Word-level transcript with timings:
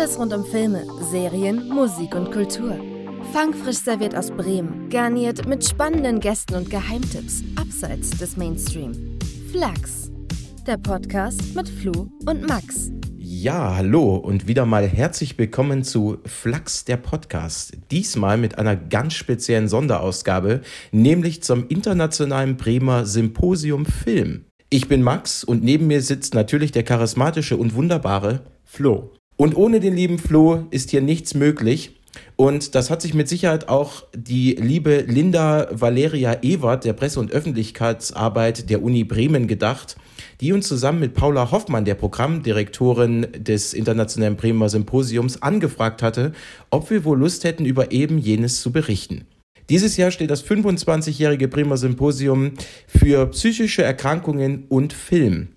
Alles 0.00 0.18
rund 0.18 0.32
um 0.32 0.46
Filme, 0.46 0.86
Serien, 1.10 1.68
Musik 1.68 2.14
und 2.14 2.32
Kultur. 2.32 2.74
Fangfrisch 3.34 3.76
serviert 3.76 4.16
aus 4.16 4.30
Bremen, 4.30 4.88
garniert 4.88 5.46
mit 5.46 5.62
spannenden 5.62 6.20
Gästen 6.20 6.54
und 6.54 6.70
Geheimtipps 6.70 7.42
abseits 7.56 8.08
des 8.16 8.34
Mainstream. 8.38 8.92
Flachs, 9.52 10.10
der 10.66 10.78
Podcast 10.78 11.54
mit 11.54 11.68
Flu 11.68 12.08
und 12.24 12.48
Max. 12.48 12.90
Ja, 13.18 13.76
hallo 13.76 14.16
und 14.16 14.48
wieder 14.48 14.64
mal 14.64 14.88
herzlich 14.88 15.36
willkommen 15.36 15.84
zu 15.84 16.16
Flachs 16.24 16.86
der 16.86 16.96
Podcast. 16.96 17.76
Diesmal 17.90 18.38
mit 18.38 18.56
einer 18.56 18.76
ganz 18.76 19.12
speziellen 19.12 19.68
Sonderausgabe, 19.68 20.62
nämlich 20.92 21.42
zum 21.42 21.68
internationalen 21.68 22.56
Bremer 22.56 23.04
Symposium 23.04 23.84
Film. 23.84 24.46
Ich 24.70 24.88
bin 24.88 25.02
Max 25.02 25.44
und 25.44 25.62
neben 25.62 25.88
mir 25.88 26.00
sitzt 26.00 26.32
natürlich 26.32 26.72
der 26.72 26.84
charismatische 26.84 27.58
und 27.58 27.74
wunderbare 27.74 28.46
Flo. 28.64 29.12
Und 29.40 29.56
ohne 29.56 29.80
den 29.80 29.96
lieben 29.96 30.18
Flo 30.18 30.66
ist 30.70 30.90
hier 30.90 31.00
nichts 31.00 31.32
möglich. 31.32 31.96
Und 32.36 32.74
das 32.74 32.90
hat 32.90 33.00
sich 33.00 33.14
mit 33.14 33.26
Sicherheit 33.26 33.70
auch 33.70 34.04
die 34.14 34.52
liebe 34.52 34.98
Linda 35.08 35.66
Valeria 35.70 36.42
Ewert 36.42 36.84
der 36.84 36.92
Presse- 36.92 37.20
und 37.20 37.32
Öffentlichkeitsarbeit 37.32 38.68
der 38.68 38.82
Uni 38.82 39.02
Bremen 39.02 39.46
gedacht, 39.46 39.96
die 40.42 40.52
uns 40.52 40.68
zusammen 40.68 41.00
mit 41.00 41.14
Paula 41.14 41.52
Hoffmann, 41.52 41.86
der 41.86 41.94
Programmdirektorin 41.94 43.28
des 43.38 43.72
Internationalen 43.72 44.36
Bremer 44.36 44.68
Symposiums, 44.68 45.40
angefragt 45.40 46.02
hatte, 46.02 46.32
ob 46.68 46.90
wir 46.90 47.06
wohl 47.06 47.18
Lust 47.18 47.44
hätten, 47.44 47.64
über 47.64 47.92
eben 47.92 48.18
jenes 48.18 48.60
zu 48.60 48.72
berichten. 48.72 49.24
Dieses 49.70 49.96
Jahr 49.96 50.10
steht 50.10 50.30
das 50.30 50.44
25-jährige 50.44 51.48
Bremer 51.48 51.78
Symposium 51.78 52.52
für 52.86 53.24
psychische 53.28 53.84
Erkrankungen 53.84 54.64
und 54.68 54.92
Film. 54.92 55.48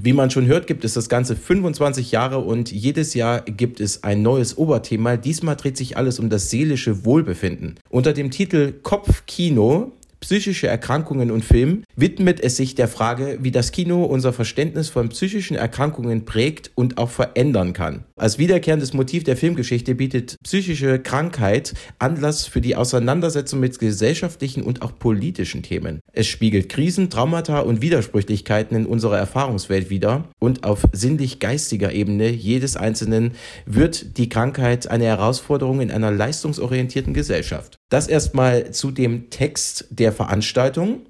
Wie 0.00 0.12
man 0.12 0.30
schon 0.30 0.46
hört, 0.46 0.66
gibt 0.66 0.84
es 0.84 0.94
das 0.94 1.08
Ganze 1.08 1.36
25 1.36 2.10
Jahre 2.10 2.38
und 2.38 2.72
jedes 2.72 3.14
Jahr 3.14 3.42
gibt 3.42 3.80
es 3.80 4.02
ein 4.02 4.22
neues 4.22 4.58
Oberthema. 4.58 5.16
Diesmal 5.16 5.56
dreht 5.56 5.76
sich 5.76 5.96
alles 5.96 6.18
um 6.18 6.30
das 6.30 6.50
seelische 6.50 7.04
Wohlbefinden. 7.04 7.76
Unter 7.90 8.12
dem 8.12 8.30
Titel 8.30 8.72
Kopfkino 8.82 9.92
psychische 10.24 10.68
Erkrankungen 10.68 11.30
und 11.30 11.44
Film 11.44 11.84
widmet 11.96 12.40
es 12.40 12.56
sich 12.56 12.74
der 12.74 12.88
Frage, 12.88 13.40
wie 13.42 13.50
das 13.50 13.72
Kino 13.72 14.04
unser 14.04 14.32
Verständnis 14.32 14.88
von 14.88 15.10
psychischen 15.10 15.54
Erkrankungen 15.54 16.24
prägt 16.24 16.70
und 16.74 16.96
auch 16.96 17.10
verändern 17.10 17.74
kann. 17.74 18.04
Als 18.16 18.38
wiederkehrendes 18.38 18.94
Motiv 18.94 19.24
der 19.24 19.36
Filmgeschichte 19.36 19.94
bietet 19.94 20.36
psychische 20.42 20.98
Krankheit 20.98 21.74
Anlass 21.98 22.46
für 22.46 22.62
die 22.62 22.74
Auseinandersetzung 22.74 23.60
mit 23.60 23.78
gesellschaftlichen 23.78 24.62
und 24.62 24.80
auch 24.80 24.98
politischen 24.98 25.62
Themen. 25.62 26.00
Es 26.14 26.26
spiegelt 26.26 26.70
Krisen, 26.70 27.10
Traumata 27.10 27.60
und 27.60 27.82
Widersprüchlichkeiten 27.82 28.78
in 28.78 28.86
unserer 28.86 29.18
Erfahrungswelt 29.18 29.90
wider 29.90 30.30
und 30.38 30.64
auf 30.64 30.86
sinnlich-geistiger 30.92 31.92
Ebene 31.92 32.30
jedes 32.30 32.78
Einzelnen 32.78 33.32
wird 33.66 34.16
die 34.16 34.30
Krankheit 34.30 34.90
eine 34.90 35.04
Herausforderung 35.04 35.82
in 35.82 35.90
einer 35.90 36.10
leistungsorientierten 36.10 37.12
Gesellschaft. 37.12 37.76
Das 37.94 38.08
erstmal 38.08 38.72
zu 38.72 38.90
dem 38.90 39.30
Text 39.30 39.86
der 39.88 40.10
Veranstaltung. 40.10 41.02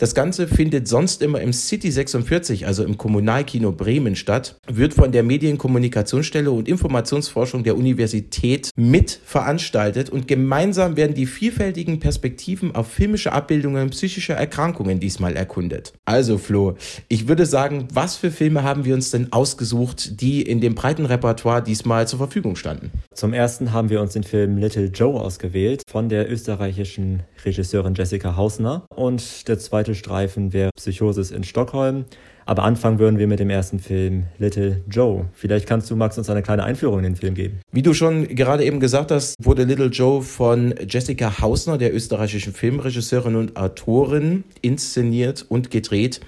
Das 0.00 0.14
Ganze 0.14 0.46
findet 0.46 0.86
sonst 0.86 1.22
immer 1.22 1.40
im 1.40 1.52
City 1.52 1.90
46, 1.90 2.68
also 2.68 2.84
im 2.84 2.98
Kommunalkino 2.98 3.72
Bremen 3.72 4.14
statt, 4.14 4.54
wird 4.68 4.94
von 4.94 5.10
der 5.10 5.24
Medienkommunikationsstelle 5.24 6.52
und 6.52 6.68
Informationsforschung 6.68 7.64
der 7.64 7.76
Universität 7.76 8.70
mit 8.76 9.18
veranstaltet 9.24 10.08
und 10.08 10.28
gemeinsam 10.28 10.96
werden 10.96 11.14
die 11.14 11.26
vielfältigen 11.26 11.98
Perspektiven 11.98 12.76
auf 12.76 12.86
filmische 12.86 13.32
Abbildungen 13.32 13.90
psychischer 13.90 14.34
Erkrankungen 14.34 15.00
diesmal 15.00 15.34
erkundet. 15.34 15.94
Also 16.04 16.38
Flo, 16.38 16.76
ich 17.08 17.26
würde 17.26 17.44
sagen, 17.44 17.88
was 17.92 18.14
für 18.14 18.30
Filme 18.30 18.62
haben 18.62 18.84
wir 18.84 18.94
uns 18.94 19.10
denn 19.10 19.32
ausgesucht, 19.32 20.20
die 20.20 20.42
in 20.42 20.60
dem 20.60 20.76
breiten 20.76 21.06
Repertoire 21.06 21.60
diesmal 21.60 22.06
zur 22.06 22.20
Verfügung 22.20 22.54
standen? 22.54 22.92
Zum 23.14 23.32
ersten 23.32 23.72
haben 23.72 23.90
wir 23.90 24.00
uns 24.00 24.12
den 24.12 24.22
Film 24.22 24.58
Little 24.58 24.92
Joe 24.94 25.20
ausgewählt 25.20 25.82
von 25.90 26.08
der 26.08 26.30
österreichischen 26.30 27.24
Regisseurin 27.44 27.94
Jessica 27.94 28.36
Hausner 28.36 28.86
und 28.94 29.48
der 29.48 29.58
zweite 29.58 29.87
Streifen 29.94 30.52
wäre 30.52 30.70
Psychosis 30.76 31.30
in 31.30 31.44
Stockholm. 31.44 32.04
Aber 32.48 32.62
anfangen 32.64 32.98
würden 32.98 33.18
wir 33.18 33.26
mit 33.26 33.40
dem 33.40 33.50
ersten 33.50 33.78
Film 33.78 34.24
Little 34.38 34.80
Joe. 34.88 35.26
Vielleicht 35.34 35.66
kannst 35.66 35.90
du, 35.90 35.96
Max, 35.96 36.16
uns 36.16 36.30
eine 36.30 36.42
kleine 36.42 36.64
Einführung 36.64 37.00
in 37.00 37.04
den 37.04 37.16
Film 37.16 37.34
geben. 37.34 37.60
Wie 37.72 37.82
du 37.82 37.92
schon 37.92 38.26
gerade 38.26 38.64
eben 38.64 38.80
gesagt 38.80 39.10
hast, 39.10 39.34
wurde 39.38 39.64
Little 39.64 39.88
Joe 39.88 40.22
von 40.22 40.74
Jessica 40.88 41.40
Hausner, 41.42 41.76
der 41.76 41.94
österreichischen 41.94 42.54
Filmregisseurin 42.54 43.36
und 43.36 43.58
Autorin, 43.58 44.44
inszeniert 44.62 45.44
und 45.50 45.70
gedreht 45.70 46.20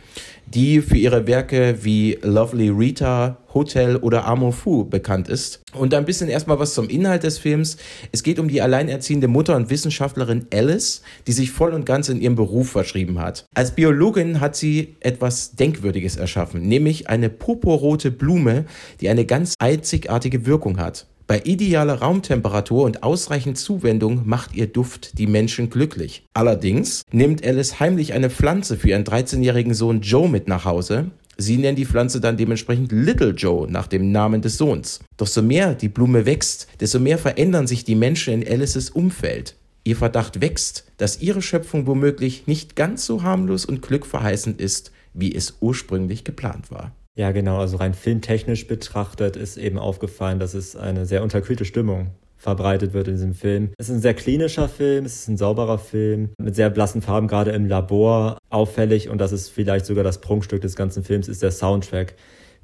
die 0.54 0.80
für 0.80 0.96
ihre 0.96 1.26
Werke 1.26 1.78
wie 1.82 2.18
Lovely 2.22 2.68
Rita, 2.70 3.38
Hotel 3.54 3.96
oder 3.96 4.24
Amour 4.26 4.52
Fou 4.52 4.84
bekannt 4.84 5.28
ist. 5.28 5.60
Und 5.72 5.94
ein 5.94 6.04
bisschen 6.04 6.28
erstmal 6.28 6.58
was 6.58 6.74
zum 6.74 6.88
Inhalt 6.88 7.22
des 7.22 7.38
Films. 7.38 7.76
Es 8.12 8.22
geht 8.22 8.38
um 8.38 8.48
die 8.48 8.62
alleinerziehende 8.62 9.28
Mutter 9.28 9.56
und 9.56 9.70
Wissenschaftlerin 9.70 10.46
Alice, 10.52 11.02
die 11.26 11.32
sich 11.32 11.50
voll 11.50 11.72
und 11.72 11.86
ganz 11.86 12.08
in 12.08 12.20
ihrem 12.20 12.34
Beruf 12.34 12.70
verschrieben 12.70 13.20
hat. 13.20 13.46
Als 13.54 13.72
Biologin 13.72 14.40
hat 14.40 14.56
sie 14.56 14.96
etwas 15.00 15.52
Denkwürdiges 15.56 16.16
erschaffen, 16.16 16.62
nämlich 16.62 17.08
eine 17.08 17.30
purpurrote 17.30 18.10
Blume, 18.10 18.66
die 19.00 19.08
eine 19.08 19.24
ganz 19.24 19.54
einzigartige 19.58 20.46
Wirkung 20.46 20.78
hat. 20.78 21.06
Bei 21.30 21.42
idealer 21.44 21.94
Raumtemperatur 21.94 22.82
und 22.82 23.04
ausreichend 23.04 23.56
Zuwendung 23.56 24.22
macht 24.28 24.56
ihr 24.56 24.66
Duft 24.66 25.16
die 25.16 25.28
Menschen 25.28 25.70
glücklich. 25.70 26.26
Allerdings 26.34 27.04
nimmt 27.12 27.46
Alice 27.46 27.78
heimlich 27.78 28.14
eine 28.14 28.30
Pflanze 28.30 28.76
für 28.76 28.88
ihren 28.88 29.04
13-jährigen 29.04 29.72
Sohn 29.72 30.00
Joe 30.00 30.28
mit 30.28 30.48
nach 30.48 30.64
Hause. 30.64 31.12
Sie 31.38 31.56
nennen 31.56 31.76
die 31.76 31.86
Pflanze 31.86 32.20
dann 32.20 32.36
dementsprechend 32.36 32.90
Little 32.90 33.30
Joe 33.30 33.70
nach 33.70 33.86
dem 33.86 34.10
Namen 34.10 34.42
des 34.42 34.56
Sohns. 34.56 34.98
Doch 35.18 35.28
so 35.28 35.40
mehr 35.40 35.76
die 35.76 35.88
Blume 35.88 36.26
wächst, 36.26 36.66
desto 36.80 36.98
mehr 36.98 37.16
verändern 37.16 37.68
sich 37.68 37.84
die 37.84 37.94
Menschen 37.94 38.42
in 38.42 38.52
Alices 38.52 38.90
Umfeld. 38.90 39.54
Ihr 39.84 39.94
Verdacht 39.94 40.40
wächst, 40.40 40.90
dass 40.96 41.22
ihre 41.22 41.42
Schöpfung 41.42 41.86
womöglich 41.86 42.48
nicht 42.48 42.74
ganz 42.74 43.06
so 43.06 43.22
harmlos 43.22 43.64
und 43.66 43.82
glückverheißend 43.82 44.60
ist, 44.60 44.90
wie 45.14 45.32
es 45.32 45.58
ursprünglich 45.60 46.24
geplant 46.24 46.72
war. 46.72 46.90
Ja, 47.16 47.32
genau. 47.32 47.58
Also 47.58 47.76
rein 47.76 47.94
filmtechnisch 47.94 48.66
betrachtet 48.66 49.36
ist 49.36 49.56
eben 49.56 49.78
aufgefallen, 49.78 50.38
dass 50.38 50.54
es 50.54 50.76
eine 50.76 51.06
sehr 51.06 51.22
unterkühlte 51.22 51.64
Stimmung 51.64 52.10
verbreitet 52.36 52.94
wird 52.94 53.08
in 53.08 53.14
diesem 53.14 53.34
Film. 53.34 53.70
Es 53.76 53.88
ist 53.88 53.96
ein 53.96 54.00
sehr 54.00 54.14
klinischer 54.14 54.68
Film, 54.68 55.04
es 55.04 55.16
ist 55.16 55.28
ein 55.28 55.36
sauberer 55.36 55.78
Film 55.78 56.30
mit 56.40 56.56
sehr 56.56 56.70
blassen 56.70 57.02
Farben, 57.02 57.28
gerade 57.28 57.50
im 57.50 57.66
Labor 57.66 58.38
auffällig 58.48 59.10
und 59.10 59.18
das 59.18 59.32
ist 59.32 59.50
vielleicht 59.50 59.84
sogar 59.84 60.04
das 60.04 60.22
Prunkstück 60.22 60.62
des 60.62 60.74
ganzen 60.74 61.04
Films, 61.04 61.28
ist 61.28 61.42
der 61.42 61.50
Soundtrack 61.50 62.14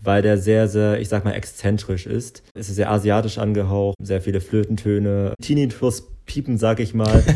weil 0.00 0.22
der 0.22 0.38
sehr, 0.38 0.68
sehr, 0.68 1.00
ich 1.00 1.08
sag 1.08 1.24
mal, 1.24 1.32
exzentrisch 1.32 2.06
ist. 2.06 2.42
Es 2.54 2.68
ist 2.68 2.76
sehr 2.76 2.90
asiatisch 2.90 3.38
angehaucht, 3.38 3.96
sehr 4.02 4.20
viele 4.20 4.40
Flötentöne, 4.40 5.34
Tinnitus 5.40 6.06
Piepen, 6.26 6.58
sag 6.58 6.80
ich 6.80 6.94
mal. 6.94 7.22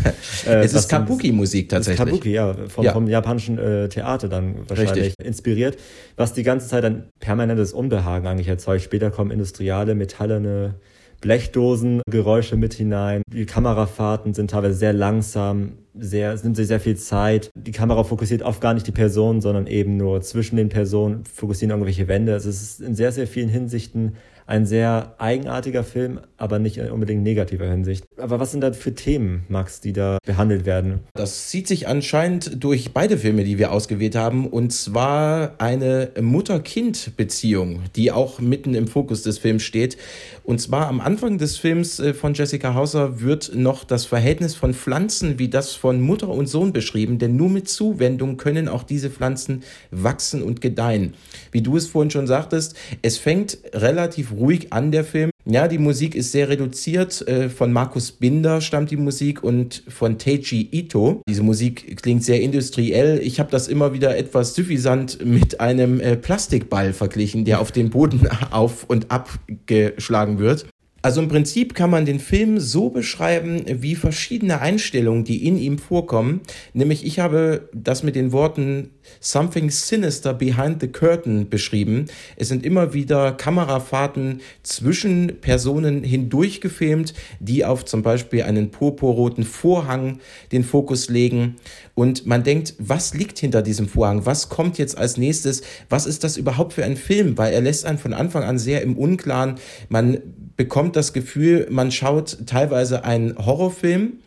Äh, 0.46 0.64
es 0.64 0.72
ist 0.72 0.88
Kabuki-Musik 0.88 1.68
tatsächlich. 1.68 1.98
Kabuki, 1.98 2.32
ja 2.32 2.54
vom, 2.68 2.84
ja. 2.84 2.92
vom 2.92 3.06
japanischen 3.06 3.58
äh, 3.58 3.88
Theater 3.88 4.28
dann 4.28 4.68
wahrscheinlich 4.68 5.06
Richtig. 5.08 5.26
inspiriert, 5.26 5.76
was 6.16 6.32
die 6.32 6.42
ganze 6.42 6.66
Zeit 6.68 6.84
ein 6.84 7.10
permanentes 7.20 7.74
Unbehagen 7.74 8.26
eigentlich 8.26 8.48
erzeugt. 8.48 8.82
Später 8.82 9.10
kommen 9.10 9.30
industriale, 9.30 9.94
metallene 9.94 10.76
Blechdosen, 11.20 12.00
Geräusche 12.10 12.56
mit 12.56 12.72
hinein. 12.74 13.22
Die 13.30 13.44
Kamerafahrten 13.44 14.32
sind 14.32 14.50
teilweise 14.50 14.74
sehr 14.74 14.94
langsam, 14.94 15.72
sehr, 15.94 16.32
es 16.32 16.42
nimmt 16.42 16.56
sich 16.56 16.68
sehr 16.68 16.80
viel 16.80 16.96
Zeit. 16.96 17.50
Die 17.54 17.72
Kamera 17.72 18.04
fokussiert 18.04 18.42
oft 18.42 18.60
gar 18.60 18.72
nicht 18.72 18.86
die 18.86 18.92
Person, 18.92 19.42
sondern 19.42 19.66
eben 19.66 19.98
nur 19.98 20.22
zwischen 20.22 20.56
den 20.56 20.70
Personen, 20.70 21.24
fokussieren 21.24 21.70
irgendwelche 21.70 22.08
Wände. 22.08 22.32
Also 22.32 22.48
es 22.48 22.62
ist 22.62 22.80
in 22.80 22.94
sehr, 22.94 23.12
sehr 23.12 23.26
vielen 23.26 23.50
Hinsichten 23.50 24.16
ein 24.50 24.66
sehr 24.66 25.14
eigenartiger 25.18 25.84
Film, 25.84 26.18
aber 26.36 26.58
nicht 26.58 26.80
unbedingt 26.80 27.22
negativer 27.22 27.66
Hinsicht. 27.66 28.04
Aber 28.16 28.40
was 28.40 28.50
sind 28.50 28.62
da 28.62 28.72
für 28.72 28.94
Themen, 28.94 29.44
Max, 29.48 29.80
die 29.80 29.92
da 29.92 30.18
behandelt 30.26 30.66
werden? 30.66 31.00
Das 31.14 31.48
zieht 31.48 31.68
sich 31.68 31.86
anscheinend 31.86 32.62
durch 32.62 32.92
beide 32.92 33.16
Filme, 33.16 33.44
die 33.44 33.58
wir 33.58 33.70
ausgewählt 33.70 34.16
haben, 34.16 34.48
und 34.48 34.72
zwar 34.72 35.54
eine 35.58 36.10
Mutter-Kind-Beziehung, 36.20 37.82
die 37.94 38.10
auch 38.10 38.40
mitten 38.40 38.74
im 38.74 38.88
Fokus 38.88 39.22
des 39.22 39.38
Films 39.38 39.62
steht. 39.62 39.96
Und 40.42 40.60
zwar 40.60 40.88
am 40.88 41.00
Anfang 41.00 41.38
des 41.38 41.56
Films 41.56 42.00
äh, 42.00 42.12
von 42.12 42.34
Jessica 42.34 42.74
Hauser 42.74 43.20
wird 43.20 43.52
noch 43.54 43.84
das 43.84 44.04
Verhältnis 44.04 44.56
von 44.56 44.74
Pflanzen 44.74 45.38
wie 45.38 45.48
das 45.48 45.74
von 45.74 46.00
Mutter 46.00 46.28
und 46.28 46.48
Sohn 46.48 46.72
beschrieben, 46.72 47.18
denn 47.18 47.36
nur 47.36 47.50
mit 47.50 47.68
Zuwendung 47.68 48.36
können 48.36 48.66
auch 48.66 48.82
diese 48.82 49.10
Pflanzen 49.10 49.62
wachsen 49.92 50.42
und 50.42 50.60
gedeihen. 50.60 51.14
Wie 51.52 51.62
du 51.62 51.76
es 51.76 51.86
vorhin 51.86 52.10
schon 52.10 52.26
sagtest, 52.26 52.74
es 53.02 53.16
fängt 53.16 53.58
relativ 53.72 54.32
ruhig 54.40 54.72
an, 54.72 54.90
der 54.90 55.04
Film. 55.04 55.30
Ja, 55.46 55.68
die 55.68 55.78
Musik 55.78 56.14
ist 56.14 56.32
sehr 56.32 56.48
reduziert. 56.48 57.26
Äh, 57.26 57.48
von 57.48 57.72
Markus 57.72 58.12
Binder 58.12 58.60
stammt 58.60 58.90
die 58.90 58.96
Musik 58.96 59.42
und 59.42 59.82
von 59.88 60.18
Teiji 60.18 60.68
Ito. 60.70 61.22
Diese 61.28 61.42
Musik 61.42 62.02
klingt 62.02 62.24
sehr 62.24 62.40
industriell. 62.40 63.20
Ich 63.22 63.40
habe 63.40 63.50
das 63.50 63.68
immer 63.68 63.92
wieder 63.92 64.16
etwas 64.16 64.54
suffisant 64.54 65.24
mit 65.24 65.60
einem 65.60 66.00
äh, 66.00 66.16
Plastikball 66.16 66.92
verglichen, 66.92 67.44
der 67.44 67.60
auf 67.60 67.72
den 67.72 67.90
Boden 67.90 68.28
auf 68.50 68.84
und 68.84 69.10
ab 69.10 69.30
geschlagen 69.66 70.38
wird. 70.38 70.66
Also 71.02 71.22
im 71.22 71.28
Prinzip 71.28 71.74
kann 71.74 71.88
man 71.88 72.04
den 72.04 72.20
Film 72.20 72.60
so 72.60 72.90
beschreiben 72.90 73.62
wie 73.66 73.94
verschiedene 73.94 74.60
Einstellungen, 74.60 75.24
die 75.24 75.46
in 75.46 75.56
ihm 75.56 75.78
vorkommen. 75.78 76.42
Nämlich 76.74 77.06
ich 77.06 77.18
habe 77.20 77.70
das 77.72 78.02
mit 78.02 78.16
den 78.16 78.32
Worten 78.32 78.90
Something 79.20 79.70
Sinister 79.70 80.32
Behind 80.34 80.80
the 80.80 80.88
Curtain 80.88 81.48
beschrieben. 81.48 82.06
Es 82.36 82.48
sind 82.48 82.64
immer 82.64 82.92
wieder 82.94 83.32
Kamerafahrten 83.32 84.40
zwischen 84.62 85.40
Personen 85.40 86.04
hindurch 86.04 86.60
gefilmt, 86.60 87.14
die 87.40 87.64
auf 87.64 87.84
zum 87.84 88.02
Beispiel 88.02 88.42
einen 88.42 88.70
purpurroten 88.70 89.44
Vorhang 89.44 90.20
den 90.52 90.64
Fokus 90.64 91.08
legen. 91.08 91.56
Und 91.94 92.26
man 92.26 92.44
denkt, 92.44 92.74
was 92.78 93.14
liegt 93.14 93.38
hinter 93.38 93.62
diesem 93.62 93.88
Vorhang? 93.88 94.26
Was 94.26 94.48
kommt 94.48 94.78
jetzt 94.78 94.96
als 94.96 95.16
nächstes? 95.16 95.62
Was 95.88 96.06
ist 96.06 96.24
das 96.24 96.36
überhaupt 96.36 96.72
für 96.72 96.84
ein 96.84 96.96
Film? 96.96 97.36
Weil 97.36 97.52
er 97.52 97.60
lässt 97.60 97.84
einen 97.84 97.98
von 97.98 98.12
Anfang 98.12 98.44
an 98.44 98.58
sehr 98.58 98.82
im 98.82 98.96
Unklaren. 98.96 99.56
Man 99.88 100.18
bekommt 100.56 100.96
das 100.96 101.12
Gefühl, 101.12 101.66
man 101.70 101.90
schaut 101.90 102.46
teilweise 102.46 103.04
einen 103.04 103.36
Horrorfilm 103.38 104.18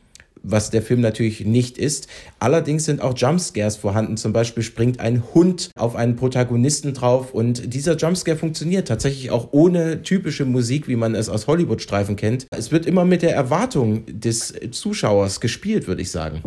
was 0.44 0.70
der 0.70 0.82
Film 0.82 1.02
natürlich 1.02 1.46
nicht 1.46 1.78
ist. 1.78 2.08
Allerdings 2.40 2.86
sind 2.86 3.02
auch 3.02 3.18
Jumpscares 3.18 3.78
vorhanden. 3.78 4.18
Zum 4.18 4.34
Beispiel 4.34 4.62
springt 4.62 5.00
ein 5.00 5.24
Hund 5.34 5.72
auf 5.76 5.96
einen 5.96 6.16
Protagonisten 6.16 6.94
drauf 6.94 7.34
und 7.34 7.74
dieser 7.74 7.96
Jumpscare 7.96 8.38
funktioniert 8.38 8.88
tatsächlich 8.88 9.32
auch 9.32 9.50
ohne 9.52 10.04
typische 10.04 10.46
Musik, 10.46 10.88
wie 10.88 10.98
man 10.98 11.16
es 11.16 11.30
aus 11.30 11.48
Hollywood-Streifen 11.48 12.16
kennt. 12.16 12.46
Es 12.52 12.72
wird 12.72 12.86
immer 12.86 13.06
mit 13.06 13.22
der 13.22 13.34
Erwartung 13.34 14.04
des 14.08 14.54
Zuschauers 14.72 15.40
gespielt, 15.40 15.88
würde 15.88 16.02
ich 16.02 16.12
sagen. 16.12 16.42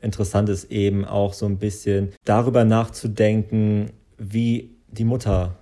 Interessant 0.00 0.48
ist 0.48 0.72
eben 0.72 1.04
auch 1.04 1.32
so 1.32 1.46
ein 1.46 1.58
bisschen 1.58 2.12
darüber 2.24 2.64
nachzudenken, 2.64 3.90
wie 4.18 4.70
die 4.90 5.04
Mutter 5.04 5.58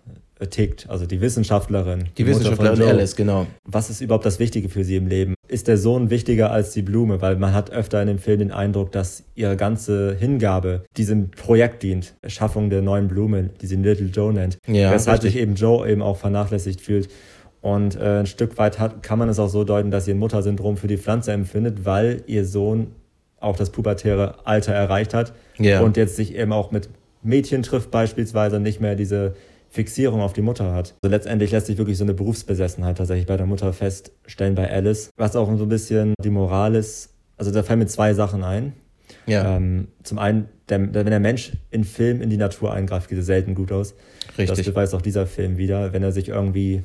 tickt, 0.49 0.89
also 0.89 1.07
die 1.07 1.21
Wissenschaftlerin. 1.21 2.05
Die, 2.17 2.25
die 2.25 2.27
Wissenschaftlerin 2.27 2.83
Alice, 2.83 3.17
genau. 3.17 3.47
Was 3.65 3.91
ist 3.91 4.01
überhaupt 4.01 4.25
das 4.25 4.39
Wichtige 4.39 4.69
für 4.69 4.85
sie 4.85 4.97
im 4.97 5.07
Leben? 5.07 5.35
Ist 5.49 5.69
der 5.69 5.77
Sohn 5.77 6.11
wichtiger 6.11 6.51
als 6.51 6.73
die 6.73 6.83
Blume? 6.83 7.21
Weil 7.21 7.37
man 7.37 7.53
hat 7.53 7.71
öfter 7.71 8.01
in 8.01 8.09
dem 8.09 8.19
Film 8.19 8.39
den 8.39 8.53
Eindruck, 8.53 8.93
dass 8.93 9.25
ihre 9.35 9.57
ganze 9.57 10.17
Hingabe 10.19 10.85
diesem 10.97 11.31
Projekt 11.31 11.83
dient. 11.83 12.15
Erschaffung 12.23 12.71
der 12.71 12.83
neuen 12.83 13.09
Blume, 13.09 13.51
die 13.61 13.67
sie 13.67 13.77
Little 13.77 14.07
Joe 14.07 14.33
nennt. 14.33 14.59
Ja, 14.67 14.93
weshalb 14.93 15.23
sich 15.23 15.37
eben 15.37 15.55
Joe 15.57 15.89
eben 15.89 16.03
auch 16.03 16.17
vernachlässigt 16.17 16.81
fühlt. 16.81 17.09
Und 17.61 17.97
äh, 17.97 18.21
ein 18.21 18.27
Stück 18.27 18.57
weit 18.57 18.79
hat, 18.79 19.03
kann 19.03 19.19
man 19.19 19.29
es 19.29 19.39
auch 19.39 19.49
so 19.49 19.65
deuten, 19.65 19.91
dass 19.91 20.07
sie 20.07 20.13
ein 20.13 20.19
Muttersyndrom 20.19 20.77
für 20.77 20.87
die 20.87 20.97
Pflanze 20.97 21.33
empfindet, 21.33 21.85
weil 21.85 22.23
ihr 22.27 22.47
Sohn 22.47 22.89
auch 23.39 23.57
das 23.57 23.71
pubertäre 23.71 24.47
Alter 24.47 24.73
erreicht 24.73 25.15
hat 25.15 25.33
ja. 25.59 25.81
und 25.81 25.97
jetzt 25.97 26.17
sich 26.17 26.35
eben 26.35 26.53
auch 26.53 26.71
mit 26.71 26.89
Mädchen 27.23 27.63
trifft 27.63 27.91
beispielsweise, 27.91 28.61
nicht 28.61 28.81
mehr 28.81 28.95
diese 28.95 29.35
Fixierung 29.71 30.21
auf 30.21 30.33
die 30.33 30.43
Mutter 30.43 30.73
hat. 30.75 30.95
Also 31.03 31.11
letztendlich 31.11 31.53
lässt 31.53 31.67
sich 31.67 31.79
wirklich 31.79 31.97
so 31.97 32.05
eine 32.05 32.13
Berufsbesessenheit 32.13 32.99
tatsächlich 32.99 33.27
bei 33.27 33.37
der 33.37 33.47
Mutter 33.47 33.73
feststellen 33.73 34.57
bei 34.57 34.71
Alice, 34.71 35.11
was 35.17 35.37
auch 35.37 35.47
so 35.57 35.63
ein 35.63 35.69
bisschen 35.69 36.15
die 36.23 36.31
Moral 36.31 36.75
ist. 36.75 37.11
Also 37.37 37.53
da 37.53 37.63
fallen 37.63 37.79
mir 37.79 37.87
zwei 37.87 38.13
Sachen 38.13 38.43
ein. 38.43 38.75
Ja. 39.27 39.57
Ähm, 39.57 39.89
zum 40.03 40.19
einen, 40.19 40.49
der, 40.69 40.93
wenn 40.93 41.07
der 41.07 41.21
Mensch 41.21 41.53
in 41.71 41.85
Film 41.85 42.21
in 42.21 42.31
die 42.31 42.37
Natur 42.37 42.73
eingreift, 42.73 43.09
geht 43.09 43.19
es 43.19 43.27
selten 43.27 43.55
gut 43.55 43.73
aus. 43.73 43.95
Richtig. 44.37 44.49
Das 44.49 44.67
beweist 44.67 44.95
auch 44.95 45.03
dieser 45.03 45.27
Film 45.27 45.57
wieder. 45.57 45.93
Wenn 45.93 46.03
er 46.03 46.13
sich 46.13 46.29
irgendwie 46.29 46.83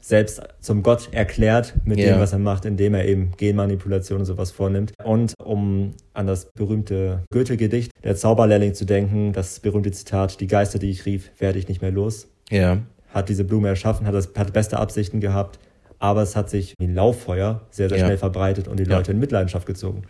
selbst 0.00 0.40
zum 0.60 0.82
Gott 0.82 1.08
erklärt 1.12 1.74
mit 1.84 1.98
ja. 1.98 2.12
dem, 2.12 2.20
was 2.20 2.32
er 2.32 2.38
macht, 2.38 2.64
indem 2.64 2.94
er 2.94 3.04
eben 3.04 3.32
Genmanipulation 3.36 4.20
und 4.20 4.24
sowas 4.24 4.50
vornimmt. 4.50 4.92
Und 5.04 5.34
um 5.42 5.94
an 6.14 6.26
das 6.26 6.46
berühmte 6.52 7.22
Goethe-Gedicht 7.32 7.90
Der 8.02 8.16
Zauberlehrling 8.16 8.74
zu 8.74 8.84
denken, 8.84 9.32
das 9.32 9.60
berühmte 9.60 9.92
Zitat, 9.92 10.40
die 10.40 10.46
Geister, 10.46 10.78
die 10.78 10.90
ich 10.90 11.06
rief, 11.06 11.30
werde 11.38 11.58
ich 11.58 11.68
nicht 11.68 11.82
mehr 11.82 11.90
los. 11.90 12.28
Ja. 12.50 12.78
Hat 13.08 13.28
diese 13.28 13.44
Blume 13.44 13.68
erschaffen, 13.68 14.06
hat, 14.06 14.14
das, 14.14 14.30
hat 14.36 14.52
beste 14.52 14.78
Absichten 14.78 15.20
gehabt, 15.20 15.58
aber 15.98 16.22
es 16.22 16.34
hat 16.34 16.48
sich 16.48 16.74
wie 16.78 16.86
ein 16.86 16.94
Lauffeuer 16.94 17.60
sehr, 17.70 17.88
sehr 17.88 17.98
ja. 17.98 18.06
schnell 18.06 18.18
verbreitet 18.18 18.68
und 18.68 18.78
die 18.78 18.84
Leute 18.84 19.12
in 19.12 19.18
Mitleidenschaft 19.18 19.66
gezogen. 19.66 20.04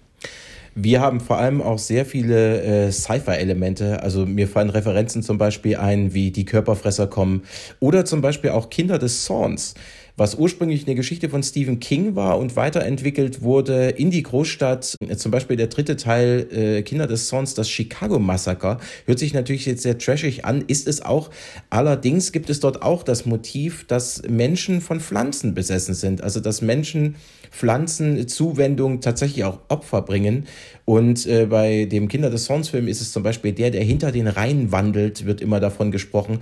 Wir 0.75 1.01
haben 1.01 1.21
vor 1.21 1.39
allem 1.39 1.61
auch 1.61 1.79
sehr 1.79 2.07
viele 2.07 2.63
äh, 2.63 2.93
Sci-Fi-Elemente. 2.93 4.03
Also 4.03 4.27
mir 4.27 4.49
fallen 4.49 4.71
Referenzen 4.71 5.23
zum 5.23 5.39
Beispiel 5.39 5.77
ein, 5.77 6.15
wie 6.15 6.31
die 6.31 6.45
Körperfresser 6.45 7.07
kommen 7.07 7.43
oder 7.81 8.05
zum 8.05 8.21
Beispiel 8.21 8.51
auch 8.51 8.71
Kinder 8.71 8.99
des 8.99 9.25
Zorns 9.25 9.75
was 10.21 10.35
ursprünglich 10.35 10.87
eine 10.87 10.97
Geschichte 10.97 11.31
von 11.31 11.43
Stephen 11.43 11.81
King 11.81 12.15
war 12.15 12.39
und 12.39 12.55
weiterentwickelt 12.55 13.41
wurde 13.41 13.89
in 13.89 14.11
die 14.11 14.23
Großstadt. 14.23 14.97
Zum 15.17 15.31
Beispiel 15.31 15.57
der 15.57 15.69
dritte 15.69 15.97
Teil 15.97 16.47
äh, 16.53 16.83
Kinder 16.83 17.07
des 17.07 17.29
Zorns, 17.29 17.55
das 17.55 17.71
Chicago-Massaker. 17.71 18.79
Hört 19.07 19.19
sich 19.19 19.33
natürlich 19.33 19.65
jetzt 19.65 19.83
sehr 19.83 19.97
trashig 19.97 20.45
an, 20.45 20.63
ist 20.67 20.87
es 20.87 21.01
auch. 21.01 21.31
Allerdings 21.71 22.33
gibt 22.33 22.51
es 22.51 22.61
dort 22.61 22.83
auch 22.83 23.03
das 23.03 23.25
Motiv, 23.25 23.87
dass 23.87 24.21
Menschen 24.29 24.83
von 24.83 25.01
Pflanzen 25.01 25.55
besessen 25.55 25.95
sind. 25.95 26.23
Also 26.23 26.41
dass 26.41 26.61
Menschen 26.61 27.15
Pflanzenzuwendung 27.51 29.01
tatsächlich 29.01 29.45
auch 29.45 29.59
Opfer 29.69 30.03
bringen. 30.03 30.47
Und 30.85 31.27
äh, 31.27 31.47
bei 31.47 31.85
dem 31.85 32.09
Kinder 32.09 32.31
des 32.31 32.45
Zorns 32.45 32.69
Film 32.69 32.89
ist 32.89 33.01
es 33.01 33.13
zum 33.13 33.23
Beispiel 33.23 33.53
der, 33.53 33.71
der 33.71 33.83
hinter 33.83 34.13
den 34.13 34.27
Reihen 34.27 34.73
wandelt, 34.73 35.27
wird 35.27 35.41
immer 35.41 35.61
davon 35.61 35.91
gesprochen. 35.91 36.41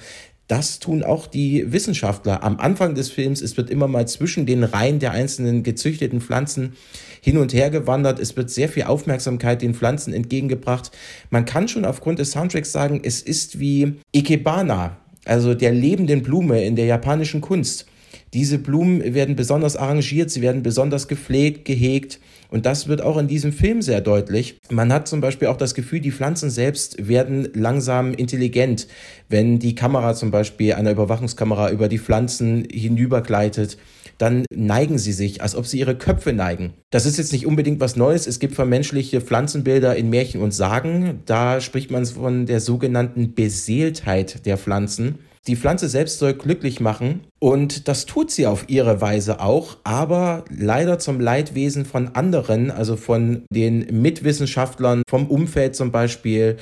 Das 0.48 0.78
tun 0.78 1.02
auch 1.02 1.26
die 1.26 1.72
Wissenschaftler. 1.72 2.42
Am 2.42 2.58
Anfang 2.58 2.94
des 2.94 3.10
Films, 3.10 3.42
es 3.42 3.58
wird 3.58 3.68
immer 3.68 3.86
mal 3.86 4.08
zwischen 4.08 4.46
den 4.46 4.64
Reihen 4.64 4.98
der 4.98 5.12
einzelnen 5.12 5.62
gezüchteten 5.62 6.22
Pflanzen 6.22 6.72
hin 7.20 7.36
und 7.36 7.52
her 7.52 7.68
gewandert. 7.68 8.18
Es 8.18 8.34
wird 8.34 8.48
sehr 8.48 8.70
viel 8.70 8.84
Aufmerksamkeit 8.84 9.60
den 9.60 9.74
Pflanzen 9.74 10.14
entgegengebracht. 10.14 10.90
Man 11.28 11.44
kann 11.44 11.68
schon 11.68 11.84
aufgrund 11.84 12.18
des 12.18 12.30
Soundtracks 12.30 12.72
sagen, 12.72 13.02
es 13.04 13.20
ist 13.20 13.60
wie 13.60 13.96
Ikebana, 14.12 14.96
also 15.26 15.52
der 15.52 15.72
lebenden 15.72 16.22
Blume 16.22 16.64
in 16.64 16.76
der 16.76 16.86
japanischen 16.86 17.42
Kunst. 17.42 17.86
Diese 18.34 18.58
Blumen 18.58 19.14
werden 19.14 19.36
besonders 19.36 19.76
arrangiert, 19.76 20.30
sie 20.30 20.42
werden 20.42 20.62
besonders 20.62 21.08
gepflegt, 21.08 21.64
gehegt. 21.64 22.20
Und 22.50 22.64
das 22.64 22.88
wird 22.88 23.02
auch 23.02 23.18
in 23.18 23.28
diesem 23.28 23.52
Film 23.52 23.82
sehr 23.82 24.00
deutlich. 24.00 24.58
Man 24.70 24.92
hat 24.92 25.06
zum 25.06 25.20
Beispiel 25.20 25.48
auch 25.48 25.56
das 25.56 25.74
Gefühl, 25.74 26.00
die 26.00 26.12
Pflanzen 26.12 26.48
selbst 26.50 27.08
werden 27.08 27.48
langsam 27.54 28.14
intelligent. 28.14 28.86
Wenn 29.28 29.58
die 29.58 29.74
Kamera 29.74 30.14
zum 30.14 30.30
Beispiel, 30.30 30.74
eine 30.74 30.92
Überwachungskamera 30.92 31.70
über 31.70 31.88
die 31.88 31.98
Pflanzen 31.98 32.66
hinübergleitet, 32.70 33.76
dann 34.18 34.44
neigen 34.50 34.98
sie 34.98 35.12
sich, 35.12 35.42
als 35.42 35.54
ob 35.54 35.66
sie 35.66 35.78
ihre 35.78 35.96
Köpfe 35.96 36.32
neigen. 36.32 36.74
Das 36.90 37.06
ist 37.06 37.18
jetzt 37.18 37.32
nicht 37.32 37.46
unbedingt 37.46 37.80
was 37.80 37.96
Neues. 37.96 38.26
Es 38.26 38.40
gibt 38.40 38.54
vermenschliche 38.54 39.20
Pflanzenbilder 39.20 39.94
in 39.96 40.10
Märchen 40.10 40.42
und 40.42 40.52
Sagen. 40.52 41.20
Da 41.24 41.60
spricht 41.60 41.90
man 41.90 42.04
von 42.04 42.46
der 42.46 42.60
sogenannten 42.60 43.34
Beseeltheit 43.34 44.44
der 44.44 44.58
Pflanzen. 44.58 45.20
Die 45.46 45.56
Pflanze 45.56 45.88
selbst 45.88 46.18
soll 46.18 46.34
glücklich 46.34 46.80
machen. 46.80 47.20
Und 47.38 47.88
das 47.88 48.06
tut 48.06 48.30
sie 48.30 48.46
auf 48.46 48.68
ihre 48.68 49.00
Weise 49.00 49.40
auch, 49.40 49.76
aber 49.84 50.44
leider 50.50 50.98
zum 50.98 51.20
Leidwesen 51.20 51.84
von 51.84 52.14
anderen, 52.14 52.70
also 52.70 52.96
von 52.96 53.44
den 53.50 54.00
Mitwissenschaftlern, 54.02 55.02
vom 55.08 55.28
Umfeld 55.28 55.76
zum 55.76 55.92
Beispiel 55.92 56.56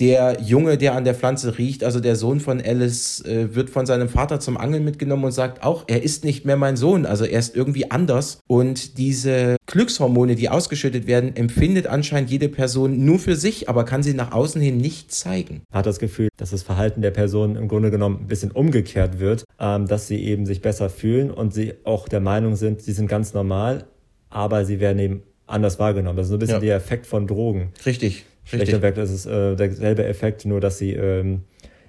der 0.00 0.38
Junge, 0.40 0.78
der 0.78 0.94
an 0.94 1.04
der 1.04 1.14
Pflanze 1.14 1.58
riecht, 1.58 1.84
also 1.84 2.00
der 2.00 2.16
Sohn 2.16 2.40
von 2.40 2.60
Alice, 2.60 3.22
äh, 3.24 3.54
wird 3.54 3.68
von 3.68 3.84
seinem 3.84 4.08
Vater 4.08 4.40
zum 4.40 4.56
Angeln 4.56 4.84
mitgenommen 4.84 5.24
und 5.24 5.32
sagt 5.32 5.62
auch, 5.62 5.84
er 5.88 6.02
ist 6.02 6.24
nicht 6.24 6.46
mehr 6.46 6.56
mein 6.56 6.76
Sohn, 6.76 7.04
also 7.04 7.24
er 7.24 7.38
ist 7.38 7.54
irgendwie 7.54 7.90
anders. 7.90 8.40
Und 8.46 8.96
diese 8.96 9.56
Glückshormone, 9.66 10.34
die 10.34 10.48
ausgeschüttet 10.48 11.06
werden, 11.06 11.36
empfindet 11.36 11.86
anscheinend 11.86 12.30
jede 12.30 12.48
Person 12.48 13.04
nur 13.04 13.18
für 13.18 13.36
sich, 13.36 13.68
aber 13.68 13.84
kann 13.84 14.02
sie 14.02 14.14
nach 14.14 14.32
außen 14.32 14.60
hin 14.60 14.78
nicht 14.78 15.12
zeigen. 15.12 15.62
Hat 15.72 15.86
das 15.86 15.98
Gefühl, 15.98 16.28
dass 16.38 16.50
das 16.50 16.62
Verhalten 16.62 17.02
der 17.02 17.10
Person 17.10 17.56
im 17.56 17.68
Grunde 17.68 17.90
genommen 17.90 18.20
ein 18.22 18.26
bisschen 18.26 18.50
umgekehrt 18.50 19.20
wird, 19.20 19.44
ähm, 19.58 19.86
dass 19.86 20.08
sie 20.08 20.24
eben 20.24 20.46
sich 20.46 20.62
besser 20.62 20.88
fühlen 20.88 21.30
und 21.30 21.52
sie 21.52 21.74
auch 21.84 22.08
der 22.08 22.20
Meinung 22.20 22.56
sind, 22.56 22.80
sie 22.80 22.92
sind 22.92 23.06
ganz 23.06 23.34
normal, 23.34 23.84
aber 24.30 24.64
sie 24.64 24.80
werden 24.80 24.98
eben 24.98 25.22
anders 25.46 25.78
wahrgenommen. 25.78 26.16
Das 26.16 26.26
ist 26.26 26.30
so 26.30 26.36
ein 26.36 26.38
bisschen 26.38 26.54
ja. 26.56 26.60
der 26.60 26.76
Effekt 26.76 27.06
von 27.06 27.26
Drogen. 27.26 27.72
Richtig. 27.84 28.24
Schlechter 28.56 28.82
Werk, 28.82 28.94
das 28.96 29.10
ist 29.10 29.26
äh, 29.26 29.56
derselbe 29.56 30.04
Effekt, 30.04 30.44
nur 30.44 30.60
dass 30.60 30.78
sie 30.78 30.92
ähm, 30.92 31.42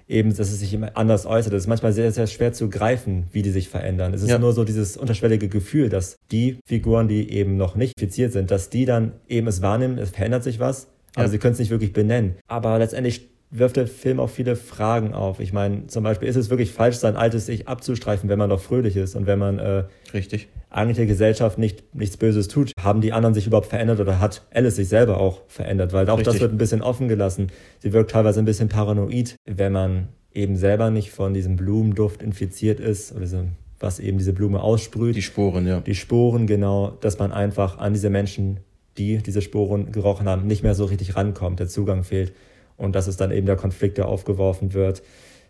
eben, 0.08 0.30
dass 0.30 0.50
es 0.50 0.60
sich 0.60 0.74
immer 0.74 0.96
anders 0.96 1.26
äußert. 1.26 1.52
Es 1.52 1.64
ist 1.64 1.68
manchmal 1.68 1.92
sehr, 1.92 2.12
sehr 2.12 2.26
schwer 2.26 2.52
zu 2.52 2.68
greifen, 2.68 3.24
wie 3.32 3.42
die 3.42 3.50
sich 3.50 3.68
verändern. 3.68 4.14
Es 4.14 4.22
ist 4.22 4.30
ja. 4.30 4.38
nur 4.38 4.52
so 4.52 4.64
dieses 4.64 4.96
unterschwellige 4.96 5.48
Gefühl, 5.48 5.88
dass 5.88 6.16
die 6.30 6.58
Figuren, 6.66 7.08
die 7.08 7.30
eben 7.30 7.56
noch 7.56 7.74
nicht 7.74 7.94
infiziert 7.96 8.32
sind, 8.32 8.50
dass 8.50 8.70
die 8.70 8.84
dann 8.84 9.12
eben 9.28 9.46
es 9.46 9.62
wahrnehmen, 9.62 9.98
es 9.98 10.10
verändert 10.10 10.44
sich 10.44 10.60
was, 10.60 10.88
aber 11.14 11.24
ja. 11.24 11.30
sie 11.30 11.38
können 11.38 11.54
es 11.54 11.58
nicht 11.58 11.70
wirklich 11.70 11.92
benennen. 11.92 12.36
Aber 12.46 12.78
letztendlich 12.78 13.31
wirft 13.52 13.76
der 13.76 13.86
Film 13.86 14.18
auch 14.18 14.30
viele 14.30 14.56
Fragen 14.56 15.12
auf. 15.12 15.38
Ich 15.38 15.52
meine, 15.52 15.86
zum 15.86 16.02
Beispiel, 16.02 16.26
ist 16.26 16.36
es 16.36 16.48
wirklich 16.48 16.72
falsch, 16.72 16.96
sein 16.96 17.16
altes 17.16 17.48
Ich 17.50 17.68
abzustreifen, 17.68 18.28
wenn 18.30 18.38
man 18.38 18.48
noch 18.48 18.60
fröhlich 18.60 18.96
ist 18.96 19.14
und 19.14 19.26
wenn 19.26 19.38
man 19.38 19.58
äh, 19.58 19.84
Richtig. 20.14 20.48
eigentlich 20.70 20.96
der 20.96 21.06
Gesellschaft 21.06 21.58
nicht, 21.58 21.94
nichts 21.94 22.16
Böses 22.16 22.48
tut? 22.48 22.72
Haben 22.80 23.02
die 23.02 23.12
anderen 23.12 23.34
sich 23.34 23.46
überhaupt 23.46 23.68
verändert 23.68 24.00
oder 24.00 24.20
hat 24.20 24.42
Alice 24.52 24.76
sich 24.76 24.88
selber 24.88 25.20
auch 25.20 25.42
verändert? 25.48 25.92
Weil 25.92 26.08
auch 26.08 26.16
Richtig. 26.16 26.32
das 26.32 26.40
wird 26.40 26.52
ein 26.52 26.58
bisschen 26.58 26.80
offen 26.80 27.08
gelassen. 27.08 27.48
Sie 27.78 27.92
wirkt 27.92 28.12
teilweise 28.12 28.40
ein 28.40 28.46
bisschen 28.46 28.70
paranoid, 28.70 29.36
wenn 29.44 29.72
man 29.72 30.08
eben 30.32 30.56
selber 30.56 30.90
nicht 30.90 31.10
von 31.10 31.34
diesem 31.34 31.56
Blumenduft 31.56 32.22
infiziert 32.22 32.80
ist 32.80 33.14
oder 33.14 33.26
so, 33.26 33.44
was 33.78 34.00
eben 34.00 34.16
diese 34.16 34.32
Blume 34.32 34.62
aussprüht. 34.62 35.14
Die 35.14 35.20
Sporen, 35.20 35.66
ja. 35.66 35.80
Die 35.80 35.94
Sporen, 35.94 36.46
genau, 36.46 36.96
dass 37.02 37.18
man 37.18 37.32
einfach 37.32 37.76
an 37.76 37.92
diese 37.92 38.08
Menschen, 38.08 38.60
die 38.96 39.18
diese 39.18 39.42
Sporen 39.42 39.92
gerochen 39.92 40.26
haben, 40.26 40.46
nicht 40.46 40.62
mehr 40.62 40.74
so 40.74 40.86
richtig 40.86 41.16
rankommt, 41.16 41.60
der 41.60 41.68
Zugang 41.68 42.02
fehlt. 42.02 42.32
Und 42.76 42.94
das 42.94 43.08
ist 43.08 43.20
dann 43.20 43.30
eben 43.30 43.46
der 43.46 43.56
Konflikt, 43.56 43.98
der 43.98 44.08
aufgeworfen 44.08 44.74
wird. 44.74 45.02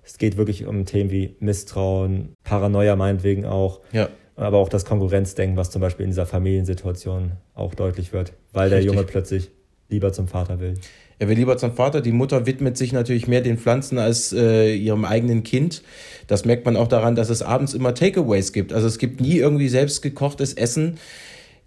Es 0.05 0.19
geht 0.19 0.37
wirklich 0.37 0.67
um 0.67 0.85
Themen 0.85 1.11
wie 1.11 1.37
Misstrauen, 1.41 2.35
Paranoia 2.45 2.97
meinetwegen 2.97 3.45
auch. 3.45 3.81
Ja. 3.93 4.09
aber 4.37 4.59
auch 4.59 4.69
das 4.69 4.85
Konkurrenzdenken, 4.85 5.57
was 5.57 5.71
zum 5.71 5.81
Beispiel 5.81 6.05
in 6.05 6.11
dieser 6.11 6.27
Familiensituation 6.27 7.33
auch 7.55 7.75
deutlich 7.75 8.13
wird, 8.13 8.33
weil 8.53 8.69
Richtig. 8.73 8.87
der 8.87 8.95
Junge 8.95 9.07
plötzlich 9.07 9.51
lieber 9.91 10.13
zum 10.13 10.27
Vater 10.27 10.59
will. 10.59 10.75
Er 11.19 11.29
will 11.29 11.37
lieber 11.37 11.57
zum 11.57 11.75
Vater. 11.75 12.01
Die 12.01 12.11
Mutter 12.11 12.47
widmet 12.47 12.77
sich 12.77 12.93
natürlich 12.93 13.29
mehr 13.29 13.43
den 13.43 13.57
Pflanzen 13.57 13.99
als 13.99 14.33
äh, 14.33 14.75
ihrem 14.75 15.05
eigenen 15.05 15.45
Kind. 15.45 15.83
Das 16.27 16.45
merkt 16.45 16.65
man 16.67 16.77
auch 16.77 16.89
daran, 16.89 17.15
dass 17.15 17.31
es 17.31 17.43
abends 17.43 17.75
immer 17.75 17.95
Takeaways 17.95 18.53
gibt. 18.53 18.73
Also 18.73 18.89
es 18.89 18.99
gibt 18.99 19.21
nie 19.21 19.37
irgendwie 19.37 19.69
selbst 19.69 20.03
gekochtes 20.03 20.55
Essen. 20.55 20.99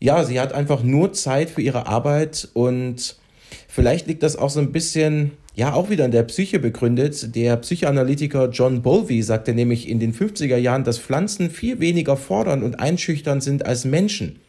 Ja, 0.01 0.25
sie 0.25 0.41
hat 0.41 0.51
einfach 0.51 0.83
nur 0.83 1.13
Zeit 1.13 1.49
für 1.49 1.61
ihre 1.61 1.87
Arbeit 1.87 2.49
und 2.53 3.15
vielleicht 3.69 4.07
liegt 4.07 4.23
das 4.23 4.35
auch 4.35 4.49
so 4.49 4.59
ein 4.59 4.73
bisschen 4.73 5.31
ja 5.55 5.73
auch 5.73 5.89
wieder 5.89 6.05
in 6.05 6.11
der 6.11 6.23
Psyche 6.23 6.59
begründet. 6.59 7.35
Der 7.35 7.55
Psychoanalytiker 7.57 8.49
John 8.49 8.81
Bowlby 8.81 9.23
sagte 9.23 9.53
nämlich 9.53 9.89
in 9.89 9.99
den 9.99 10.13
50er 10.13 10.57
Jahren, 10.57 10.83
dass 10.83 10.99
Pflanzen 10.99 11.49
viel 11.49 11.79
weniger 11.79 12.17
fordernd 12.17 12.63
und 12.63 12.79
einschüchternd 12.79 13.41
sind 13.41 13.65
als 13.65 13.85
Menschen. 13.85 14.39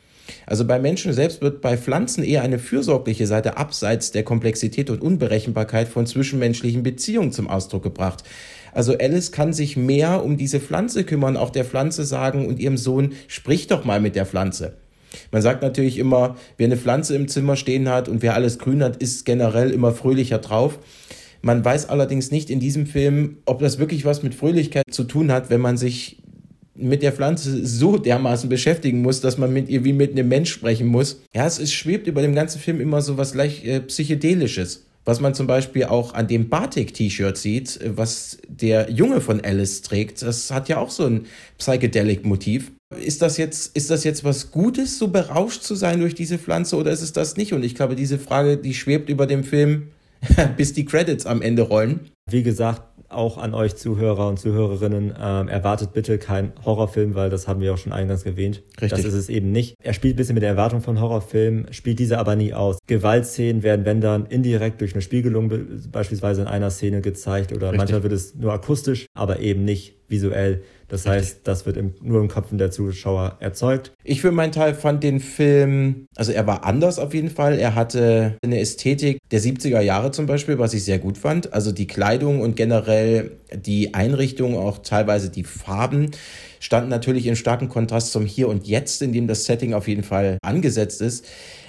Also 0.44 0.64
bei 0.64 0.80
Menschen 0.80 1.12
selbst 1.12 1.40
wird 1.40 1.60
bei 1.60 1.76
Pflanzen 1.76 2.24
eher 2.24 2.42
eine 2.42 2.58
fürsorgliche 2.58 3.28
Seite 3.28 3.56
abseits 3.56 4.10
der 4.10 4.24
Komplexität 4.24 4.90
und 4.90 5.00
Unberechenbarkeit 5.00 5.86
von 5.86 6.06
zwischenmenschlichen 6.06 6.82
Beziehungen 6.82 7.30
zum 7.30 7.48
Ausdruck 7.48 7.84
gebracht. 7.84 8.24
Also 8.72 8.96
Alice 8.98 9.32
kann 9.32 9.52
sich 9.52 9.76
mehr 9.76 10.24
um 10.24 10.36
diese 10.36 10.60
Pflanze 10.60 11.04
kümmern, 11.04 11.36
auch 11.36 11.50
der 11.50 11.64
Pflanze 11.64 12.04
sagen 12.04 12.46
und 12.46 12.58
ihrem 12.58 12.76
Sohn, 12.76 13.12
sprich 13.28 13.68
doch 13.68 13.84
mal 13.84 14.00
mit 14.00 14.16
der 14.16 14.26
Pflanze. 14.26 14.74
Man 15.32 15.42
sagt 15.42 15.62
natürlich 15.62 15.98
immer, 15.98 16.36
wer 16.56 16.66
eine 16.66 16.76
Pflanze 16.76 17.14
im 17.14 17.28
Zimmer 17.28 17.56
stehen 17.56 17.88
hat 17.88 18.08
und 18.08 18.22
wer 18.22 18.34
alles 18.34 18.58
grün 18.58 18.82
hat, 18.82 18.96
ist 18.96 19.24
generell 19.24 19.70
immer 19.70 19.92
fröhlicher 19.92 20.38
drauf. 20.38 20.78
Man 21.42 21.64
weiß 21.64 21.88
allerdings 21.88 22.30
nicht 22.30 22.50
in 22.50 22.60
diesem 22.60 22.86
Film, 22.86 23.38
ob 23.44 23.60
das 23.60 23.78
wirklich 23.78 24.04
was 24.04 24.22
mit 24.22 24.34
Fröhlichkeit 24.34 24.84
zu 24.90 25.04
tun 25.04 25.30
hat, 25.30 25.50
wenn 25.50 25.60
man 25.60 25.76
sich 25.76 26.18
mit 26.74 27.02
der 27.02 27.12
Pflanze 27.12 27.66
so 27.66 27.96
dermaßen 27.96 28.48
beschäftigen 28.48 29.02
muss, 29.02 29.20
dass 29.20 29.38
man 29.38 29.52
mit 29.52 29.68
ihr 29.68 29.84
wie 29.84 29.92
mit 29.92 30.12
einem 30.12 30.28
Mensch 30.28 30.52
sprechen 30.52 30.86
muss. 30.86 31.22
Ja, 31.34 31.46
es, 31.46 31.58
es 31.58 31.72
schwebt 31.72 32.06
über 32.06 32.22
dem 32.22 32.34
ganzen 32.34 32.60
Film 32.60 32.80
immer 32.80 33.00
so 33.02 33.16
was 33.16 33.34
leicht 33.34 33.64
äh, 33.64 33.80
psychedelisches. 33.80 34.86
Was 35.04 35.20
man 35.20 35.34
zum 35.34 35.46
Beispiel 35.46 35.84
auch 35.84 36.14
an 36.14 36.26
dem 36.26 36.48
Batik-T-Shirt 36.48 37.36
sieht, 37.36 37.80
äh, 37.80 37.96
was 37.96 38.38
der 38.48 38.90
Junge 38.90 39.20
von 39.20 39.40
Alice 39.40 39.82
trägt, 39.82 40.22
das 40.22 40.50
hat 40.50 40.68
ja 40.68 40.78
auch 40.78 40.90
so 40.90 41.06
ein 41.06 41.26
Psychedelic-Motiv. 41.58 42.72
Ist 42.94 43.20
das 43.20 43.36
jetzt, 43.36 43.76
ist 43.76 43.90
das 43.90 44.04
jetzt 44.04 44.22
was 44.22 44.52
Gutes, 44.52 44.98
so 44.98 45.08
berauscht 45.08 45.62
zu 45.62 45.74
sein 45.74 46.00
durch 46.00 46.14
diese 46.14 46.38
Pflanze 46.38 46.76
oder 46.76 46.92
ist 46.92 47.02
es 47.02 47.12
das 47.12 47.36
nicht? 47.36 47.52
Und 47.52 47.64
ich 47.64 47.74
glaube, 47.74 47.96
diese 47.96 48.18
Frage, 48.18 48.58
die 48.58 48.74
schwebt 48.74 49.08
über 49.08 49.26
dem 49.26 49.42
Film, 49.42 49.88
bis 50.56 50.72
die 50.72 50.84
Credits 50.84 51.26
am 51.26 51.42
Ende 51.42 51.62
rollen. 51.62 52.00
Wie 52.30 52.42
gesagt, 52.42 52.82
auch 53.08 53.38
an 53.38 53.54
euch 53.54 53.76
Zuhörer 53.76 54.28
und 54.28 54.38
Zuhörerinnen, 54.38 55.14
ähm, 55.20 55.48
erwartet 55.48 55.92
bitte 55.92 56.18
keinen 56.18 56.52
Horrorfilm, 56.64 57.14
weil 57.14 57.30
das 57.30 57.46
haben 57.46 57.60
wir 57.60 57.72
auch 57.72 57.78
schon 57.78 57.92
eingangs 57.92 58.24
erwähnt. 58.24 58.62
Richtig. 58.80 58.90
Das 58.90 59.04
ist 59.04 59.14
es 59.14 59.28
eben 59.28 59.52
nicht. 59.52 59.74
Er 59.82 59.92
spielt 59.92 60.14
ein 60.14 60.16
bisschen 60.16 60.34
mit 60.34 60.42
der 60.42 60.50
Erwartung 60.50 60.80
von 60.80 61.00
Horrorfilmen, 61.00 61.72
spielt 61.72 61.98
diese 61.98 62.18
aber 62.18 62.36
nie 62.36 62.52
aus. 62.52 62.78
Gewaltszenen 62.86 63.62
werden, 63.62 63.84
wenn 63.84 64.00
dann, 64.00 64.26
indirekt 64.26 64.80
durch 64.80 64.92
eine 64.92 65.02
Spiegelung 65.02 65.52
beispielsweise 65.90 66.42
in 66.42 66.48
einer 66.48 66.70
Szene 66.70 67.00
gezeigt 67.00 67.52
oder 67.52 67.68
Richtig. 67.68 67.78
manchmal 67.78 68.02
wird 68.02 68.12
es 68.12 68.34
nur 68.34 68.52
akustisch, 68.52 69.06
aber 69.14 69.40
eben 69.40 69.64
nicht 69.64 69.94
visuell. 70.08 70.62
Das 70.88 71.00
Richtig. 71.00 71.12
heißt, 71.12 71.40
das 71.44 71.66
wird 71.66 71.76
im, 71.76 71.94
nur 72.00 72.20
im 72.20 72.28
Kopf 72.28 72.48
der 72.52 72.70
Zuschauer 72.70 73.36
erzeugt. 73.40 73.92
Ich 74.04 74.20
für 74.20 74.30
meinen 74.30 74.52
Teil 74.52 74.74
fand 74.74 75.02
den 75.02 75.20
Film, 75.20 76.06
also 76.14 76.32
er 76.32 76.46
war 76.46 76.64
anders 76.64 76.98
auf 76.98 77.12
jeden 77.12 77.30
Fall. 77.30 77.58
Er 77.58 77.74
hatte 77.74 78.36
eine 78.42 78.60
Ästhetik 78.60 79.18
der 79.30 79.40
70er 79.40 79.80
Jahre 79.80 80.12
zum 80.12 80.26
Beispiel, 80.26 80.58
was 80.58 80.74
ich 80.74 80.84
sehr 80.84 80.98
gut 80.98 81.18
fand. 81.18 81.52
Also 81.52 81.72
die 81.72 81.86
Kleidung 81.86 82.40
und 82.40 82.56
generell 82.56 83.32
die 83.52 83.94
Einrichtung, 83.94 84.56
auch 84.56 84.78
teilweise 84.78 85.30
die 85.30 85.44
Farben 85.44 86.10
standen 86.60 86.88
natürlich 86.88 87.26
in 87.26 87.36
starkem 87.36 87.68
Kontrast 87.68 88.12
zum 88.12 88.24
Hier 88.24 88.48
und 88.48 88.66
Jetzt, 88.66 89.02
in 89.02 89.12
dem 89.12 89.26
das 89.26 89.44
Setting 89.44 89.74
auf 89.74 89.88
jeden 89.88 90.02
Fall 90.02 90.38
angesetzt 90.42 91.00
ist. 91.00 91.26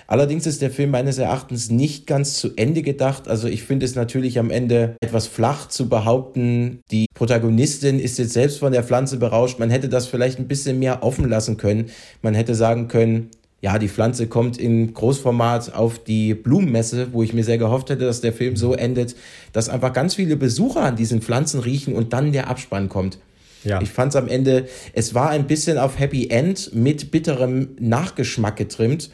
Allerdings 0.08 0.48
ist 0.48 0.62
der 0.62 0.72
Film 0.72 0.92
meines 0.92 1.18
Erachtens 1.18 1.70
nicht 1.70 2.08
ganz 2.08 2.36
zu 2.36 2.56
Ende 2.56 2.82
gedacht. 2.82 3.28
Also 3.28 3.48
ich 3.48 3.64
finde 3.64 3.86
es 3.86 3.96
natürlich 3.96 4.40
am 4.40 4.50
Ende 4.50 4.96
etwas 5.02 5.28
flach 5.28 5.68
zu 5.68 5.90
behaupten, 5.90 6.80
die 6.92 7.08
Protagonistin 7.14 8.00
ist 8.00 8.18
jetzt 8.18 8.34
selbst 8.34 8.60
von 8.60 8.72
der 8.72 8.84
Pflanze 8.84 9.18
berauscht. 9.18 9.60
Man 9.60 9.70
hätte 9.70 9.90
das 9.90 10.08
vielleicht 10.08 10.40
ein 10.40 10.48
bisschen 10.48 10.80
mehr 10.80 11.04
offen 11.04 11.28
lassen 11.30 11.58
können. 11.58 11.90
Man 12.22 12.36
hätte 12.36 12.56
sagen 12.56 12.88
können, 12.88 13.30
ja, 13.60 13.80
die 13.80 13.90
Pflanze 13.90 14.28
kommt 14.28 14.58
in 14.58 14.94
Großformat 14.94 15.74
auf 15.74 16.00
die 16.00 16.36
Blumenmesse, 16.36 17.08
wo 17.12 17.24
ich 17.24 17.34
mir 17.34 17.44
sehr 17.44 17.58
gehofft 17.58 17.90
hätte, 17.90 18.06
dass 18.06 18.22
der 18.22 18.34
Film 18.34 18.56
so 18.56 18.74
endet, 18.74 19.16
dass 19.52 19.68
einfach 19.68 19.94
ganz 19.94 20.16
viele 20.16 20.38
Besucher 20.38 20.82
an 20.82 20.96
diesen 20.96 21.22
Pflanzen 21.22 21.60
riechen 21.60 21.96
und 21.96 22.14
dann 22.14 22.32
der 22.32 22.50
Abspann 22.50 22.88
kommt. 22.88 23.18
Ja. 23.64 23.82
Ich 23.82 23.90
fand 23.90 24.14
es 24.14 24.16
am 24.16 24.28
Ende, 24.28 24.68
es 24.94 25.14
war 25.16 25.32
ein 25.32 25.48
bisschen 25.48 25.78
auf 25.78 26.00
Happy 26.00 26.30
End 26.30 26.74
mit 26.74 27.12
bitterem 27.12 27.70
Nachgeschmack 27.80 28.56
getrimmt. 28.56 29.10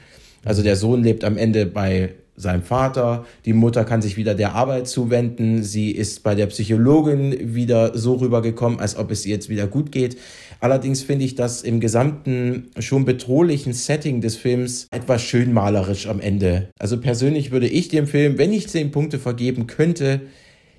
Also 0.46 0.64
der 0.64 0.76
Sohn 0.76 1.04
lebt 1.04 1.24
am 1.24 1.38
Ende 1.38 1.66
bei 1.66 2.14
seinem 2.36 2.64
Vater, 2.64 3.26
die 3.46 3.54
Mutter 3.54 3.86
kann 3.86 4.02
sich 4.02 4.18
wieder 4.18 4.34
der 4.34 4.56
Arbeit 4.56 4.88
zuwenden, 4.88 5.64
sie 5.64 5.92
ist 5.92 6.24
bei 6.24 6.34
der 6.34 6.48
Psychologin 6.48 7.54
wieder 7.54 7.96
so 7.96 8.16
rübergekommen, 8.16 8.80
als 8.80 8.98
ob 8.98 9.12
es 9.12 9.26
ihr 9.26 9.36
jetzt 9.36 9.50
wieder 9.50 9.68
gut 9.68 9.92
geht. 9.92 10.18
Allerdings 10.60 11.04
finde 11.04 11.26
ich 11.26 11.36
das 11.36 11.62
im 11.62 11.80
gesamten 11.80 12.72
schon 12.80 13.06
bedrohlichen 13.06 13.74
Setting 13.74 14.22
des 14.22 14.36
Films 14.36 14.88
etwas 14.92 15.22
schönmalerisch 15.22 16.08
am 16.08 16.20
Ende. 16.20 16.70
Also 16.80 17.00
persönlich 17.00 17.52
würde 17.52 17.68
ich 17.68 17.90
dem 17.90 18.08
Film, 18.08 18.38
wenn 18.38 18.52
ich 18.52 18.68
zehn 18.68 18.92
Punkte 18.92 19.20
vergeben 19.20 19.68
könnte, 19.68 20.22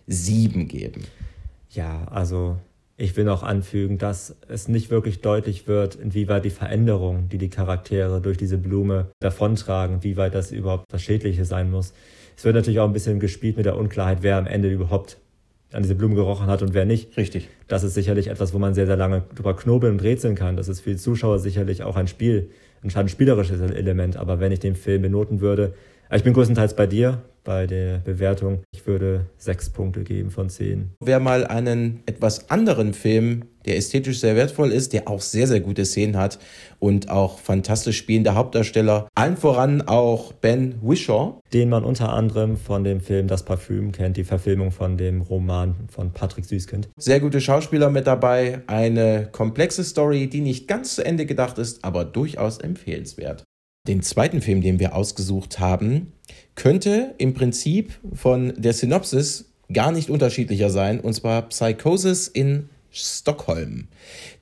sieben 0.06 0.66
geben. 0.66 1.02
Ja, 1.70 2.06
also 2.10 2.56
ich 2.96 3.16
will 3.16 3.24
noch 3.24 3.42
anfügen, 3.42 3.98
dass 3.98 4.36
es 4.48 4.68
nicht 4.68 4.90
wirklich 4.90 5.20
deutlich 5.20 5.66
wird, 5.66 5.96
inwieweit 5.96 6.44
die 6.44 6.50
Veränderung, 6.50 7.28
die 7.28 7.38
die 7.38 7.50
Charaktere 7.50 8.20
durch 8.20 8.38
diese 8.38 8.58
Blume 8.58 9.08
davontragen, 9.20 10.04
wie 10.04 10.16
weit 10.16 10.34
das 10.34 10.52
überhaupt 10.52 10.92
das 10.92 11.02
Schädliche 11.02 11.44
sein 11.44 11.70
muss. 11.70 11.92
Es 12.36 12.44
wird 12.44 12.54
natürlich 12.54 12.80
auch 12.80 12.86
ein 12.86 12.92
bisschen 12.92 13.20
gespielt 13.20 13.56
mit 13.56 13.66
der 13.66 13.76
Unklarheit, 13.76 14.18
wer 14.22 14.36
am 14.36 14.46
Ende 14.46 14.70
überhaupt 14.70 15.18
an 15.72 15.82
diese 15.82 15.96
Blume 15.96 16.14
gerochen 16.14 16.46
hat 16.46 16.62
und 16.62 16.72
wer 16.72 16.84
nicht. 16.84 17.16
Richtig. 17.16 17.48
Das 17.66 17.82
ist 17.82 17.94
sicherlich 17.94 18.28
etwas, 18.28 18.54
wo 18.54 18.58
man 18.58 18.74
sehr, 18.74 18.86
sehr 18.86 18.96
lange 18.96 19.24
drüber 19.34 19.56
knobeln 19.56 19.94
und 19.94 20.02
rätseln 20.02 20.36
kann. 20.36 20.56
Das 20.56 20.68
ist 20.68 20.80
für 20.80 20.90
die 20.90 20.96
Zuschauer 20.96 21.40
sicherlich 21.40 21.82
auch 21.82 21.96
ein 21.96 22.06
Spiel, 22.06 22.50
ein 22.82 23.08
spielerisches 23.08 23.60
Element. 23.60 24.16
Aber 24.16 24.38
wenn 24.38 24.52
ich 24.52 24.60
den 24.60 24.76
Film 24.76 25.02
benoten 25.02 25.40
würde, 25.40 25.74
ich 26.12 26.22
bin 26.22 26.32
größtenteils 26.32 26.76
bei 26.76 26.86
dir, 26.86 27.22
bei 27.44 27.66
der 27.66 27.98
Bewertung. 27.98 28.62
Ich 28.72 28.86
würde 28.86 29.26
sechs 29.36 29.70
Punkte 29.70 30.02
geben 30.02 30.30
von 30.30 30.48
zehn. 30.48 30.92
Wer 31.00 31.20
mal 31.20 31.46
einen 31.46 32.02
etwas 32.06 32.50
anderen 32.50 32.94
Film, 32.94 33.44
der 33.66 33.76
ästhetisch 33.76 34.20
sehr 34.20 34.34
wertvoll 34.34 34.72
ist, 34.72 34.92
der 34.92 35.08
auch 35.08 35.20
sehr, 35.20 35.46
sehr 35.46 35.60
gute 35.60 35.84
Szenen 35.84 36.16
hat 36.16 36.38
und 36.78 37.10
auch 37.10 37.38
fantastisch 37.38 37.98
spielende 37.98 38.34
Hauptdarsteller, 38.34 39.08
allen 39.14 39.36
voran 39.36 39.82
auch 39.82 40.32
Ben 40.32 40.76
Wishaw. 40.82 41.40
Den 41.52 41.68
man 41.68 41.84
unter 41.84 42.12
anderem 42.12 42.56
von 42.56 42.84
dem 42.84 43.00
Film 43.00 43.26
Das 43.26 43.44
Parfüm 43.44 43.92
kennt, 43.92 44.16
die 44.16 44.24
Verfilmung 44.24 44.70
von 44.70 44.96
dem 44.96 45.20
Roman 45.20 45.74
von 45.88 46.12
Patrick 46.12 46.44
Süßkind. 46.44 46.88
Sehr 46.96 47.20
gute 47.20 47.40
Schauspieler 47.40 47.90
mit 47.90 48.06
dabei, 48.06 48.62
eine 48.66 49.28
komplexe 49.30 49.84
Story, 49.84 50.28
die 50.28 50.40
nicht 50.40 50.66
ganz 50.66 50.94
zu 50.94 51.04
Ende 51.04 51.26
gedacht 51.26 51.58
ist, 51.58 51.84
aber 51.84 52.04
durchaus 52.04 52.58
empfehlenswert. 52.58 53.44
Den 53.86 54.00
zweiten 54.00 54.40
Film, 54.40 54.62
den 54.62 54.80
wir 54.80 54.94
ausgesucht 54.94 55.58
haben, 55.58 56.12
könnte 56.54 57.14
im 57.18 57.34
Prinzip 57.34 57.92
von 58.14 58.54
der 58.56 58.72
Synopsis 58.72 59.52
gar 59.70 59.92
nicht 59.92 60.08
unterschiedlicher 60.08 60.70
sein, 60.70 61.00
und 61.00 61.12
zwar 61.12 61.48
Psychosis 61.50 62.28
in 62.28 62.70
Stockholm. 62.90 63.88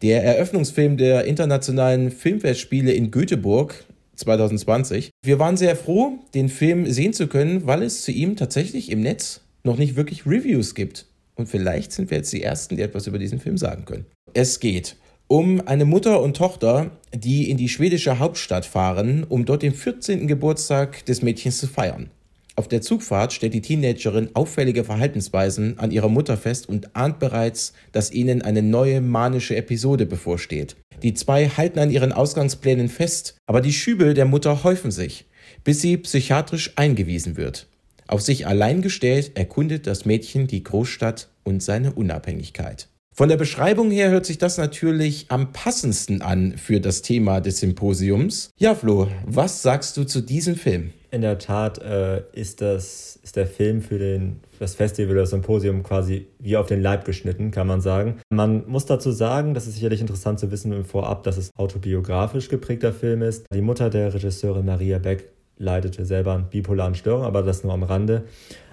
Der 0.00 0.22
Eröffnungsfilm 0.22 0.96
der 0.96 1.24
internationalen 1.24 2.12
Filmfestspiele 2.12 2.92
in 2.92 3.10
Göteborg 3.10 3.84
2020. 4.14 5.10
Wir 5.24 5.40
waren 5.40 5.56
sehr 5.56 5.74
froh, 5.74 6.18
den 6.34 6.48
Film 6.48 6.88
sehen 6.88 7.12
zu 7.12 7.26
können, 7.26 7.66
weil 7.66 7.82
es 7.82 8.02
zu 8.02 8.12
ihm 8.12 8.36
tatsächlich 8.36 8.92
im 8.92 9.00
Netz 9.00 9.40
noch 9.64 9.76
nicht 9.76 9.96
wirklich 9.96 10.24
Reviews 10.24 10.76
gibt. 10.76 11.06
Und 11.34 11.48
vielleicht 11.48 11.90
sind 11.90 12.10
wir 12.10 12.18
jetzt 12.18 12.32
die 12.32 12.42
Ersten, 12.42 12.76
die 12.76 12.82
etwas 12.82 13.08
über 13.08 13.18
diesen 13.18 13.40
Film 13.40 13.56
sagen 13.56 13.86
können. 13.86 14.04
Es 14.34 14.60
geht 14.60 14.96
um 15.32 15.66
eine 15.66 15.86
Mutter 15.86 16.20
und 16.20 16.36
Tochter, 16.36 16.90
die 17.14 17.48
in 17.48 17.56
die 17.56 17.70
schwedische 17.70 18.18
Hauptstadt 18.18 18.66
fahren, 18.66 19.24
um 19.26 19.46
dort 19.46 19.62
den 19.62 19.72
14. 19.72 20.28
Geburtstag 20.28 21.06
des 21.06 21.22
Mädchens 21.22 21.56
zu 21.56 21.68
feiern. 21.68 22.10
Auf 22.54 22.68
der 22.68 22.82
Zugfahrt 22.82 23.32
stellt 23.32 23.54
die 23.54 23.62
Teenagerin 23.62 24.28
auffällige 24.34 24.84
Verhaltensweisen 24.84 25.78
an 25.78 25.90
ihrer 25.90 26.10
Mutter 26.10 26.36
fest 26.36 26.68
und 26.68 26.94
ahnt 26.94 27.18
bereits, 27.18 27.72
dass 27.92 28.12
ihnen 28.12 28.42
eine 28.42 28.60
neue 28.60 29.00
manische 29.00 29.56
Episode 29.56 30.04
bevorsteht. 30.04 30.76
Die 31.02 31.14
zwei 31.14 31.48
halten 31.48 31.78
an 31.78 31.90
ihren 31.90 32.12
Ausgangsplänen 32.12 32.90
fest, 32.90 33.36
aber 33.46 33.62
die 33.62 33.72
Schübel 33.72 34.12
der 34.12 34.26
Mutter 34.26 34.64
häufen 34.64 34.90
sich, 34.90 35.24
bis 35.64 35.80
sie 35.80 35.96
psychiatrisch 35.96 36.74
eingewiesen 36.76 37.38
wird. 37.38 37.68
Auf 38.06 38.20
sich 38.20 38.46
allein 38.46 38.82
gestellt 38.82 39.32
erkundet 39.34 39.86
das 39.86 40.04
Mädchen 40.04 40.46
die 40.46 40.62
Großstadt 40.62 41.30
und 41.42 41.62
seine 41.62 41.92
Unabhängigkeit. 41.92 42.88
Von 43.14 43.28
der 43.28 43.36
Beschreibung 43.36 43.90
her 43.90 44.08
hört 44.08 44.24
sich 44.24 44.38
das 44.38 44.56
natürlich 44.56 45.26
am 45.28 45.52
passendsten 45.52 46.22
an 46.22 46.56
für 46.56 46.80
das 46.80 47.02
Thema 47.02 47.40
des 47.40 47.58
Symposiums. 47.58 48.48
Ja, 48.56 48.74
Flo, 48.74 49.06
was 49.26 49.60
sagst 49.60 49.98
du 49.98 50.04
zu 50.04 50.22
diesem 50.22 50.56
Film? 50.56 50.94
In 51.10 51.20
der 51.20 51.38
Tat 51.38 51.76
äh, 51.82 52.22
ist, 52.32 52.62
das, 52.62 53.20
ist 53.22 53.36
der 53.36 53.46
Film 53.46 53.82
für 53.82 53.98
den, 53.98 54.40
das 54.58 54.76
Festival, 54.76 55.14
das 55.14 55.28
Symposium 55.28 55.82
quasi 55.82 56.26
wie 56.38 56.56
auf 56.56 56.68
den 56.68 56.80
Leib 56.80 57.04
geschnitten, 57.04 57.50
kann 57.50 57.66
man 57.66 57.82
sagen. 57.82 58.18
Man 58.30 58.66
muss 58.66 58.86
dazu 58.86 59.10
sagen, 59.10 59.52
das 59.52 59.66
ist 59.66 59.74
sicherlich 59.74 60.00
interessant 60.00 60.40
zu 60.40 60.50
wissen 60.50 60.72
im 60.72 60.86
Vorab, 60.86 61.22
dass 61.24 61.36
es 61.36 61.50
autobiografisch 61.54 62.48
geprägter 62.48 62.94
Film 62.94 63.20
ist. 63.20 63.44
Die 63.52 63.60
Mutter 63.60 63.90
der 63.90 64.14
Regisseurin 64.14 64.64
Maria 64.64 64.98
Beck 64.98 65.28
leidete 65.58 66.06
selber 66.06 66.32
an 66.32 66.48
bipolaren 66.48 66.94
Störungen, 66.94 67.26
aber 67.26 67.42
das 67.42 67.62
nur 67.62 67.74
am 67.74 67.82
Rande. 67.82 68.24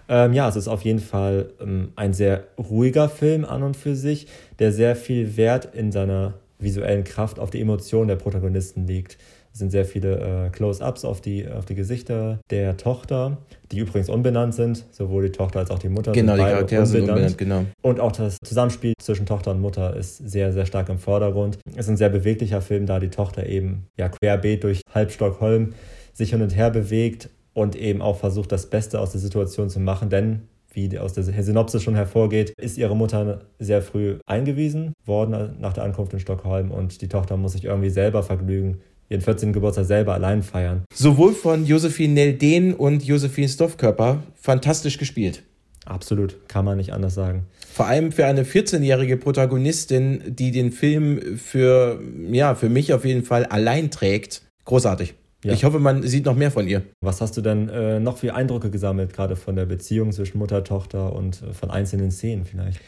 Ähm, 0.10 0.34
ja, 0.34 0.50
es 0.50 0.56
ist 0.56 0.68
auf 0.68 0.82
jeden 0.82 1.00
Fall 1.00 1.52
ähm, 1.62 1.92
ein 1.96 2.14
sehr 2.14 2.46
ruhiger 2.58 3.08
Film 3.08 3.46
an 3.46 3.62
und 3.62 3.78
für 3.78 3.96
sich, 3.96 4.28
der 4.58 4.72
sehr 4.72 4.96
viel 4.96 5.38
Wert 5.38 5.74
in 5.76 5.92
seiner 5.92 6.34
visuellen 6.58 7.04
Kraft 7.04 7.40
auf 7.40 7.52
die 7.52 7.62
Emotionen 7.62 8.08
der 8.08 8.16
Protagonisten 8.16 8.88
legt. 8.88 9.18
Es 9.54 9.60
sind 9.60 9.72
sehr 9.72 9.86
viele 9.86 10.48
äh, 10.48 10.50
Close-ups 10.50 11.06
auf 11.06 11.22
die, 11.22 11.48
auf 11.48 11.66
die 11.66 11.76
Gesichter 11.76 12.40
der 12.50 12.78
Tochter, 12.78 13.38
die 13.72 13.80
übrigens 13.80 14.10
unbenannt 14.10 14.54
sind. 14.54 14.86
Sowohl 14.92 15.24
die 15.24 15.32
Tochter 15.32 15.60
als 15.60 15.72
auch 15.72 15.80
die 15.80 15.90
Mutter 15.90 16.12
genau, 16.12 16.36
die 16.36 16.42
Charaktere 16.42 16.84
unbenannt. 16.84 16.88
sind 16.90 17.10
unbenannt. 17.10 17.38
Genau. 17.38 17.66
Und 17.82 18.00
auch 18.00 18.12
das 18.12 18.38
Zusammenspiel 18.44 18.94
zwischen 19.02 19.26
Tochter 19.26 19.52
und 19.52 19.62
Mutter 19.62 19.96
ist 19.96 20.18
sehr, 20.18 20.54
sehr 20.54 20.66
stark 20.66 20.90
im 20.90 21.00
Vordergrund. 21.00 21.60
Es 21.72 21.86
ist 21.86 21.90
ein 21.90 21.98
sehr 21.98 22.10
beweglicher 22.10 22.62
Film, 22.62 22.86
da 22.86 23.00
die 23.00 23.10
Tochter 23.10 23.48
eben 23.48 23.88
ja, 23.98 24.10
querbeet 24.10 24.64
durch 24.64 24.82
halb 24.94 25.12
Stockholm 25.12 25.74
sich 26.14 26.32
hin 26.32 26.42
und 26.42 26.56
her 26.56 26.70
bewegt 26.70 27.30
und 27.60 27.76
eben 27.76 28.02
auch 28.02 28.18
versucht, 28.18 28.52
das 28.52 28.70
Beste 28.70 29.00
aus 29.00 29.12
der 29.12 29.20
Situation 29.20 29.70
zu 29.70 29.80
machen, 29.80 30.10
denn 30.10 30.44
wie 30.72 30.98
aus 30.98 31.14
der 31.14 31.24
Synopsis 31.24 31.84
schon 31.84 31.96
hervorgeht, 31.96 32.52
ist 32.52 32.78
ihre 32.78 32.96
Mutter 32.96 33.42
sehr 33.58 33.82
früh 33.82 34.18
eingewiesen 34.26 34.94
worden 35.06 35.58
nach 35.60 35.74
der 35.74 35.84
Ankunft 35.84 36.14
in 36.14 36.20
Stockholm 36.20 36.72
und 36.72 37.02
die 37.02 37.10
Tochter 37.10 37.38
muss 37.38 37.54
sich 37.54 37.66
irgendwie 37.66 37.90
selber 37.90 38.24
vergnügen, 38.24 38.80
ihren 39.10 39.22
14. 39.22 39.52
Geburtstag 39.52 39.86
selber 39.86 40.14
allein 40.14 40.42
feiern. 40.42 40.84
Sowohl 40.94 41.34
von 41.34 41.66
Josephine 41.66 42.14
Nelden 42.14 42.74
und 42.74 43.04
Josephine 43.04 43.50
Stoffkörper 43.50 44.24
fantastisch 44.36 44.98
gespielt. 44.98 45.44
Absolut, 45.86 46.48
kann 46.48 46.66
man 46.66 46.78
nicht 46.78 46.94
anders 46.94 47.16
sagen. 47.16 47.48
Vor 47.74 47.88
allem 47.88 48.12
für 48.12 48.26
eine 48.26 48.44
14-jährige 48.44 49.18
Protagonistin, 49.18 50.22
die 50.28 50.52
den 50.52 50.72
Film 50.72 51.38
für, 51.38 52.00
ja, 52.32 52.54
für 52.54 52.70
mich 52.70 52.94
auf 52.94 53.06
jeden 53.06 53.24
Fall 53.24 53.46
allein 53.46 53.90
trägt. 53.90 54.44
Großartig. 54.66 55.16
Ja. 55.44 55.54
Ich 55.54 55.64
hoffe, 55.64 55.80
man 55.80 56.04
sieht 56.04 56.26
noch 56.26 56.36
mehr 56.36 56.52
von 56.52 56.68
ihr. 56.68 56.84
Was 57.00 57.22
hast 57.22 57.38
du 57.38 57.42
denn 57.42 57.70
äh, 57.70 58.00
noch 58.00 58.18
für 58.18 58.36
Eindrücke 58.36 58.70
gesammelt, 58.70 59.14
gerade 59.14 59.38
von 59.38 59.56
der 59.56 59.66
Beziehung 59.66 60.12
zwischen 60.12 60.38
Mutter, 60.38 60.64
Tochter 60.64 61.14
und 61.14 61.42
äh, 61.42 61.54
von 61.54 61.72
einzelnen 61.72 62.12
Szenen 62.12 62.46
vielleicht? 62.46 62.82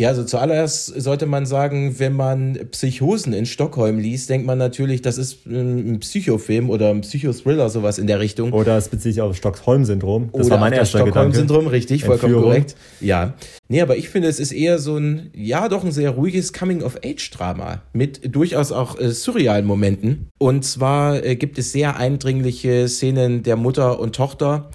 Ja, 0.00 0.08
also 0.08 0.24
zuallererst 0.24 0.98
sollte 0.98 1.26
man 1.26 1.44
sagen, 1.44 1.98
wenn 1.98 2.14
man 2.14 2.58
Psychosen 2.70 3.34
in 3.34 3.44
Stockholm 3.44 3.98
liest, 3.98 4.30
denkt 4.30 4.46
man 4.46 4.56
natürlich, 4.56 5.02
das 5.02 5.18
ist 5.18 5.44
ein 5.44 6.00
Psychofilm 6.00 6.70
oder 6.70 6.88
ein 6.88 7.02
Psychothriller, 7.02 7.68
sowas 7.68 7.98
in 7.98 8.06
der 8.06 8.18
Richtung. 8.18 8.54
Oder 8.54 8.78
es 8.78 8.88
bezieht 8.88 9.12
sich 9.12 9.20
auf 9.20 9.36
Stockholm-Syndrom. 9.36 10.30
Das 10.32 10.46
oder 10.46 10.54
war 10.54 10.60
mein 10.60 10.72
erster 10.72 11.00
Stockholm-Syndrom, 11.00 11.66
richtig, 11.66 12.04
vollkommen 12.04 12.32
korrekt. 12.32 12.76
Ja. 13.02 13.34
Nee, 13.68 13.82
aber 13.82 13.98
ich 13.98 14.08
finde, 14.08 14.28
es 14.28 14.40
ist 14.40 14.52
eher 14.52 14.78
so 14.78 14.96
ein, 14.96 15.32
ja, 15.34 15.68
doch 15.68 15.84
ein 15.84 15.92
sehr 15.92 16.12
ruhiges 16.12 16.54
Coming-of-Age-Drama 16.54 17.82
mit 17.92 18.34
durchaus 18.34 18.72
auch 18.72 18.98
äh, 18.98 19.10
surrealen 19.10 19.66
Momenten. 19.66 20.30
Und 20.38 20.64
zwar 20.64 21.22
äh, 21.22 21.36
gibt 21.36 21.58
es 21.58 21.72
sehr 21.72 21.98
eindringliche 21.98 22.88
Szenen 22.88 23.42
der 23.42 23.56
Mutter 23.56 24.00
und 24.00 24.16
Tochter 24.16 24.70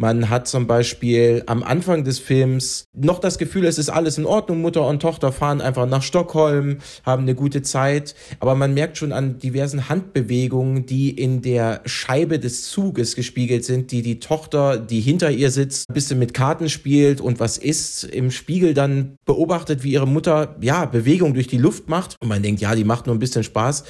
man 0.00 0.30
hat 0.30 0.48
zum 0.48 0.66
Beispiel 0.66 1.42
am 1.44 1.62
Anfang 1.62 2.04
des 2.04 2.18
Films 2.18 2.86
noch 2.96 3.18
das 3.18 3.36
Gefühl, 3.36 3.66
es 3.66 3.76
ist 3.76 3.90
alles 3.90 4.16
in 4.16 4.24
Ordnung. 4.24 4.62
Mutter 4.62 4.86
und 4.86 5.02
Tochter 5.02 5.30
fahren 5.30 5.60
einfach 5.60 5.86
nach 5.86 6.02
Stockholm, 6.02 6.78
haben 7.04 7.24
eine 7.24 7.34
gute 7.34 7.60
Zeit. 7.60 8.14
Aber 8.38 8.54
man 8.54 8.72
merkt 8.72 8.96
schon 8.96 9.12
an 9.12 9.36
diversen 9.36 9.90
Handbewegungen, 9.90 10.86
die 10.86 11.10
in 11.10 11.42
der 11.42 11.82
Scheibe 11.84 12.38
des 12.38 12.70
Zuges 12.70 13.14
gespiegelt 13.14 13.66
sind, 13.66 13.90
die 13.92 14.00
die 14.00 14.20
Tochter, 14.20 14.78
die 14.78 15.00
hinter 15.00 15.30
ihr 15.30 15.50
sitzt, 15.50 15.90
ein 15.90 15.94
bisschen 15.94 16.18
mit 16.18 16.32
Karten 16.32 16.70
spielt 16.70 17.20
und 17.20 17.38
was 17.38 17.58
ist, 17.58 18.04
im 18.04 18.30
Spiegel 18.30 18.72
dann 18.72 19.18
beobachtet, 19.26 19.84
wie 19.84 19.92
ihre 19.92 20.08
Mutter, 20.08 20.56
ja, 20.62 20.86
Bewegung 20.86 21.34
durch 21.34 21.46
die 21.46 21.58
Luft 21.58 21.90
macht. 21.90 22.16
Und 22.22 22.28
man 22.28 22.42
denkt, 22.42 22.62
ja, 22.62 22.74
die 22.74 22.84
macht 22.84 23.04
nur 23.04 23.14
ein 23.14 23.20
bisschen 23.20 23.44
Spaß. 23.44 23.84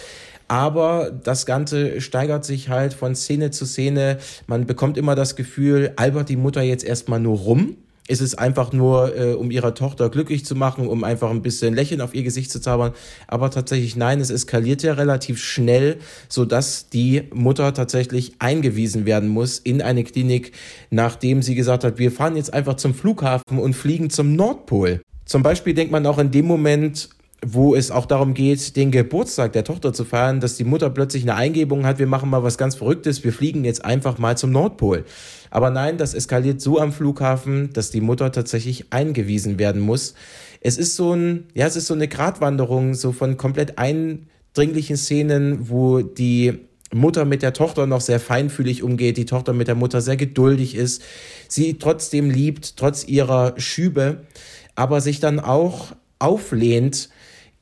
Aber 0.50 1.12
das 1.12 1.46
Ganze 1.46 2.00
steigert 2.00 2.44
sich 2.44 2.68
halt 2.70 2.92
von 2.92 3.14
Szene 3.14 3.52
zu 3.52 3.64
Szene. 3.64 4.18
Man 4.48 4.66
bekommt 4.66 4.98
immer 4.98 5.14
das 5.14 5.36
Gefühl, 5.36 5.92
albert 5.94 6.28
die 6.28 6.34
Mutter 6.34 6.60
jetzt 6.60 6.82
erstmal 6.82 7.20
nur 7.20 7.38
rum. 7.38 7.76
Ist 8.08 8.20
es 8.20 8.34
einfach 8.34 8.72
nur, 8.72 9.16
äh, 9.16 9.34
um 9.34 9.52
ihrer 9.52 9.76
Tochter 9.76 10.08
glücklich 10.08 10.44
zu 10.44 10.56
machen, 10.56 10.88
um 10.88 11.04
einfach 11.04 11.30
ein 11.30 11.42
bisschen 11.42 11.76
Lächeln 11.76 12.00
auf 12.00 12.16
ihr 12.16 12.24
Gesicht 12.24 12.50
zu 12.50 12.60
zaubern. 12.60 12.94
Aber 13.28 13.52
tatsächlich 13.52 13.94
nein, 13.94 14.20
es 14.20 14.30
eskaliert 14.30 14.82
ja 14.82 14.94
relativ 14.94 15.38
schnell, 15.38 15.98
sodass 16.28 16.88
die 16.88 17.28
Mutter 17.32 17.72
tatsächlich 17.72 18.32
eingewiesen 18.40 19.06
werden 19.06 19.28
muss 19.28 19.60
in 19.60 19.80
eine 19.80 20.02
Klinik, 20.02 20.50
nachdem 20.90 21.42
sie 21.42 21.54
gesagt 21.54 21.84
hat, 21.84 21.98
wir 21.98 22.10
fahren 22.10 22.34
jetzt 22.34 22.52
einfach 22.52 22.74
zum 22.74 22.92
Flughafen 22.92 23.60
und 23.60 23.74
fliegen 23.74 24.10
zum 24.10 24.34
Nordpol. 24.34 25.00
Zum 25.26 25.44
Beispiel 25.44 25.74
denkt 25.74 25.92
man 25.92 26.04
auch 26.06 26.18
in 26.18 26.32
dem 26.32 26.46
Moment, 26.46 27.08
wo 27.44 27.74
es 27.74 27.90
auch 27.90 28.06
darum 28.06 28.34
geht, 28.34 28.76
den 28.76 28.90
Geburtstag 28.90 29.52
der 29.54 29.64
Tochter 29.64 29.92
zu 29.92 30.04
feiern, 30.04 30.40
dass 30.40 30.56
die 30.56 30.64
Mutter 30.64 30.90
plötzlich 30.90 31.22
eine 31.22 31.36
Eingebung 31.36 31.86
hat, 31.86 31.98
wir 31.98 32.06
machen 32.06 32.28
mal 32.28 32.42
was 32.42 32.58
ganz 32.58 32.74
Verrücktes, 32.74 33.24
wir 33.24 33.32
fliegen 33.32 33.64
jetzt 33.64 33.84
einfach 33.84 34.18
mal 34.18 34.36
zum 34.36 34.52
Nordpol. 34.52 35.04
Aber 35.50 35.70
nein, 35.70 35.96
das 35.96 36.14
eskaliert 36.14 36.60
so 36.60 36.78
am 36.78 36.92
Flughafen, 36.92 37.72
dass 37.72 37.90
die 37.90 38.02
Mutter 38.02 38.30
tatsächlich 38.30 38.92
eingewiesen 38.92 39.58
werden 39.58 39.80
muss. 39.80 40.14
Es 40.60 40.76
ist 40.76 40.96
so 40.96 41.14
ein, 41.14 41.46
ja, 41.54 41.66
es 41.66 41.76
ist 41.76 41.86
so 41.86 41.94
eine 41.94 42.08
Gratwanderung, 42.08 42.94
so 42.94 43.12
von 43.12 43.38
komplett 43.38 43.78
eindringlichen 43.78 44.98
Szenen, 44.98 45.70
wo 45.70 46.02
die 46.02 46.58
Mutter 46.92 47.24
mit 47.24 47.42
der 47.42 47.54
Tochter 47.54 47.86
noch 47.86 48.00
sehr 48.02 48.20
feinfühlig 48.20 48.82
umgeht, 48.82 49.16
die 49.16 49.24
Tochter 49.24 49.54
mit 49.54 49.68
der 49.68 49.76
Mutter 49.76 50.02
sehr 50.02 50.16
geduldig 50.16 50.74
ist, 50.74 51.02
sie 51.48 51.78
trotzdem 51.78 52.30
liebt, 52.30 52.76
trotz 52.76 53.06
ihrer 53.06 53.54
Schübe, 53.56 54.26
aber 54.74 55.00
sich 55.00 55.20
dann 55.20 55.40
auch 55.40 55.92
auflehnt 56.18 57.08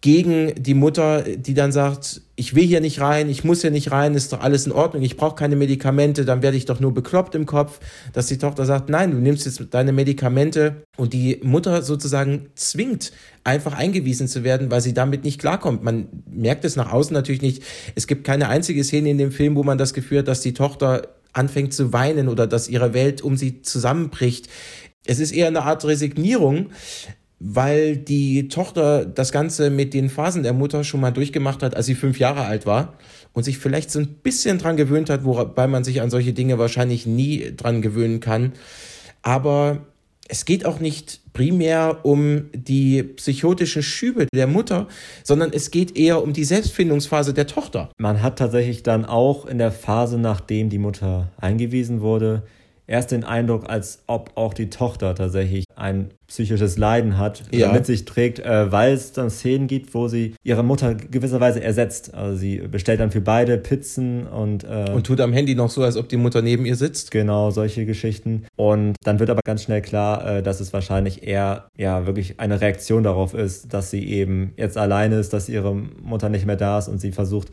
gegen 0.01 0.53
die 0.57 0.75
Mutter, 0.75 1.23
die 1.23 1.55
dann 1.55 1.73
sagt, 1.73 2.23
ich 2.37 2.55
will 2.55 2.65
hier 2.65 2.81
nicht 2.81 3.01
rein, 3.01 3.29
ich 3.29 3.43
muss 3.43 3.63
hier 3.63 3.73
nicht 3.73 3.91
rein, 3.91 4.15
ist 4.15 4.33
doch 4.33 4.41
alles 4.41 4.65
in 4.65 4.71
Ordnung, 4.71 5.03
ich 5.03 5.17
brauche 5.17 5.35
keine 5.35 5.57
Medikamente, 5.57 6.25
dann 6.25 6.41
werde 6.41 6.57
ich 6.57 6.67
doch 6.67 6.79
nur 6.79 6.95
bekloppt 6.95 7.35
im 7.35 7.47
Kopf, 7.47 7.81
dass 8.13 8.27
die 8.27 8.39
Tochter 8.39 8.65
sagt, 8.65 8.91
nein, 8.91 9.11
du 9.11 9.17
nimmst 9.17 9.45
jetzt 9.45 9.61
deine 9.73 9.93
Medikamente 9.93 10.85
und 10.97 11.13
die 11.13 11.41
Mutter 11.43 11.83
sozusagen 11.83 12.47
zwingt, 12.55 13.11
einfach 13.43 13.73
eingewiesen 13.73 14.29
zu 14.29 14.45
werden, 14.45 14.71
weil 14.71 14.83
sie 14.83 14.95
damit 14.95 15.25
nicht 15.25 15.41
klarkommt. 15.41 15.83
Man 15.83 16.07
merkt 16.31 16.65
es 16.65 16.77
nach 16.77 16.93
außen 16.93 17.13
natürlich 17.13 17.43
nicht. 17.43 17.65
Es 17.97 18.07
gibt 18.07 18.23
keine 18.23 18.49
einzige 18.49 18.85
Szene 18.85 19.11
in 19.11 19.19
dem 19.19 19.33
Film, 19.33 19.57
wo 19.57 19.65
man 19.65 19.79
das 19.79 19.95
Gefühl 19.95 20.19
hat, 20.19 20.29
dass 20.29 20.43
die 20.43 20.55
Tochter 20.55 21.09
anfängt 21.33 21.75
zu 21.75 21.93
weinen 21.93 22.29
oder 22.29 22.47
dass 22.47 22.69
ihre 22.69 22.95
Welt 22.95 23.21
um 23.23 23.37
sie 23.37 23.63
zusammenbricht. 23.63 24.49
Es 25.05 25.19
ist 25.19 25.33
eher 25.33 25.47
eine 25.47 25.63
Art 25.63 25.85
Resignierung, 25.85 26.71
weil 27.41 27.97
die 27.97 28.49
Tochter 28.49 29.05
das 29.05 29.31
Ganze 29.31 29.71
mit 29.71 29.95
den 29.95 30.11
Phasen 30.11 30.43
der 30.43 30.53
Mutter 30.53 30.83
schon 30.85 31.01
mal 31.01 31.13
durchgemacht 31.13 31.63
hat, 31.63 31.77
als 31.77 31.87
sie 31.87 31.95
fünf 31.95 32.19
Jahre 32.19 32.45
alt 32.45 32.67
war 32.67 32.95
und 33.33 33.45
sich 33.45 33.59
vielleicht 33.59 33.91
so 33.91 34.01
ein 34.01 34.09
bisschen 34.23 34.59
dran 34.59 34.77
gewöhnt 34.77 35.09
hat, 35.09 35.25
wobei 35.25 35.67
man 35.69 35.85
sich 35.85 36.01
an 36.01 36.11
solche 36.11 36.33
Dinge 36.33 36.59
wahrscheinlich 36.59 37.07
nie 37.07 37.53
dran 37.57 37.81
gewöhnen 37.81 38.21
kann. 38.21 38.53
Aber 39.23 39.87
es 40.29 40.45
geht 40.45 40.67
auch 40.67 40.81
nicht 40.81 41.21
primär 41.33 42.01
um 42.03 42.47
die 42.53 43.03
psychotischen 43.03 43.83
Schübe 43.83 44.27
der 44.35 44.47
Mutter, 44.47 44.89
sondern 45.23 45.53
es 45.53 45.71
geht 45.71 45.97
eher 45.97 46.23
um 46.23 46.33
die 46.33 46.45
Selbstfindungsphase 46.45 47.33
der 47.33 47.47
Tochter. 47.47 47.91
Man 47.99 48.23
hat 48.23 48.39
tatsächlich 48.39 48.83
dann 48.83 49.05
auch 49.05 49.47
in 49.47 49.59
der 49.59 49.73
Phase, 49.73 50.19
nachdem 50.19 50.69
die 50.69 50.79
Mutter 50.79 51.31
eingewiesen 51.39 52.01
wurde, 52.01 52.43
erst 52.89 53.13
den 53.13 53.23
Eindruck, 53.23 53.69
als 53.69 54.03
ob 54.07 54.33
auch 54.35 54.55
die 54.55 54.71
Tochter 54.71 55.15
tatsächlich 55.15 55.65
ein 55.77 56.11
psychisches 56.27 56.77
Leiden 56.77 57.19
hat, 57.19 57.43
ja. 57.53 57.73
mit 57.73 57.87
sich 57.87 58.05
trägt, 58.05 58.41
äh, 58.41 58.73
weil 58.73 58.93
es 58.93 59.13
dann 59.13 59.31
Szenen 59.31 59.67
gibt, 59.67 59.95
wo 59.95 60.09
sie 60.09 60.35
ihre 60.43 60.65
Mutter 60.65 60.95
gewisserweise 60.95 61.63
ersetzt. 61.63 62.15
Also 62.15 62.37
sie 62.37 62.59
bestellt 62.59 63.01
dann 63.01 63.11
für 63.11 63.21
beide 63.21 63.57
Pizzen 63.59 64.27
und 64.27 64.65
äh, 64.65 64.91
und 64.93 65.07
tut 65.07 65.21
am 65.21 65.33
Handy 65.33 65.55
noch 65.55 65.71
so, 65.71 65.83
als 65.85 65.97
ob 65.97 66.09
die 66.09 66.17
Mutter 66.17 66.43
neben 66.43 66.67
ihr 66.67 66.77
sitzt. 66.77 67.11
Genau, 67.11 67.51
solche 67.51 67.87
Geschichten. 67.87 68.47
Und 68.57 68.97
dann 69.05 69.21
wird 69.21 69.31
aber 69.31 69.41
ganz 69.45 69.63
schnell 69.63 69.83
klar, 69.83 70.39
äh, 70.39 70.43
dass 70.43 70.61
es 70.61 70.73
wahrscheinlich 70.73 71.23
eher 71.23 71.69
ja 71.77 72.07
wirklich 72.07 72.41
eine 72.41 72.61
Reaktion 72.61 73.03
darauf 73.03 73.35
ist, 73.35 73.73
dass 73.73 73.91
sie 73.91 74.07
eben 74.09 74.53
jetzt 74.57 74.77
alleine 74.77 75.17
ist, 75.17 75.33
dass 75.33 75.49
ihre 75.49 75.75
Mutter 75.75 76.29
nicht 76.29 76.47
mehr 76.47 76.57
da 76.57 76.79
ist 76.79 76.89
und 76.89 77.01
sie 77.01 77.13
versucht 77.13 77.49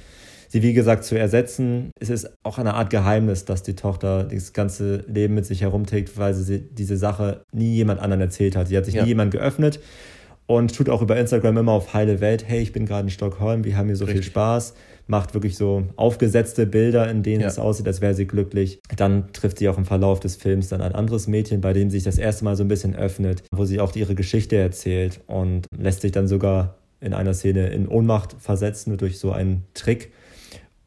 sie 0.56 0.64
wie 0.64 0.72
gesagt 0.72 1.04
zu 1.04 1.20
ersetzen. 1.20 1.92
Es 2.00 2.10
ist 2.10 2.34
auch 2.44 2.58
eine 2.58 2.76
Art 2.76 2.90
Geheimnis, 2.90 3.44
dass 3.44 3.62
die 3.62 3.76
Tochter 3.76 4.24
das 4.24 4.54
ganze 4.54 5.04
Leben 5.06 5.34
mit 5.34 5.46
sich 5.46 5.60
herumträgt, 5.60 6.18
weil 6.18 6.34
sie 6.34 6.62
diese 6.62 6.96
Sache 6.96 7.44
nie 7.52 7.74
jemand 7.74 8.00
anderen 8.00 8.22
erzählt 8.22 8.56
hat. 8.56 8.70
Sie 8.70 8.78
hat 8.78 8.86
sich 8.86 8.94
ja. 8.94 9.04
nie 9.04 9.10
jemand 9.10 9.32
geöffnet 9.32 9.82
und 10.46 10.74
tut 10.74 10.90
auch 10.90 11.02
über 11.02 11.18
Instagram 11.18 11.58
immer 11.58 11.74
auf 11.74 11.94
heile 11.94 12.22
Welt, 12.22 12.46
hey, 12.48 12.62
ich 12.62 12.72
bin 12.72 12.86
gerade 12.86 13.02
in 13.02 13.10
Stockholm, 13.10 13.66
wir 13.66 13.76
haben 13.76 13.88
hier 13.88 13.98
so 13.98 14.06
Richtig. 14.06 14.24
viel 14.24 14.32
Spaß, 14.32 14.76
macht 15.08 15.34
wirklich 15.34 15.58
so 15.58 15.88
aufgesetzte 15.98 16.66
Bilder, 16.66 17.10
in 17.12 17.22
denen 17.22 17.42
ja. 17.42 17.48
es 17.48 17.60
aussieht, 17.60 17.88
als 17.88 18.00
wäre 18.00 18.14
sie 18.14 18.26
glücklich. 18.26 18.80
Dann 18.96 19.34
trifft 19.34 19.60
sie 19.60 19.68
auch 19.68 19.78
im 19.78 19.84
Verlauf 19.84 20.22
des 20.22 20.38
Films 20.38 20.70
dann 20.70 20.80
ein 20.80 20.96
anderes 20.96 21.28
Mädchen, 21.28 21.60
bei 21.60 21.74
dem 21.74 21.90
sie 21.90 21.98
sich 21.98 22.06
das 22.06 22.18
erste 22.18 22.46
Mal 22.46 22.56
so 22.56 22.64
ein 22.64 22.70
bisschen 22.70 22.96
öffnet, 22.96 23.44
wo 23.52 23.66
sie 23.66 23.82
auch 23.82 23.94
ihre 23.98 24.16
Geschichte 24.16 24.56
erzählt 24.56 25.20
und 25.28 25.66
lässt 25.78 26.00
sich 26.00 26.14
dann 26.14 26.30
sogar 26.30 26.78
in 27.02 27.14
einer 27.14 27.34
Szene 27.34 27.68
in 27.70 27.88
Ohnmacht 27.88 28.36
versetzen 28.40 28.98
durch 28.98 29.20
so 29.20 29.32
einen 29.32 29.66
Trick 29.74 30.12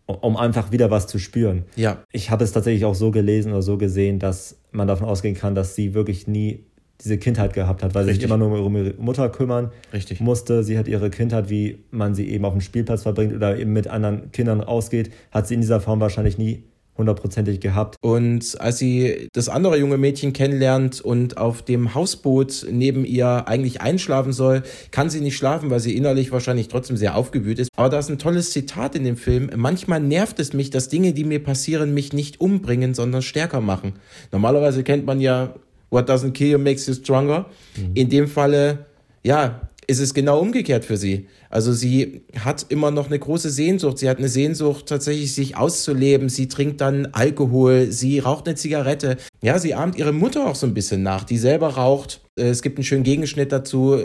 um 0.08 0.36
einfach 0.38 0.72
wieder 0.72 0.90
was 0.90 1.06
zu 1.06 1.18
spüren. 1.18 1.64
Ja. 1.76 2.02
Ich 2.12 2.30
habe 2.30 2.42
es 2.42 2.52
tatsächlich 2.52 2.86
auch 2.86 2.94
so 2.94 3.10
gelesen 3.10 3.52
oder 3.52 3.60
so 3.60 3.76
gesehen, 3.76 4.18
dass 4.18 4.58
man 4.72 4.88
davon 4.88 5.06
ausgehen 5.06 5.34
kann, 5.34 5.54
dass 5.54 5.74
sie 5.74 5.92
wirklich 5.92 6.26
nie 6.26 6.64
diese 7.00 7.18
Kindheit 7.18 7.52
gehabt 7.52 7.82
hat, 7.82 7.94
weil 7.94 8.04
Richtig. 8.04 8.22
sie 8.22 8.26
sich 8.26 8.30
immer 8.30 8.38
nur 8.38 8.64
um 8.64 8.76
ihre 8.76 8.94
Mutter 8.94 9.28
kümmern 9.28 9.70
Richtig. 9.92 10.20
musste. 10.20 10.64
Sie 10.64 10.78
hat 10.78 10.88
ihre 10.88 11.10
Kindheit, 11.10 11.48
wie 11.48 11.84
man 11.90 12.14
sie 12.14 12.28
eben 12.30 12.44
auf 12.44 12.54
dem 12.54 12.60
Spielplatz 12.60 13.02
verbringt 13.02 13.34
oder 13.34 13.56
eben 13.56 13.72
mit 13.72 13.86
anderen 13.86 14.32
Kindern 14.32 14.62
ausgeht, 14.62 15.10
hat 15.30 15.46
sie 15.46 15.54
in 15.54 15.60
dieser 15.60 15.80
Form 15.80 16.00
wahrscheinlich 16.00 16.38
nie 16.38 16.64
hundertprozentig 16.98 17.60
gehabt. 17.60 17.96
Und 18.02 18.60
als 18.60 18.78
sie 18.78 19.28
das 19.32 19.48
andere 19.48 19.78
junge 19.78 19.96
Mädchen 19.96 20.32
kennenlernt 20.32 21.00
und 21.00 21.38
auf 21.38 21.62
dem 21.62 21.94
Hausboot 21.94 22.66
neben 22.70 23.04
ihr 23.04 23.48
eigentlich 23.48 23.80
einschlafen 23.80 24.32
soll, 24.32 24.62
kann 24.90 25.08
sie 25.08 25.20
nicht 25.20 25.36
schlafen, 25.36 25.70
weil 25.70 25.80
sie 25.80 25.96
innerlich 25.96 26.32
wahrscheinlich 26.32 26.68
trotzdem 26.68 26.96
sehr 26.96 27.16
aufgewühlt 27.16 27.58
ist. 27.58 27.70
Aber 27.76 27.88
da 27.88 27.98
ist 27.98 28.10
ein 28.10 28.18
tolles 28.18 28.50
Zitat 28.50 28.94
in 28.94 29.04
dem 29.04 29.16
Film. 29.16 29.50
Manchmal 29.56 30.00
nervt 30.00 30.40
es 30.40 30.52
mich, 30.52 30.70
dass 30.70 30.88
Dinge, 30.88 31.12
die 31.12 31.24
mir 31.24 31.42
passieren, 31.42 31.94
mich 31.94 32.12
nicht 32.12 32.40
umbringen, 32.40 32.94
sondern 32.94 33.22
stärker 33.22 33.60
machen. 33.60 33.94
Normalerweise 34.32 34.82
kennt 34.82 35.06
man 35.06 35.20
ja 35.20 35.54
What 35.90 36.08
doesn't 36.08 36.32
kill 36.32 36.50
you 36.50 36.58
makes 36.58 36.86
you 36.86 36.94
stronger. 36.94 37.46
Mhm. 37.76 37.90
In 37.94 38.08
dem 38.10 38.28
Falle, 38.28 38.86
ja, 39.22 39.68
ist 39.88 40.00
es 40.00 40.12
genau 40.12 40.38
umgekehrt 40.38 40.84
für 40.84 40.98
sie. 40.98 41.26
Also 41.48 41.72
sie 41.72 42.20
hat 42.38 42.66
immer 42.68 42.90
noch 42.90 43.06
eine 43.06 43.18
große 43.18 43.48
Sehnsucht. 43.48 43.98
Sie 43.98 44.08
hat 44.08 44.18
eine 44.18 44.28
Sehnsucht, 44.28 44.86
tatsächlich 44.86 45.34
sich 45.34 45.56
auszuleben. 45.56 46.28
Sie 46.28 46.46
trinkt 46.46 46.82
dann 46.82 47.06
Alkohol, 47.12 47.90
sie 47.90 48.18
raucht 48.18 48.46
eine 48.46 48.54
Zigarette. 48.54 49.16
Ja, 49.42 49.58
sie 49.58 49.74
ahmt 49.74 49.96
ihre 49.96 50.12
Mutter 50.12 50.46
auch 50.46 50.56
so 50.56 50.66
ein 50.66 50.74
bisschen 50.74 51.02
nach, 51.02 51.24
die 51.24 51.38
selber 51.38 51.70
raucht. 51.70 52.20
Äh, 52.36 52.50
es 52.50 52.60
gibt 52.60 52.76
einen 52.76 52.84
schönen 52.84 53.02
Gegenschnitt 53.02 53.50
dazu, 53.50 53.98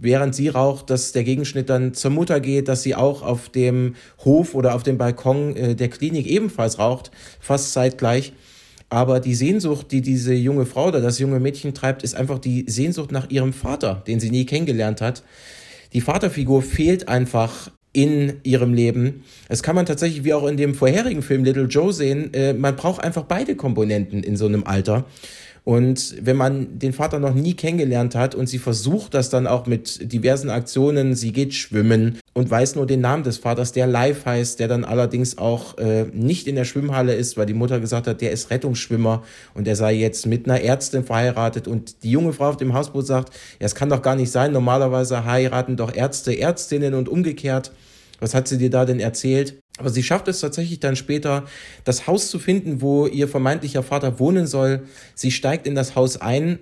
während 0.00 0.34
sie 0.34 0.48
raucht, 0.48 0.88
dass 0.88 1.12
der 1.12 1.24
Gegenschnitt 1.24 1.68
dann 1.68 1.92
zur 1.92 2.10
Mutter 2.10 2.40
geht, 2.40 2.68
dass 2.68 2.82
sie 2.82 2.94
auch 2.94 3.20
auf 3.22 3.50
dem 3.50 3.96
Hof 4.24 4.54
oder 4.54 4.74
auf 4.74 4.84
dem 4.84 4.96
Balkon 4.96 5.54
äh, 5.54 5.74
der 5.76 5.88
Klinik 5.88 6.26
ebenfalls 6.26 6.78
raucht, 6.78 7.10
fast 7.40 7.74
zeitgleich. 7.74 8.32
Aber 8.94 9.18
die 9.18 9.34
Sehnsucht, 9.34 9.90
die 9.90 10.02
diese 10.02 10.34
junge 10.34 10.66
Frau 10.66 10.86
oder 10.86 11.00
das 11.00 11.18
junge 11.18 11.40
Mädchen 11.40 11.74
treibt, 11.74 12.04
ist 12.04 12.14
einfach 12.14 12.38
die 12.38 12.64
Sehnsucht 12.68 13.10
nach 13.10 13.28
ihrem 13.28 13.52
Vater, 13.52 14.04
den 14.06 14.20
sie 14.20 14.30
nie 14.30 14.46
kennengelernt 14.46 15.00
hat. 15.00 15.24
Die 15.94 16.00
Vaterfigur 16.00 16.62
fehlt 16.62 17.08
einfach 17.08 17.72
in 17.92 18.34
ihrem 18.44 18.72
Leben. 18.72 19.24
Das 19.48 19.64
kann 19.64 19.74
man 19.74 19.84
tatsächlich 19.84 20.22
wie 20.22 20.32
auch 20.32 20.46
in 20.46 20.56
dem 20.56 20.76
vorherigen 20.76 21.22
Film 21.22 21.42
Little 21.42 21.64
Joe 21.64 21.92
sehen. 21.92 22.32
Äh, 22.34 22.52
man 22.54 22.76
braucht 22.76 23.02
einfach 23.02 23.24
beide 23.24 23.56
Komponenten 23.56 24.22
in 24.22 24.36
so 24.36 24.46
einem 24.46 24.62
Alter. 24.62 25.06
Und 25.64 26.16
wenn 26.20 26.36
man 26.36 26.78
den 26.78 26.92
Vater 26.92 27.18
noch 27.18 27.32
nie 27.32 27.54
kennengelernt 27.54 28.14
hat 28.14 28.34
und 28.34 28.48
sie 28.48 28.58
versucht 28.58 29.14
das 29.14 29.30
dann 29.30 29.46
auch 29.46 29.66
mit 29.66 30.12
diversen 30.12 30.50
Aktionen, 30.50 31.14
sie 31.14 31.32
geht 31.32 31.54
schwimmen 31.54 32.18
und 32.34 32.50
weiß 32.50 32.76
nur 32.76 32.86
den 32.86 33.00
Namen 33.00 33.22
des 33.22 33.38
Vaters, 33.38 33.72
der 33.72 33.86
live 33.86 34.26
heißt, 34.26 34.60
der 34.60 34.68
dann 34.68 34.84
allerdings 34.84 35.38
auch 35.38 35.78
äh, 35.78 36.04
nicht 36.12 36.46
in 36.48 36.56
der 36.56 36.66
Schwimmhalle 36.66 37.14
ist, 37.14 37.38
weil 37.38 37.46
die 37.46 37.54
Mutter 37.54 37.80
gesagt 37.80 38.06
hat, 38.06 38.20
der 38.20 38.32
ist 38.32 38.50
Rettungsschwimmer 38.50 39.22
und 39.54 39.66
er 39.66 39.76
sei 39.76 39.94
jetzt 39.94 40.26
mit 40.26 40.46
einer 40.46 40.60
Ärztin 40.60 41.02
verheiratet 41.02 41.66
und 41.66 42.02
die 42.02 42.10
junge 42.10 42.34
Frau 42.34 42.50
auf 42.50 42.58
dem 42.58 42.74
Hausboot 42.74 43.06
sagt, 43.06 43.32
ja, 43.58 43.64
es 43.64 43.74
kann 43.74 43.88
doch 43.88 44.02
gar 44.02 44.16
nicht 44.16 44.30
sein, 44.30 44.52
normalerweise 44.52 45.24
heiraten 45.24 45.78
doch 45.78 45.94
Ärzte 45.94 46.38
Ärztinnen 46.38 46.92
und 46.92 47.08
umgekehrt. 47.08 47.72
Was 48.20 48.34
hat 48.34 48.48
sie 48.48 48.58
dir 48.58 48.70
da 48.70 48.84
denn 48.84 49.00
erzählt? 49.00 49.63
Aber 49.78 49.90
sie 49.90 50.02
schafft 50.02 50.28
es 50.28 50.40
tatsächlich 50.40 50.78
dann 50.80 50.94
später, 50.94 51.46
das 51.82 52.06
Haus 52.06 52.30
zu 52.30 52.38
finden, 52.38 52.80
wo 52.80 53.06
ihr 53.06 53.26
vermeintlicher 53.26 53.82
Vater 53.82 54.20
wohnen 54.20 54.46
soll. 54.46 54.84
Sie 55.14 55.32
steigt 55.32 55.66
in 55.66 55.74
das 55.74 55.96
Haus 55.96 56.20
ein. 56.20 56.60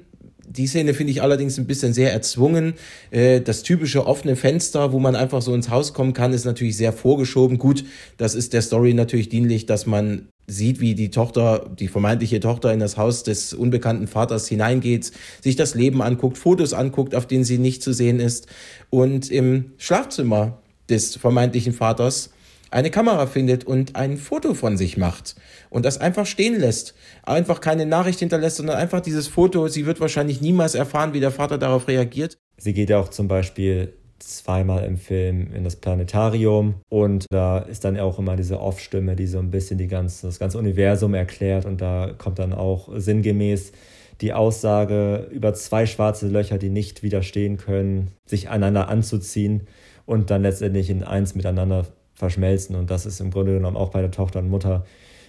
Die 0.48 0.66
Szene 0.66 0.92
finde 0.94 1.12
ich 1.12 1.22
allerdings 1.22 1.58
ein 1.58 1.66
bisschen 1.66 1.92
sehr 1.92 2.12
erzwungen. 2.12 2.74
Äh, 3.10 3.40
das 3.40 3.62
typische 3.62 4.06
offene 4.06 4.34
Fenster, 4.34 4.92
wo 4.92 4.98
man 4.98 5.14
einfach 5.14 5.42
so 5.42 5.54
ins 5.54 5.68
Haus 5.70 5.92
kommen 5.92 6.14
kann, 6.14 6.32
ist 6.32 6.44
natürlich 6.44 6.76
sehr 6.76 6.92
vorgeschoben. 6.92 7.58
Gut, 7.58 7.84
das 8.16 8.34
ist 8.34 8.52
der 8.52 8.62
Story 8.62 8.94
natürlich 8.94 9.28
dienlich, 9.28 9.66
dass 9.66 9.86
man 9.86 10.28
sieht, 10.46 10.80
wie 10.80 10.94
die 10.94 11.10
Tochter, 11.10 11.70
die 11.78 11.88
vermeintliche 11.88 12.40
Tochter 12.40 12.72
in 12.72 12.80
das 12.80 12.96
Haus 12.96 13.22
des 13.22 13.54
unbekannten 13.54 14.06
Vaters 14.06 14.48
hineingeht, 14.48 15.12
sich 15.40 15.56
das 15.56 15.74
Leben 15.74 16.02
anguckt, 16.02 16.38
Fotos 16.38 16.72
anguckt, 16.72 17.14
auf 17.14 17.26
denen 17.26 17.44
sie 17.44 17.58
nicht 17.58 17.82
zu 17.82 17.92
sehen 17.92 18.20
ist. 18.20 18.46
Und 18.90 19.30
im 19.30 19.72
Schlafzimmer 19.78 20.58
des 20.88 21.16
vermeintlichen 21.16 21.72
Vaters 21.72 22.30
eine 22.72 22.90
Kamera 22.90 23.26
findet 23.26 23.64
und 23.64 23.96
ein 23.96 24.16
Foto 24.16 24.54
von 24.54 24.76
sich 24.76 24.96
macht 24.96 25.36
und 25.70 25.84
das 25.84 25.98
einfach 25.98 26.26
stehen 26.26 26.58
lässt, 26.58 26.94
einfach 27.22 27.60
keine 27.60 27.86
Nachricht 27.86 28.20
hinterlässt, 28.20 28.56
sondern 28.56 28.76
einfach 28.76 29.00
dieses 29.00 29.28
Foto, 29.28 29.68
sie 29.68 29.86
wird 29.86 30.00
wahrscheinlich 30.00 30.40
niemals 30.40 30.74
erfahren, 30.74 31.12
wie 31.12 31.20
der 31.20 31.30
Vater 31.30 31.58
darauf 31.58 31.86
reagiert. 31.88 32.38
Sie 32.56 32.72
geht 32.72 32.90
ja 32.90 32.98
auch 32.98 33.08
zum 33.08 33.28
Beispiel 33.28 33.92
zweimal 34.18 34.84
im 34.84 34.96
Film 34.96 35.52
in 35.52 35.64
das 35.64 35.76
Planetarium 35.76 36.74
und 36.88 37.26
da 37.30 37.58
ist 37.58 37.84
dann 37.84 37.98
auch 37.98 38.18
immer 38.18 38.36
diese 38.36 38.60
Off-Stimme, 38.60 39.16
die 39.16 39.26
so 39.26 39.38
ein 39.38 39.50
bisschen 39.50 39.78
die 39.78 39.88
ganze, 39.88 40.26
das 40.28 40.38
ganze 40.38 40.58
Universum 40.58 41.14
erklärt 41.14 41.66
und 41.66 41.80
da 41.80 42.14
kommt 42.16 42.38
dann 42.38 42.52
auch 42.52 42.88
sinngemäß 42.94 43.72
die 44.20 44.32
Aussage 44.32 45.28
über 45.32 45.52
zwei 45.54 45.86
schwarze 45.86 46.28
Löcher, 46.28 46.58
die 46.58 46.70
nicht 46.70 47.02
widerstehen 47.02 47.56
können, 47.56 48.12
sich 48.24 48.48
einander 48.48 48.88
anzuziehen 48.88 49.66
und 50.06 50.30
dann 50.30 50.42
letztendlich 50.42 50.88
in 50.90 51.02
eins 51.02 51.34
miteinander 51.34 51.86
verschmelzen. 52.22 52.76
Und 52.76 52.88
das 52.88 53.04
ist 53.04 53.20
im 53.20 53.32
Grunde 53.32 53.52
genommen 53.52 53.76
auch 53.76 53.90
bei 53.90 54.00
der 54.00 54.12
Tochter 54.12 54.38
und 54.38 54.48
Mutter 54.48 54.86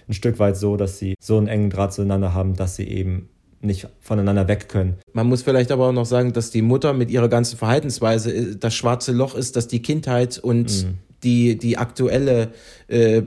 ein 0.08 0.12
Stück 0.12 0.38
weit 0.38 0.56
so, 0.56 0.76
dass 0.76 1.00
sie 1.00 1.16
so 1.20 1.36
einen 1.36 1.48
engen 1.48 1.70
Draht 1.70 1.92
zueinander 1.92 2.34
haben, 2.34 2.54
dass 2.54 2.76
sie 2.76 2.86
eben 2.86 3.28
nicht 3.60 3.88
voneinander 4.00 4.46
weg 4.46 4.68
können. 4.68 4.94
Man 5.12 5.26
muss 5.26 5.42
vielleicht 5.42 5.72
aber 5.72 5.88
auch 5.88 5.92
noch 5.92 6.06
sagen, 6.06 6.32
dass 6.32 6.50
die 6.50 6.62
Mutter 6.62 6.92
mit 6.92 7.10
ihrer 7.10 7.28
ganzen 7.28 7.56
Verhaltensweise 7.56 8.32
äh, 8.32 8.56
das 8.56 8.74
schwarze 8.74 9.10
Loch 9.10 9.34
ist, 9.34 9.56
dass 9.56 9.66
die 9.66 9.82
Kindheit 9.82 10.38
und 10.38 10.84
mhm. 10.84 10.98
die, 11.24 11.58
die 11.58 11.78
aktuelle 11.78 12.52
äh, 12.86 13.22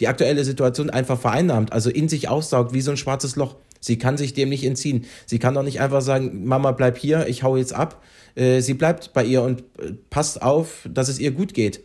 die 0.00 0.08
aktuelle 0.08 0.42
Situation 0.44 0.90
einfach 0.90 1.20
vereinnahmt, 1.20 1.72
also 1.72 1.88
in 1.88 2.08
sich 2.08 2.28
aussaugt 2.28 2.72
wie 2.72 2.80
so 2.80 2.90
ein 2.90 2.96
schwarzes 2.96 3.36
Loch. 3.36 3.54
Sie 3.78 3.98
kann 3.98 4.16
sich 4.16 4.34
dem 4.34 4.48
nicht 4.48 4.64
entziehen. 4.64 5.04
Sie 5.26 5.38
kann 5.38 5.54
doch 5.54 5.62
nicht 5.62 5.80
einfach 5.80 6.00
sagen, 6.00 6.44
Mama, 6.44 6.72
bleib 6.72 6.98
hier, 6.98 7.28
ich 7.28 7.44
hau 7.44 7.56
jetzt 7.56 7.72
ab. 7.72 8.02
Äh, 8.34 8.60
sie 8.62 8.74
bleibt 8.74 9.12
bei 9.12 9.24
ihr 9.24 9.42
und 9.42 9.60
äh, 9.78 9.92
passt 10.10 10.42
auf, 10.42 10.88
dass 10.90 11.08
es 11.08 11.20
ihr 11.20 11.30
gut 11.30 11.54
geht. 11.54 11.82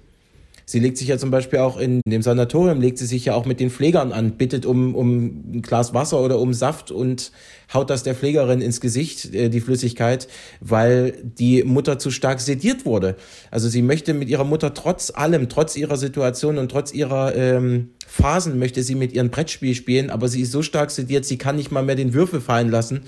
Sie 0.69 0.79
legt 0.79 0.97
sich 0.97 1.07
ja 1.07 1.17
zum 1.17 1.31
Beispiel 1.31 1.59
auch 1.59 1.77
in 1.77 2.01
dem 2.05 2.21
Sanatorium, 2.21 2.81
legt 2.81 2.97
sie 2.97 3.05
sich 3.05 3.23
ja 3.23 3.35
auch 3.35 3.45
mit 3.45 3.61
den 3.61 3.69
Pflegern 3.69 4.11
an, 4.11 4.31
bittet 4.31 4.65
um, 4.65 4.95
um 4.95 5.53
ein 5.53 5.61
Glas 5.61 5.93
Wasser 5.93 6.19
oder 6.19 6.39
um 6.39 6.53
Saft 6.53 6.91
und 6.91 7.31
haut 7.73 7.89
das 7.89 8.03
der 8.03 8.15
Pflegerin 8.15 8.59
ins 8.59 8.81
Gesicht, 8.81 9.33
äh, 9.33 9.47
die 9.47 9.61
Flüssigkeit, 9.61 10.27
weil 10.59 11.13
die 11.23 11.63
Mutter 11.63 11.99
zu 11.99 12.11
stark 12.11 12.41
sediert 12.41 12.85
wurde. 12.85 13.15
Also 13.49 13.69
sie 13.69 13.81
möchte 13.81 14.13
mit 14.13 14.27
ihrer 14.27 14.43
Mutter 14.43 14.73
trotz 14.73 15.09
allem, 15.09 15.47
trotz 15.47 15.77
ihrer 15.77 15.95
Situation 15.95 16.57
und 16.57 16.69
trotz 16.69 16.93
ihrer 16.93 17.33
ähm, 17.33 17.91
Phasen, 18.05 18.59
möchte 18.59 18.83
sie 18.83 18.95
mit 18.95 19.13
ihrem 19.13 19.29
Brettspiel 19.29 19.73
spielen, 19.73 20.09
aber 20.09 20.27
sie 20.27 20.41
ist 20.41 20.51
so 20.51 20.63
stark 20.63 20.91
sediert, 20.91 21.23
sie 21.23 21.37
kann 21.37 21.55
nicht 21.55 21.71
mal 21.71 21.81
mehr 21.81 21.95
den 21.95 22.13
Würfel 22.13 22.41
fallen 22.41 22.69
lassen. 22.69 23.03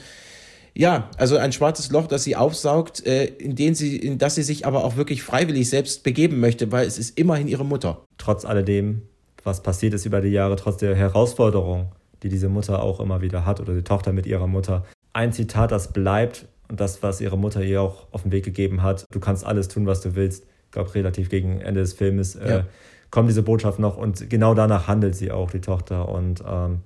Ja, 0.76 1.10
also 1.18 1.38
ein 1.38 1.52
schwarzes 1.52 1.92
Loch, 1.92 2.08
das 2.08 2.24
sie 2.24 2.36
aufsaugt, 2.36 3.06
äh, 3.06 3.26
in, 3.26 3.56
den 3.56 3.76
sie, 3.76 3.98
in 3.98 4.18
das 4.18 4.36
sie 4.36 4.44
sich 4.44 4.66
aber 4.66 4.84
auch 4.84 4.96
wirklich 4.96 5.24
freiwillig 5.24 5.70
selbst 5.70 6.04
begeben 6.04 6.40
möchte, 6.40 6.72
weil 6.72 6.88
es 6.88 6.98
ist 6.98 7.18
immerhin 7.18 7.48
ihre 7.48 7.66
Mutter. 7.66 8.06
Trotz 8.18 8.46
alledem, 8.46 9.02
was 9.44 9.62
passiert 9.64 9.94
ist 9.94 10.06
über 10.06 10.22
die 10.22 10.30
Jahre, 10.30 10.56
trotz 10.56 10.78
der 10.78 10.96
Herausforderung, 10.96 11.92
die 12.24 12.30
diese 12.30 12.50
Mutter 12.50 12.82
auch 12.84 13.00
immer 13.00 13.22
wieder 13.22 13.46
hat 13.46 13.60
oder 13.60 13.74
die 13.74 13.84
Tochter 13.84 14.14
mit 14.14 14.26
ihrer 14.26 14.48
Mutter. 14.48 14.86
Ein 15.14 15.34
Zitat, 15.34 15.72
das 15.72 15.92
bleibt 15.92 16.48
und 16.70 16.80
das, 16.80 17.02
was 17.02 17.20
ihre 17.20 17.38
Mutter 17.38 17.64
ihr 17.64 17.82
auch 17.82 18.08
auf 18.12 18.24
den 18.24 18.32
Weg 18.32 18.46
gegeben 18.46 18.84
hat, 18.84 19.06
du 19.12 19.20
kannst 19.20 19.46
alles 19.46 19.68
tun, 19.68 19.86
was 19.86 20.02
du 20.02 20.16
willst. 20.16 20.46
Ich 20.66 20.72
glaube, 20.72 20.94
relativ 20.94 21.30
gegen 21.30 21.62
Ende 21.62 21.82
des 21.82 21.94
Filmes 21.94 22.36
äh, 22.36 22.50
ja. 22.50 22.66
kommt 23.10 23.28
diese 23.28 23.42
Botschaft 23.42 23.80
noch 23.80 23.98
und 23.98 24.30
genau 24.30 24.54
danach 24.54 24.88
handelt 24.88 25.16
sie 25.16 25.32
auch, 25.32 25.50
die 25.50 25.62
Tochter. 25.62 26.10
Und 26.10 26.44
ähm, 26.48 26.82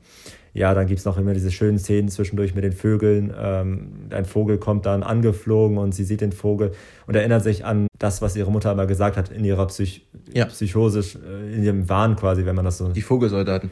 ja, 0.53 0.73
dann 0.75 0.85
gibt 0.85 0.99
es 0.99 1.05
noch 1.05 1.17
immer 1.17 1.33
diese 1.33 1.51
schönen 1.51 1.79
Szenen 1.79 2.09
zwischendurch 2.09 2.53
mit 2.53 2.63
den 2.63 2.73
Vögeln. 2.73 3.33
Ähm, 3.37 3.93
ein 4.11 4.25
Vogel 4.25 4.59
kommt 4.59 4.85
dann 4.85 5.01
angeflogen 5.01 5.77
und 5.79 5.95
sie 5.95 6.03
sieht 6.03 6.21
den 6.21 6.31
Vogel 6.31 6.71
und 7.07 7.15
erinnert 7.15 7.43
sich 7.43 7.65
an 7.65 7.87
das, 7.97 8.21
was 8.21 8.35
ihre 8.35 8.51
Mutter 8.51 8.71
immer 8.71 8.85
gesagt 8.85 9.17
hat 9.17 9.31
in 9.31 9.43
ihrer 9.45 9.65
Psych 9.67 10.05
ja. 10.31 10.45
Psychose, 10.45 10.99
äh, 10.99 11.55
in 11.55 11.63
ihrem 11.63 11.89
Wahn 11.89 12.15
quasi, 12.15 12.45
wenn 12.45 12.55
man 12.55 12.65
das 12.65 12.77
so. 12.77 12.89
Die 12.89 13.01
Vogelsoldaten. 13.01 13.71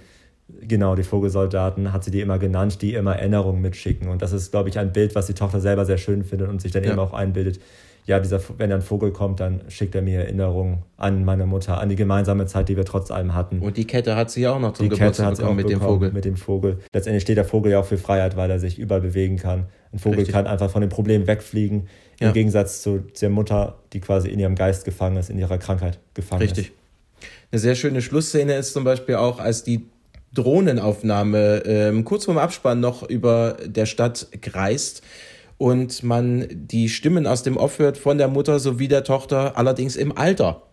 Genau, 0.59 0.95
die 0.95 1.03
Vogelsoldaten 1.03 1.93
hat 1.93 2.03
sie 2.03 2.11
die 2.11 2.19
immer 2.19 2.39
genannt, 2.39 2.81
die 2.81 2.95
immer 2.95 3.15
Erinnerungen 3.15 3.61
mitschicken. 3.61 4.09
Und 4.09 4.21
das 4.21 4.31
ist, 4.31 4.51
glaube 4.51 4.69
ich, 4.69 4.79
ein 4.79 4.91
Bild, 4.91 5.13
was 5.13 5.27
die 5.27 5.33
Tochter 5.33 5.61
selber 5.61 5.85
sehr 5.85 5.97
schön 5.97 6.23
findet 6.23 6.49
und 6.49 6.61
sich 6.61 6.71
dann 6.71 6.83
ja. 6.83 6.91
eben 6.91 6.99
auch 6.99 7.13
einbildet. 7.13 7.59
Ja, 8.05 8.19
dieser, 8.19 8.41
wenn 8.57 8.71
ein 8.71 8.81
Vogel 8.81 9.11
kommt, 9.11 9.39
dann 9.39 9.61
schickt 9.69 9.93
er 9.93 10.01
mir 10.01 10.21
Erinnerungen 10.21 10.79
an 10.97 11.23
meine 11.23 11.45
Mutter, 11.45 11.79
an 11.79 11.89
die 11.89 11.95
gemeinsame 11.95 12.45
Zeit, 12.47 12.69
die 12.69 12.75
wir 12.75 12.85
trotz 12.85 13.11
allem 13.11 13.35
hatten. 13.35 13.59
Und 13.59 13.77
die 13.77 13.85
Kette 13.85 14.15
hat 14.15 14.31
sie 14.31 14.47
auch 14.47 14.59
noch 14.59 14.73
zum 14.73 14.85
die 14.85 14.95
Geburtstag 14.95 15.29
Kette 15.29 15.41
bekommen, 15.41 15.57
mit 15.57 15.69
dem 15.69 15.81
Vogel. 15.81 16.11
Mit 16.11 16.25
dem 16.25 16.35
Vogel. 16.35 16.79
Letztendlich 16.93 17.23
steht 17.23 17.37
der 17.37 17.45
Vogel 17.45 17.71
ja 17.73 17.79
auch 17.79 17.85
für 17.85 17.97
Freiheit, 17.97 18.35
weil 18.35 18.49
er 18.49 18.59
sich 18.59 18.79
überall 18.79 19.01
bewegen 19.01 19.37
kann. 19.37 19.67
Ein 19.93 19.99
Vogel 19.99 20.19
Richtig. 20.19 20.33
kann 20.33 20.47
einfach 20.47 20.71
von 20.71 20.81
dem 20.81 20.89
Problem 20.89 21.27
wegfliegen, 21.27 21.87
ja. 22.19 22.29
im 22.29 22.33
Gegensatz 22.33 22.81
zu 22.81 23.03
der 23.21 23.29
Mutter, 23.29 23.77
die 23.93 23.99
quasi 23.99 24.29
in 24.29 24.39
ihrem 24.39 24.55
Geist 24.55 24.83
gefangen 24.83 25.17
ist, 25.17 25.29
in 25.29 25.37
ihrer 25.37 25.57
Krankheit 25.57 25.99
gefangen 26.13 26.41
Richtig. 26.41 26.57
ist. 26.57 26.71
Richtig. 26.71 26.81
Eine 27.51 27.59
sehr 27.59 27.75
schöne 27.75 28.01
Schlussszene 28.01 28.55
ist 28.55 28.73
zum 28.73 28.83
Beispiel 28.83 29.15
auch, 29.15 29.39
als 29.39 29.63
die 29.63 29.85
Drohnenaufnahme 30.33 31.63
ähm, 31.65 32.05
kurz 32.05 32.25
vorm 32.25 32.37
Abspann 32.37 32.79
noch 32.79 33.07
über 33.07 33.57
der 33.65 33.85
Stadt 33.85 34.27
kreist 34.41 35.03
und 35.61 36.01
man 36.01 36.47
die 36.49 36.89
Stimmen 36.89 37.27
aus 37.27 37.43
dem 37.43 37.55
Off 37.55 37.77
hört 37.77 37.95
von 37.95 38.17
der 38.17 38.27
Mutter 38.27 38.59
sowie 38.59 38.87
der 38.87 39.03
Tochter, 39.03 39.59
allerdings 39.59 39.95
im 39.95 40.17
Alter. 40.17 40.63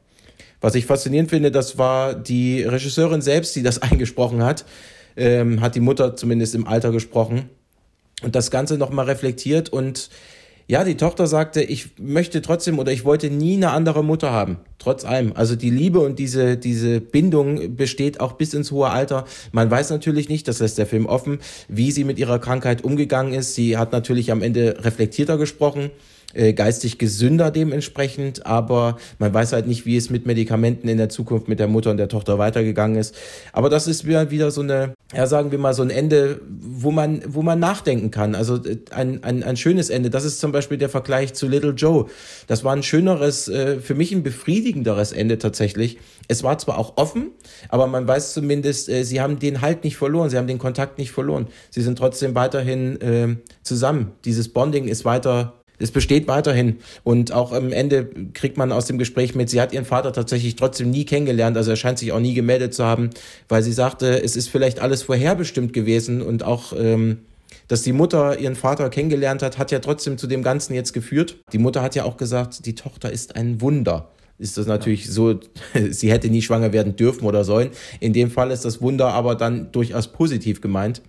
Was 0.62 0.74
ich 0.74 0.87
faszinierend 0.87 1.29
finde, 1.29 1.51
das 1.51 1.77
war 1.77 2.14
die 2.14 2.62
Regisseurin 2.62 3.20
selbst, 3.20 3.55
die 3.55 3.62
das 3.62 3.83
eingesprochen 3.83 4.42
hat, 4.42 4.64
ähm, 5.14 5.61
hat 5.61 5.74
die 5.74 5.81
Mutter 5.81 6.16
zumindest 6.16 6.55
im 6.55 6.66
Alter 6.66 6.90
gesprochen 6.90 7.51
und 8.22 8.35
das 8.35 8.51
Ganze 8.51 8.79
nochmal 8.79 9.05
reflektiert 9.05 9.68
und 9.68 10.09
ja, 10.70 10.85
die 10.85 10.98
Tochter 10.98 11.26
sagte, 11.26 11.62
ich 11.62 11.98
möchte 11.98 12.42
trotzdem 12.42 12.78
oder 12.78 12.92
ich 12.92 13.07
wollte 13.07 13.31
nie 13.31 13.57
eine 13.57 13.70
andere 13.70 14.04
Mutter 14.04 14.33
haben. 14.33 14.59
Trotz 14.78 15.07
allem. 15.07 15.33
Also 15.35 15.57
die 15.57 15.70
Liebe 15.70 15.98
und 15.98 16.18
diese, 16.18 16.59
diese 16.59 17.00
Bindung 17.00 17.74
besteht 17.74 18.20
auch 18.20 18.33
bis 18.33 18.52
ins 18.52 18.70
hohe 18.70 18.90
Alter. 18.90 19.24
Man 19.50 19.70
weiß 19.70 19.88
natürlich 19.88 20.28
nicht, 20.28 20.46
das 20.46 20.59
lässt 20.59 20.76
der 20.76 20.87
Film 20.87 21.07
offen, 21.07 21.38
wie 21.68 21.90
sie 21.90 22.04
mit 22.04 22.18
ihrer 22.18 22.38
Krankheit 22.38 22.85
umgegangen 22.85 23.33
ist. 23.33 23.54
Sie 23.54 23.78
hat 23.78 23.92
natürlich 23.92 24.31
am 24.31 24.42
Ende 24.42 24.85
reflektierter 24.85 25.38
gesprochen 25.38 25.90
äh, 26.35 26.53
geistig 26.53 26.99
gesünder 26.99 27.51
dementsprechend, 27.51 28.45
aber 28.45 28.99
man 29.19 29.33
weiß 29.33 29.53
halt 29.53 29.67
nicht, 29.67 29.87
wie 29.87 29.97
es 29.97 30.11
mit 30.11 30.27
Medikamenten 30.27 30.87
in 30.87 30.99
der 30.99 31.09
Zukunft 31.09 31.49
mit 31.49 31.59
der 31.59 31.69
Mutter 31.69 31.91
und 31.91 31.97
der 31.97 32.09
Tochter 32.09 32.38
weitergegangen 32.38 32.99
ist. 32.99 33.14
Aber 33.53 33.71
das 33.71 33.87
ist 33.87 34.07
wieder, 34.07 34.51
so 34.51 34.61
eine, 34.61 34.95
ja, 35.14 35.27
sagen 35.27 35.51
wir 35.51 35.59
mal, 35.59 35.73
so 35.73 35.83
ein 35.83 35.88
Ende, 35.88 36.41
wo 36.49 36.91
man, 36.91 37.23
wo 37.27 37.41
man 37.41 37.59
nachdenken 37.59 38.11
kann. 38.11 38.35
Also 38.35 38.57
äh, 38.57 38.77
ein, 38.91 39.25
ein, 39.25 39.43
ein 39.43 39.57
schönes 39.57 39.88
Ende. 39.88 40.11
Das 40.11 40.25
ist 40.25 40.38
zum 40.38 40.53
Beispiel 40.53 40.77
der 40.77 40.91
Vergleich 40.91 41.33
zu 41.33 41.49
Little 41.49 41.73
Joe. 41.73 42.07
Das 42.47 42.62
war 42.62 42.75
ein 42.75 42.83
schöneres, 42.83 43.49
äh, 43.49 43.81
für 43.81 43.95
mich 43.95 44.12
ein 44.12 44.23
befriedigenderes 44.23 45.12
Ende 45.12 45.38
tatsächlich. 45.38 45.99
Es 46.29 46.43
war 46.43 46.59
zwar 46.59 46.79
auch 46.79 46.99
offen, 46.99 47.31
aber 47.71 47.87
man 47.87 48.07
weiß 48.07 48.35
zumindest, 48.35 48.91
äh, 48.91 49.03
sie 49.03 49.23
haben 49.23 49.38
den 49.38 49.62
Halt 49.62 49.83
nicht 49.83 49.97
verloren, 49.97 50.29
sie 50.29 50.37
haben 50.37 50.47
den 50.47 50.59
Kontakt 50.59 50.99
nicht 50.99 51.11
verloren. 51.11 51.47
Sie 51.71 51.81
sind 51.81 51.97
trotzdem 51.97 52.35
weiterhin 52.35 53.01
äh, 53.01 53.37
zusammen. 53.62 54.12
Dieses 54.27 54.51
Bonding 54.51 54.88
ist 54.88 55.07
weiter 55.07 55.58
es 55.79 55.91
besteht 55.91 56.29
weiterhin. 56.29 56.79
Und 57.05 57.33
auch 57.33 57.53
am 57.53 57.73
Ende 57.73 58.11
kriegt 58.35 58.57
man 58.57 58.73
aus 58.73 58.87
dem 58.87 58.99
Gespräch 58.99 59.35
mit, 59.35 59.49
sie 59.51 59.61
hat 59.61 59.73
ihren 59.73 59.85
Vater 59.85 60.12
tatsächlich 60.12 60.57
trotzdem 60.57 60.91
nie 60.91 61.05
kennengelernt. 61.05 61.57
Also 61.57 61.71
er 61.71 61.77
scheint 61.77 61.99
sich 61.99 62.12
auch 62.12 62.21
nie 62.21 62.35
gemeldet 62.35 62.75
zu 62.75 62.85
haben, 62.85 63.11
weil 63.49 63.62
sie 63.62 63.73
sagte, 63.73 64.23
es 64.23 64.37
ist 64.37 64.49
vielleicht 64.49 64.81
alles 64.81 65.03
vorherbestimmt 65.03 65.73
gewesen 65.73 66.23
und 66.23 66.43
auch, 66.43 66.73
ähm, 66.77 67.19
dass 67.69 67.83
die 67.83 67.93
Mutter 67.93 68.38
ihren 68.38 68.57
Vater 68.57 68.91
kennengelernt 68.91 69.43
hat, 69.43 69.59
hat 69.59 69.71
ja 69.71 69.79
trotzdem 69.79 70.19
zu 70.19 70.27
dem 70.27 70.43
Ganzen 70.43 70.75
jetzt 70.75 70.93
geführt. 70.93 71.38
Die 71.53 71.59
Mutter 71.59 71.83
hat 71.83 71.95
ja 71.95 72.05
auch 72.05 72.17
gesagt, 72.17 72.67
die 72.67 72.75
Tochter 72.75 73.12
ist 73.12 73.37
ein 73.37 73.61
Wunder 73.61 74.11
ist 74.38 74.57
das 74.57 74.67
natürlich 74.67 75.11
so, 75.11 75.41
sie 75.91 76.12
hätte 76.12 76.31
nie 76.31 76.43
schwanger 76.43 76.73
werden 76.73 76.97
dürfen 76.97 77.27
oder 77.27 77.45
sollen. 77.45 77.71
In 78.01 78.12
dem 78.12 78.31
Fall 78.31 78.51
ist 78.51 78.64
das 78.64 78.81
Wunder 78.81 79.09
aber 79.09 79.35
dann 79.35 79.73
durchaus 79.73 80.09
positiv 80.09 80.61
gemeint. 80.61 81.03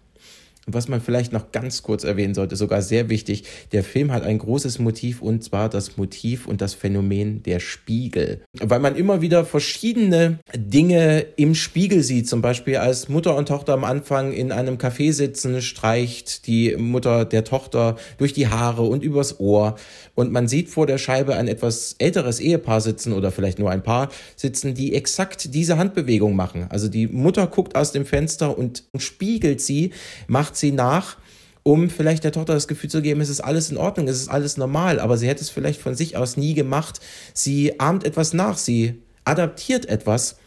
Und 0.70 0.76
was 0.76 0.88
man 0.88 1.02
vielleicht 1.02 1.34
noch 1.34 1.52
ganz 1.52 1.82
kurz 1.82 2.04
erwähnen 2.04 2.36
sollte, 2.36 2.56
sogar 2.56 2.84
sehr 2.84 3.10
wichtig, 3.10 3.44
der 3.72 3.84
Film 3.84 4.12
hat 4.12 4.22
ein 4.22 4.38
großes 4.38 4.78
Motiv 4.78 5.20
und 5.20 5.44
zwar 5.44 5.68
das 5.68 5.98
Motiv 5.98 6.46
und 6.46 6.62
das 6.62 6.76
Phänomen 6.76 7.42
der 7.42 7.60
Spiegel. 7.60 8.42
Weil 8.54 8.78
man 8.78 8.96
immer 8.96 9.20
wieder 9.20 9.46
verschiedene 9.46 10.38
Dinge 10.56 11.26
im 11.38 11.56
Spiegel 11.56 12.04
sieht, 12.04 12.30
zum 12.30 12.44
Beispiel 12.44 12.78
als 12.78 13.10
Mutter 13.10 13.36
und 13.36 13.48
Tochter 13.48 13.74
am 13.74 13.84
Anfang 13.84 14.32
in 14.32 14.52
einem 14.52 14.76
Café 14.76 15.12
sitzen, 15.12 15.60
streicht 15.64 16.46
die 16.46 16.76
Mutter 16.76 17.26
der 17.26 17.46
Tochter 17.46 17.96
durch 18.20 18.34
die 18.34 18.48
Haare 18.48 18.84
und 18.84 19.02
übers 19.02 19.40
Ohr 19.40 19.76
und 20.20 20.34
man 20.34 20.50
sieht 20.50 20.68
vor 20.68 20.86
der 20.86 20.98
Scheibe 20.98 21.38
ein 21.38 21.48
etwas 21.48 21.96
älteres 21.98 22.42
Ehepaar 22.42 22.82
sitzen 22.82 23.14
oder 23.14 23.32
vielleicht 23.32 23.58
nur 23.58 23.72
ein 23.72 23.84
Paar 23.84 24.10
sitzen, 24.36 24.74
die 24.74 24.94
exakt 24.94 25.54
diese 25.56 25.78
Handbewegung 25.78 26.36
machen. 26.36 26.68
Also 26.68 26.90
die 26.90 27.08
Mutter 27.08 27.48
guckt 27.48 27.78
aus 27.78 27.94
dem 27.94 28.06
Fenster 28.06 28.58
und 28.58 28.84
spiegelt 28.98 29.62
sie, 29.62 29.92
macht 30.28 30.58
sie 30.60 30.72
nach, 30.72 31.18
um 31.64 31.90
vielleicht 31.90 32.24
der 32.24 32.32
Tochter 32.32 32.54
das 32.54 32.68
Gefühl 32.68 32.90
zu 32.90 33.02
geben, 33.02 33.22
es 33.22 33.30
ist 33.30 33.42
alles 33.42 33.70
in 33.70 33.78
Ordnung, 33.78 34.08
es 34.08 34.18
ist 34.18 34.30
alles 34.30 34.58
normal, 34.58 35.00
aber 35.00 35.18
sie 35.18 35.28
hätte 35.28 35.42
es 35.42 35.50
vielleicht 35.50 35.82
von 35.82 35.96
sich 35.96 36.18
aus 36.18 36.38
nie 36.38 36.54
gemacht. 36.54 37.00
Sie 37.34 37.80
ahmt 37.80 38.06
etwas 38.06 38.34
nach, 38.34 38.58
sie 38.58 39.02
adaptiert 39.24 39.88
etwas. 39.88 40.38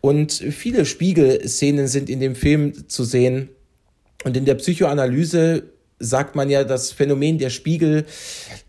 Und 0.00 0.32
viele 0.32 0.84
Spiegelszenen 0.84 1.88
sind 1.88 2.08
in 2.08 2.20
dem 2.20 2.34
Film 2.34 2.88
zu 2.88 3.04
sehen. 3.04 3.50
Und 4.24 4.36
in 4.36 4.44
der 4.44 4.54
Psychoanalyse 4.54 5.64
sagt 6.00 6.34
man 6.34 6.48
ja, 6.48 6.64
das 6.64 6.92
Phänomen 6.92 7.38
der 7.38 7.50
Spiegel 7.50 8.06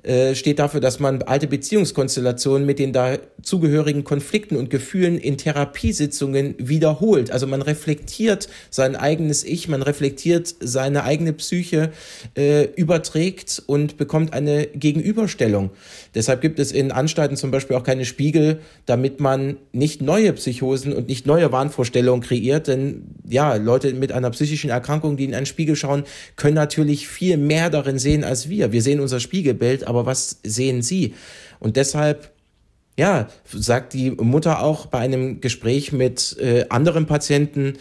äh, 0.03 0.35
steht 0.35 0.59
dafür, 0.59 0.81
dass 0.81 0.99
man 0.99 1.21
alte 1.23 1.47
Beziehungskonstellationen 1.47 2.65
mit 2.65 2.77
den 2.77 2.91
dazugehörigen 2.91 4.03
Konflikten 4.03 4.57
und 4.57 4.69
Gefühlen 4.69 5.17
in 5.17 5.37
Therapiesitzungen 5.37 6.55
wiederholt. 6.57 7.31
Also 7.31 7.47
man 7.47 7.61
reflektiert 7.61 8.49
sein 8.69 8.97
eigenes 8.97 9.45
Ich, 9.45 9.69
man 9.69 9.81
reflektiert 9.81 10.53
seine 10.59 11.05
eigene 11.05 11.31
Psyche, 11.31 11.91
äh, 12.35 12.65
überträgt 12.75 13.63
und 13.65 13.95
bekommt 13.95 14.33
eine 14.33 14.67
Gegenüberstellung. 14.67 15.71
Deshalb 16.13 16.41
gibt 16.41 16.59
es 16.59 16.73
in 16.73 16.91
Anstalten 16.91 17.37
zum 17.37 17.51
Beispiel 17.51 17.77
auch 17.77 17.83
keine 17.83 18.03
Spiegel, 18.03 18.59
damit 18.85 19.21
man 19.21 19.55
nicht 19.71 20.01
neue 20.01 20.33
Psychosen 20.33 20.91
und 20.91 21.07
nicht 21.07 21.25
neue 21.25 21.53
Wahnvorstellungen 21.53 22.21
kreiert. 22.21 22.67
Denn 22.67 23.03
ja, 23.29 23.55
Leute 23.55 23.93
mit 23.93 24.11
einer 24.11 24.31
psychischen 24.31 24.69
Erkrankung, 24.69 25.15
die 25.15 25.23
in 25.23 25.33
einen 25.33 25.45
Spiegel 25.45 25.77
schauen, 25.77 26.03
können 26.35 26.55
natürlich 26.55 27.07
viel 27.07 27.20
mehr 27.37 27.69
darin 27.69 27.99
sehen 27.99 28.23
als 28.23 28.49
wir. 28.49 28.71
Wir 28.71 28.81
sehen 28.81 28.99
unser 28.99 29.19
Spiegelbild, 29.19 29.87
aber 29.87 30.05
was 30.05 30.39
sehen 30.43 30.81
sie? 30.81 31.13
Und 31.59 31.77
deshalb 31.77 32.31
ja, 32.97 33.29
sagt 33.45 33.93
die 33.93 34.11
Mutter 34.11 34.61
auch 34.61 34.85
bei 34.85 34.99
einem 34.99 35.41
Gespräch 35.41 35.91
mit 35.91 36.37
äh, 36.39 36.65
anderen 36.69 37.05
Patienten, 37.05 37.73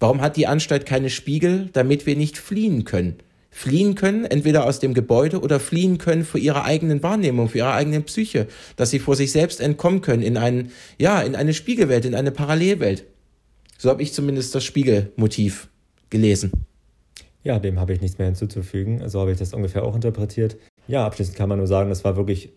warum 0.00 0.20
hat 0.20 0.36
die 0.36 0.46
Anstalt 0.46 0.86
keine 0.86 1.10
Spiegel, 1.10 1.70
damit 1.72 2.06
wir 2.06 2.16
nicht 2.16 2.38
fliehen 2.38 2.84
können? 2.84 3.16
Fliehen 3.50 3.94
können, 3.94 4.26
entweder 4.26 4.66
aus 4.66 4.80
dem 4.80 4.92
Gebäude 4.92 5.40
oder 5.40 5.60
fliehen 5.60 5.96
können 5.96 6.26
für 6.26 6.38
ihre 6.38 6.64
eigenen 6.64 7.02
Wahrnehmung, 7.02 7.48
für 7.48 7.58
ihre 7.58 7.72
eigene 7.72 8.02
Psyche, 8.02 8.48
dass 8.76 8.90
sie 8.90 8.98
vor 8.98 9.16
sich 9.16 9.32
selbst 9.32 9.60
entkommen 9.60 10.02
können 10.02 10.22
in 10.22 10.36
einen, 10.36 10.72
ja, 10.98 11.22
in 11.22 11.34
eine 11.34 11.54
Spiegelwelt, 11.54 12.04
in 12.04 12.14
eine 12.14 12.32
Parallelwelt. 12.32 13.04
So 13.78 13.88
habe 13.88 14.02
ich 14.02 14.12
zumindest 14.12 14.54
das 14.54 14.64
Spiegelmotiv 14.64 15.68
gelesen. 16.10 16.52
Ja, 17.46 17.60
dem 17.60 17.78
habe 17.78 17.92
ich 17.92 18.00
nichts 18.00 18.18
mehr 18.18 18.26
hinzuzufügen. 18.26 19.08
So 19.08 19.20
habe 19.20 19.30
ich 19.30 19.38
das 19.38 19.54
ungefähr 19.54 19.84
auch 19.84 19.94
interpretiert. 19.94 20.56
Ja, 20.88 21.06
abschließend 21.06 21.36
kann 21.36 21.48
man 21.48 21.58
nur 21.58 21.68
sagen, 21.68 21.90
das 21.90 22.02
war 22.02 22.16
wirklich 22.16 22.52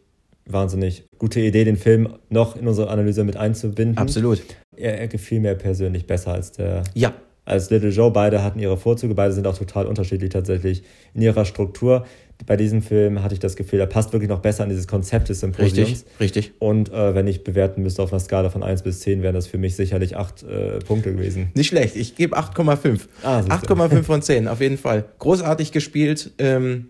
wahnsinnig 0.47 1.03
gute 1.19 1.39
Idee, 1.41 1.63
den 1.63 1.77
Film 1.77 2.15
noch 2.29 2.55
in 2.55 2.67
unsere 2.67 2.89
Analyse 2.89 3.23
mit 3.23 3.37
einzubinden. 3.37 3.99
Absolut. 3.99 4.41
Er, 4.75 4.99
er 4.99 5.07
gefiel 5.07 5.41
mir 5.41 5.53
persönlich 5.53 6.07
besser 6.07 6.33
als 6.33 6.53
der 6.53 6.81
ja 6.95 7.13
als 7.49 7.69
Little 7.69 7.89
Joe. 7.89 8.11
Beide 8.11 8.43
hatten 8.43 8.59
ihre 8.59 8.77
Vorzüge, 8.77 9.15
beide 9.15 9.33
sind 9.33 9.47
auch 9.47 9.57
total 9.57 9.85
unterschiedlich 9.85 10.29
tatsächlich 10.29 10.83
in 11.13 11.21
ihrer 11.21 11.45
Struktur. 11.45 12.05
Bei 12.45 12.55
diesem 12.55 12.81
Film 12.81 13.21
hatte 13.21 13.33
ich 13.33 13.39
das 13.39 13.57
Gefühl, 13.57 13.79
er 13.79 13.85
passt 13.85 14.13
wirklich 14.13 14.29
noch 14.29 14.39
besser 14.39 14.63
an 14.63 14.69
dieses 14.69 14.87
Konzept 14.87 15.27
des 15.27 15.41
Symposiums. 15.41 15.89
Richtig, 15.89 16.19
richtig. 16.19 16.51
Und 16.59 16.91
äh, 16.91 17.13
wenn 17.13 17.27
ich 17.27 17.43
bewerten 17.43 17.83
müsste 17.83 18.01
auf 18.01 18.13
einer 18.13 18.21
Skala 18.21 18.49
von 18.49 18.63
1 18.63 18.83
bis 18.83 19.01
10, 19.01 19.21
wären 19.21 19.35
das 19.35 19.47
für 19.47 19.57
mich 19.57 19.75
sicherlich 19.75 20.15
8 20.15 20.43
äh, 20.43 20.79
Punkte 20.79 21.11
gewesen. 21.11 21.49
Nicht 21.53 21.67
schlecht, 21.67 21.97
ich 21.97 22.15
gebe 22.15 22.37
8,5. 22.37 23.01
Ah, 23.23 23.39
8,5 23.39 24.03
von 24.03 24.21
10, 24.21 24.47
auf 24.47 24.61
jeden 24.61 24.77
Fall. 24.77 25.05
Großartig 25.19 25.73
gespielt, 25.73 26.31
ähm, 26.37 26.87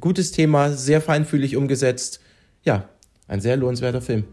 gutes 0.00 0.32
Thema, 0.32 0.72
sehr 0.72 1.02
feinfühlig 1.02 1.56
umgesetzt. 1.56 2.20
Ja, 2.62 2.88
ein 3.28 3.40
sehr 3.40 3.56
lohnenswerter 3.56 4.00
Film. 4.00 4.24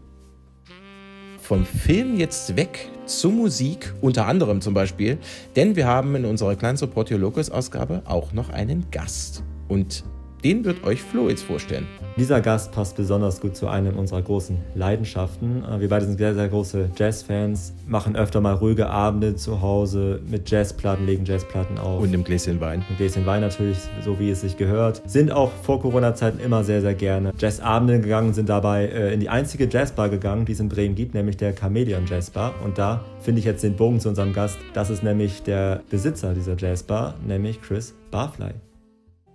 Vom 1.40 1.66
Film 1.66 2.18
jetzt 2.18 2.56
weg 2.56 2.88
zu 3.06 3.30
Musik, 3.30 3.92
unter 4.00 4.26
anderem 4.26 4.60
zum 4.60 4.74
Beispiel, 4.74 5.18
denn 5.56 5.76
wir 5.76 5.86
haben 5.86 6.14
in 6.14 6.24
unserer 6.24 6.56
kleinen 6.56 6.76
Support 6.76 7.10
Your 7.10 7.18
Locals 7.18 7.50
Ausgabe 7.50 8.02
auch 8.04 8.32
noch 8.32 8.50
einen 8.50 8.86
Gast. 8.90 9.42
Und 9.68 10.04
den 10.42 10.64
wird 10.64 10.84
euch 10.84 11.02
Flo 11.02 11.28
jetzt 11.28 11.42
vorstellen. 11.42 11.86
Dieser 12.16 12.40
Gast 12.40 12.70
passt 12.70 12.96
besonders 12.96 13.40
gut 13.40 13.56
zu 13.56 13.66
einem 13.66 13.98
unserer 13.98 14.22
großen 14.22 14.56
Leidenschaften. 14.76 15.64
Äh, 15.64 15.80
wir 15.80 15.88
beide 15.88 16.06
sind 16.06 16.16
sehr, 16.18 16.32
sehr 16.32 16.46
große 16.46 16.90
Jazzfans, 16.96 17.72
machen 17.88 18.14
öfter 18.14 18.40
mal 18.40 18.54
ruhige 18.54 18.88
Abende 18.88 19.34
zu 19.34 19.60
Hause 19.60 20.20
mit 20.30 20.48
Jazzplatten, 20.48 21.06
legen 21.06 21.24
Jazzplatten 21.24 21.76
auf. 21.76 22.00
Und 22.00 22.10
einem 22.10 22.22
Gläschen 22.22 22.60
Wein. 22.60 22.84
Ein 22.88 22.96
Gläschen 22.98 23.26
Wein 23.26 23.40
natürlich, 23.40 23.78
so 24.04 24.20
wie 24.20 24.30
es 24.30 24.42
sich 24.42 24.56
gehört. 24.56 25.02
Sind 25.06 25.32
auch 25.32 25.50
vor 25.64 25.80
Corona-Zeiten 25.80 26.38
immer 26.38 26.62
sehr, 26.62 26.82
sehr 26.82 26.94
gerne 26.94 27.32
Jazzabende 27.36 28.00
gegangen, 28.00 28.32
sind 28.32 28.48
dabei 28.48 28.86
äh, 28.86 29.12
in 29.12 29.18
die 29.18 29.28
einzige 29.28 29.68
Jazzbar 29.68 30.08
gegangen, 30.08 30.44
die 30.44 30.52
es 30.52 30.60
in 30.60 30.68
Bremen 30.68 30.94
gibt, 30.94 31.14
nämlich 31.14 31.36
der 31.36 31.52
Chameleon 31.52 32.06
Jazzbar. 32.06 32.54
Und 32.64 32.78
da 32.78 33.04
finde 33.18 33.40
ich 33.40 33.44
jetzt 33.44 33.64
den 33.64 33.74
Bogen 33.74 33.98
zu 33.98 34.08
unserem 34.08 34.32
Gast. 34.32 34.58
Das 34.72 34.88
ist 34.88 35.02
nämlich 35.02 35.42
der 35.42 35.82
Besitzer 35.90 36.32
dieser 36.32 36.56
Jazzbar, 36.56 37.14
nämlich 37.26 37.60
Chris 37.60 37.92
Barfly. 38.12 38.52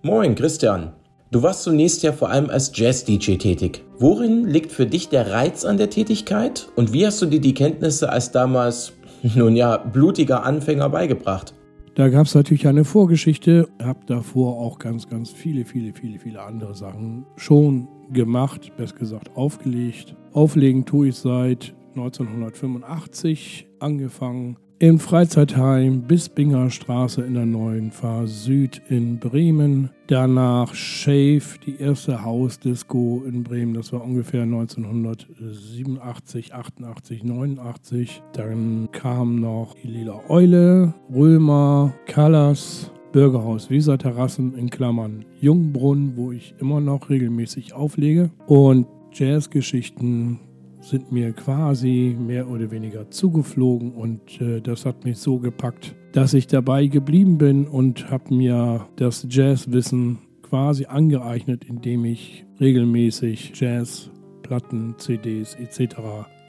Moin, 0.01 0.33
Christian. 0.33 0.93
Du 1.31 1.43
warst 1.43 1.61
zunächst 1.61 2.01
ja 2.01 2.11
vor 2.11 2.31
allem 2.31 2.49
als 2.49 2.71
Jazz-DJ 2.73 3.35
tätig. 3.35 3.83
Worin 3.99 4.47
liegt 4.47 4.71
für 4.71 4.87
dich 4.87 5.09
der 5.09 5.29
Reiz 5.29 5.63
an 5.63 5.77
der 5.77 5.91
Tätigkeit 5.91 6.71
und 6.75 6.91
wie 6.91 7.05
hast 7.05 7.21
du 7.21 7.27
dir 7.27 7.39
die 7.39 7.53
Kenntnisse 7.53 8.11
als 8.11 8.31
damals, 8.31 8.93
nun 9.35 9.55
ja, 9.55 9.77
blutiger 9.77 10.43
Anfänger 10.43 10.89
beigebracht? 10.89 11.53
Da 11.93 12.09
gab 12.09 12.25
es 12.25 12.33
natürlich 12.33 12.67
eine 12.67 12.83
Vorgeschichte. 12.83 13.67
Ich 13.77 13.85
habe 13.85 13.99
davor 14.07 14.57
auch 14.57 14.79
ganz, 14.79 15.07
ganz 15.07 15.29
viele, 15.29 15.65
viele, 15.65 15.93
viele, 15.93 16.17
viele 16.17 16.41
andere 16.41 16.73
Sachen 16.73 17.27
schon 17.35 17.87
gemacht, 18.11 18.71
besser 18.75 18.95
gesagt 18.95 19.29
aufgelegt. 19.35 20.15
Auflegen 20.33 20.85
tue 20.85 21.09
ich 21.09 21.15
seit 21.15 21.75
1985 21.95 23.67
angefangen 23.79 24.57
im 24.79 24.97
Freizeitheim 24.97 26.03
bis 26.03 26.29
Bingerstraße 26.29 27.21
in 27.21 27.35
der 27.35 27.45
neuen 27.45 27.91
Fahr 27.91 28.25
Süd 28.25 28.81
in 28.89 29.19
Bremen. 29.19 29.91
Danach 30.09 30.73
Shave, 30.73 31.59
die 31.63 31.79
erste 31.79 32.25
Hausdisco 32.25 33.23
in 33.27 33.43
Bremen. 33.43 33.75
Das 33.75 33.93
war 33.93 34.03
ungefähr 34.03 34.41
1987, 34.41 36.55
88, 36.55 37.23
89. 37.23 38.23
Dann 38.33 38.89
kam 38.91 39.39
noch 39.39 39.75
die 39.75 39.87
Lila 39.87 40.19
Eule, 40.27 40.95
Römer, 41.13 41.93
Callas, 42.07 42.91
Bürgerhaus 43.11 43.69
Weserterrassen 43.69 44.57
in 44.57 44.71
Klammern 44.71 45.25
Jungbrunn, 45.39 46.13
wo 46.15 46.31
ich 46.31 46.55
immer 46.57 46.81
noch 46.81 47.11
regelmäßig 47.11 47.73
auflege. 47.73 48.31
Und 48.47 48.87
Jazzgeschichten 49.13 50.39
sind 50.81 51.11
mir 51.11 51.33
quasi 51.33 52.17
mehr 52.19 52.49
oder 52.49 52.71
weniger 52.71 53.11
zugeflogen 53.11 53.91
und 53.91 54.41
äh, 54.41 54.59
das 54.59 54.87
hat 54.87 55.05
mich 55.05 55.19
so 55.19 55.37
gepackt, 55.37 55.93
dass 56.11 56.33
ich 56.33 56.47
dabei 56.47 56.87
geblieben 56.87 57.37
bin 57.37 57.67
und 57.67 58.09
habe 58.09 58.33
mir 58.33 58.87
das 58.95 59.27
Jazzwissen 59.29 60.19
quasi 60.41 60.85
angeeignet, 60.85 61.63
indem 61.63 62.05
ich 62.05 62.45
regelmäßig 62.59 63.53
Jazzplatten, 63.55 64.95
CDs 64.97 65.55
etc. 65.55 65.95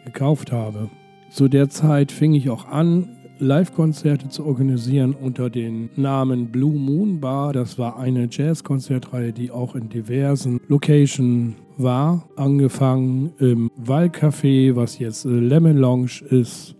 gekauft 0.04 0.52
habe. 0.52 0.90
Zu 1.30 1.48
der 1.48 1.68
Zeit 1.68 2.10
fing 2.10 2.34
ich 2.34 2.50
auch 2.50 2.66
an, 2.66 3.16
Live-Konzerte 3.38 4.28
zu 4.28 4.44
organisieren 4.44 5.14
unter 5.14 5.48
dem 5.48 5.88
Namen 5.96 6.50
Blue 6.50 6.78
Moon 6.78 7.20
Bar. 7.20 7.54
Das 7.54 7.78
war 7.78 7.98
eine 7.98 8.28
Jazz-Konzertreihe, 8.30 9.32
die 9.32 9.50
auch 9.50 9.74
in 9.74 9.88
diversen 9.88 10.60
Locations 10.68 11.54
war. 11.78 12.28
Angefangen 12.36 13.32
im 13.38 13.70
Waldcafé, 13.82 14.76
was 14.76 14.98
jetzt 14.98 15.24
Lemon 15.24 15.78
Lounge 15.78 16.22
ist, 16.28 16.76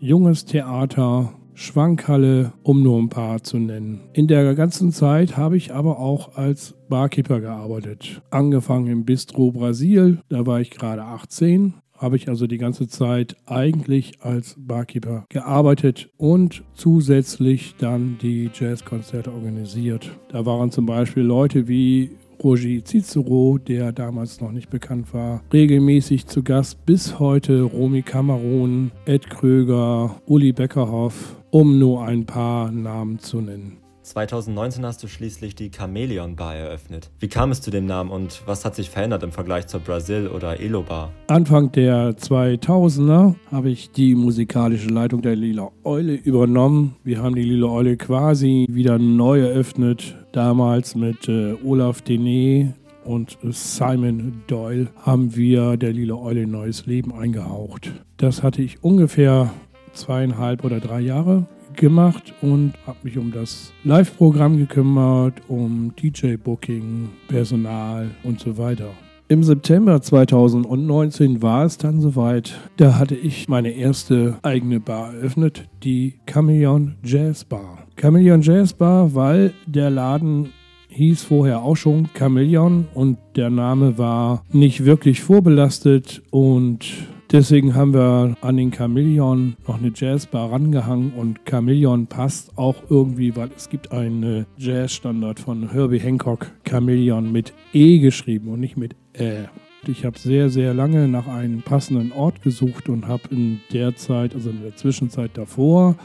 Junges 0.00 0.44
Theater, 0.44 1.32
Schwankhalle, 1.54 2.52
um 2.62 2.82
nur 2.82 2.98
ein 3.00 3.08
paar 3.08 3.42
zu 3.42 3.58
nennen. 3.58 4.00
In 4.12 4.26
der 4.26 4.54
ganzen 4.54 4.92
Zeit 4.92 5.36
habe 5.36 5.56
ich 5.56 5.72
aber 5.72 5.98
auch 5.98 6.36
als 6.36 6.74
Barkeeper 6.88 7.40
gearbeitet. 7.40 8.22
Angefangen 8.30 8.88
im 8.88 9.04
Bistro 9.04 9.52
Brasil, 9.52 10.18
da 10.28 10.46
war 10.46 10.60
ich 10.60 10.70
gerade 10.70 11.02
18, 11.02 11.74
habe 11.96 12.16
ich 12.16 12.28
also 12.28 12.46
die 12.46 12.58
ganze 12.58 12.88
Zeit 12.88 13.36
eigentlich 13.46 14.20
als 14.20 14.56
Barkeeper 14.58 15.24
gearbeitet 15.28 16.10
und 16.16 16.62
zusätzlich 16.74 17.76
dann 17.78 18.18
die 18.20 18.50
Jazzkonzerte 18.52 19.32
organisiert. 19.32 20.10
Da 20.28 20.44
waren 20.44 20.70
zum 20.70 20.86
Beispiel 20.86 21.22
Leute 21.22 21.68
wie 21.68 22.10
Roger 22.42 22.84
Cicero, 22.84 23.58
der 23.58 23.92
damals 23.92 24.40
noch 24.40 24.52
nicht 24.52 24.70
bekannt 24.70 25.12
war, 25.12 25.42
regelmäßig 25.52 26.26
zu 26.26 26.42
Gast. 26.42 26.84
Bis 26.86 27.18
heute 27.18 27.62
Romy 27.62 28.02
Cameron, 28.02 28.90
Ed 29.06 29.28
Kröger, 29.30 30.20
Uli 30.26 30.52
Beckerhoff, 30.52 31.36
um 31.50 31.78
nur 31.78 32.04
ein 32.04 32.26
paar 32.26 32.70
Namen 32.70 33.18
zu 33.18 33.40
nennen. 33.40 33.83
2019 34.04 34.84
hast 34.84 35.02
du 35.02 35.08
schließlich 35.08 35.54
die 35.54 35.70
Chameleon 35.70 36.36
Bar 36.36 36.54
eröffnet. 36.54 37.10
Wie 37.18 37.28
kam 37.28 37.50
es 37.50 37.62
zu 37.62 37.70
dem 37.70 37.86
Namen 37.86 38.10
und 38.10 38.42
was 38.46 38.64
hat 38.64 38.74
sich 38.74 38.90
verändert 38.90 39.22
im 39.22 39.32
Vergleich 39.32 39.66
zur 39.66 39.80
Brasil 39.80 40.28
oder 40.28 40.60
Elo 40.60 40.82
Bar? 40.82 41.10
Anfang 41.28 41.72
der 41.72 42.10
2000er 42.10 43.34
habe 43.50 43.70
ich 43.70 43.90
die 43.92 44.14
musikalische 44.14 44.88
Leitung 44.88 45.22
der 45.22 45.36
Lila 45.36 45.70
Eule 45.84 46.14
übernommen. 46.14 46.96
Wir 47.02 47.22
haben 47.22 47.34
die 47.34 47.42
Lila 47.42 47.68
Eule 47.68 47.96
quasi 47.96 48.66
wieder 48.68 48.98
neu 48.98 49.40
eröffnet. 49.40 50.16
Damals 50.32 50.94
mit 50.94 51.28
äh, 51.28 51.54
Olaf 51.64 52.02
Denet, 52.02 52.74
und 53.04 53.36
Simon 53.50 54.42
Doyle 54.46 54.88
haben 55.02 55.36
wir 55.36 55.76
der 55.76 55.92
Lila 55.92 56.14
Eule 56.14 56.46
neues 56.46 56.86
Leben 56.86 57.12
eingehaucht. 57.12 57.92
Das 58.16 58.42
hatte 58.42 58.62
ich 58.62 58.82
ungefähr 58.82 59.52
zweieinhalb 59.92 60.64
oder 60.64 60.80
drei 60.80 61.00
Jahre 61.00 61.46
gemacht 61.76 62.34
und 62.42 62.74
habe 62.86 62.98
mich 63.02 63.18
um 63.18 63.32
das 63.32 63.72
Live-Programm 63.84 64.56
gekümmert, 64.56 65.34
um 65.48 65.92
DJ-Booking, 65.96 67.08
Personal 67.28 68.10
und 68.22 68.40
so 68.40 68.56
weiter. 68.58 68.90
Im 69.26 69.42
September 69.42 70.02
2019 70.02 71.40
war 71.40 71.64
es 71.64 71.78
dann 71.78 72.00
soweit. 72.00 72.54
Da 72.76 72.98
hatte 72.98 73.14
ich 73.14 73.48
meine 73.48 73.70
erste 73.70 74.36
eigene 74.42 74.80
Bar 74.80 75.14
eröffnet, 75.14 75.66
die 75.82 76.14
Chameleon 76.26 76.96
Jazz 77.02 77.44
Bar. 77.44 77.86
Chameleon 77.96 78.42
Jazz 78.42 78.74
Bar, 78.74 79.14
weil 79.14 79.54
der 79.66 79.88
Laden 79.88 80.50
hieß 80.88 81.24
vorher 81.24 81.62
auch 81.62 81.76
schon 81.76 82.08
Chameleon 82.16 82.86
und 82.94 83.18
der 83.34 83.50
Name 83.50 83.98
war 83.98 84.44
nicht 84.52 84.84
wirklich 84.84 85.22
vorbelastet 85.22 86.22
und 86.30 86.86
Deswegen 87.34 87.74
haben 87.74 87.92
wir 87.92 88.36
an 88.42 88.56
den 88.56 88.70
Chameleon 88.70 89.56
noch 89.66 89.76
eine 89.76 89.90
Jazzbar 89.92 90.52
rangehangen 90.52 91.12
und 91.14 91.44
Chameleon 91.44 92.06
passt 92.06 92.56
auch 92.56 92.76
irgendwie, 92.88 93.34
weil 93.34 93.50
es 93.56 93.68
gibt 93.68 93.90
einen 93.90 94.46
Jazzstandard 94.56 95.40
von 95.40 95.72
Herbie 95.72 95.98
Hancock, 95.98 96.52
Chameleon 96.64 97.32
mit 97.32 97.52
E 97.72 97.98
geschrieben 97.98 98.50
und 98.50 98.60
nicht 98.60 98.76
mit 98.76 98.94
Ä. 99.18 99.48
Ich 99.88 100.04
habe 100.04 100.16
sehr, 100.16 100.48
sehr 100.48 100.74
lange 100.74 101.08
nach 101.08 101.26
einem 101.26 101.62
passenden 101.62 102.12
Ort 102.12 102.40
gesucht 102.40 102.88
und 102.88 103.08
habe 103.08 103.24
in 103.32 103.58
der 103.72 103.96
Zeit, 103.96 104.32
also 104.36 104.50
in 104.50 104.62
der 104.62 104.76
Zwischenzeit 104.76 105.32
davor, 105.34 105.96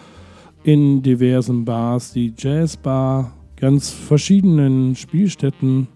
in 0.64 1.04
diversen 1.04 1.64
Bars, 1.64 2.12
die 2.12 2.34
Jazzbar, 2.36 3.34
ganz 3.56 3.92
verschiedenen 3.92 4.96
Spielstätten 4.96 5.90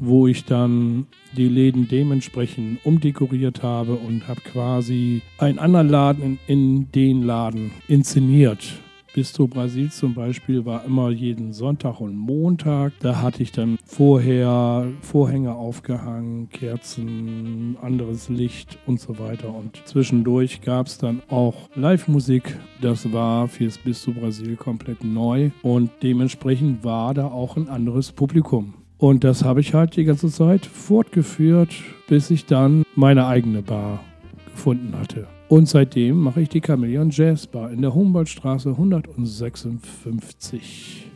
wo 0.00 0.26
ich 0.26 0.44
dann 0.44 1.06
die 1.36 1.48
Läden 1.48 1.86
dementsprechend 1.86 2.84
umdekoriert 2.84 3.62
habe 3.62 3.94
und 3.94 4.26
habe 4.26 4.40
quasi 4.40 5.22
einen 5.38 5.58
anderen 5.58 5.88
Laden 5.88 6.38
in, 6.46 6.58
in 6.60 6.92
den 6.92 7.22
Laden 7.22 7.70
inszeniert. 7.86 8.80
Bistro 9.12 9.48
Brasil 9.48 9.90
zum 9.90 10.14
Beispiel 10.14 10.64
war 10.64 10.84
immer 10.84 11.10
jeden 11.10 11.52
Sonntag 11.52 12.00
und 12.00 12.16
Montag. 12.16 12.92
Da 13.00 13.20
hatte 13.20 13.42
ich 13.42 13.50
dann 13.50 13.76
vorher 13.84 14.86
Vorhänge 15.00 15.52
aufgehangen, 15.52 16.48
Kerzen, 16.50 17.76
anderes 17.82 18.28
Licht 18.28 18.78
und 18.86 19.00
so 19.00 19.18
weiter. 19.18 19.52
Und 19.52 19.82
zwischendurch 19.84 20.62
gab 20.62 20.86
es 20.86 20.98
dann 20.98 21.22
auch 21.28 21.68
Live-Musik. 21.74 22.56
Das 22.80 23.12
war 23.12 23.48
fürs 23.48 23.78
Bistro 23.78 24.12
Brasil 24.12 24.54
komplett 24.54 25.02
neu 25.02 25.50
und 25.62 25.90
dementsprechend 26.04 26.84
war 26.84 27.12
da 27.12 27.26
auch 27.26 27.56
ein 27.56 27.68
anderes 27.68 28.12
Publikum. 28.12 28.74
Und 29.00 29.24
das 29.24 29.42
habe 29.44 29.60
ich 29.60 29.72
halt 29.72 29.96
die 29.96 30.04
ganze 30.04 30.28
Zeit 30.28 30.66
fortgeführt, 30.66 31.70
bis 32.06 32.30
ich 32.30 32.44
dann 32.44 32.82
meine 32.94 33.26
eigene 33.26 33.62
Bar 33.62 34.04
gefunden 34.52 34.92
hatte. 34.98 35.26
Und 35.48 35.70
seitdem 35.70 36.18
mache 36.18 36.42
ich 36.42 36.50
die 36.50 36.60
Chameleon 36.60 37.08
Jazz 37.10 37.46
Bar 37.46 37.70
in 37.70 37.80
der 37.80 37.94
Humboldtstraße 37.94 38.72
156. 38.72 41.06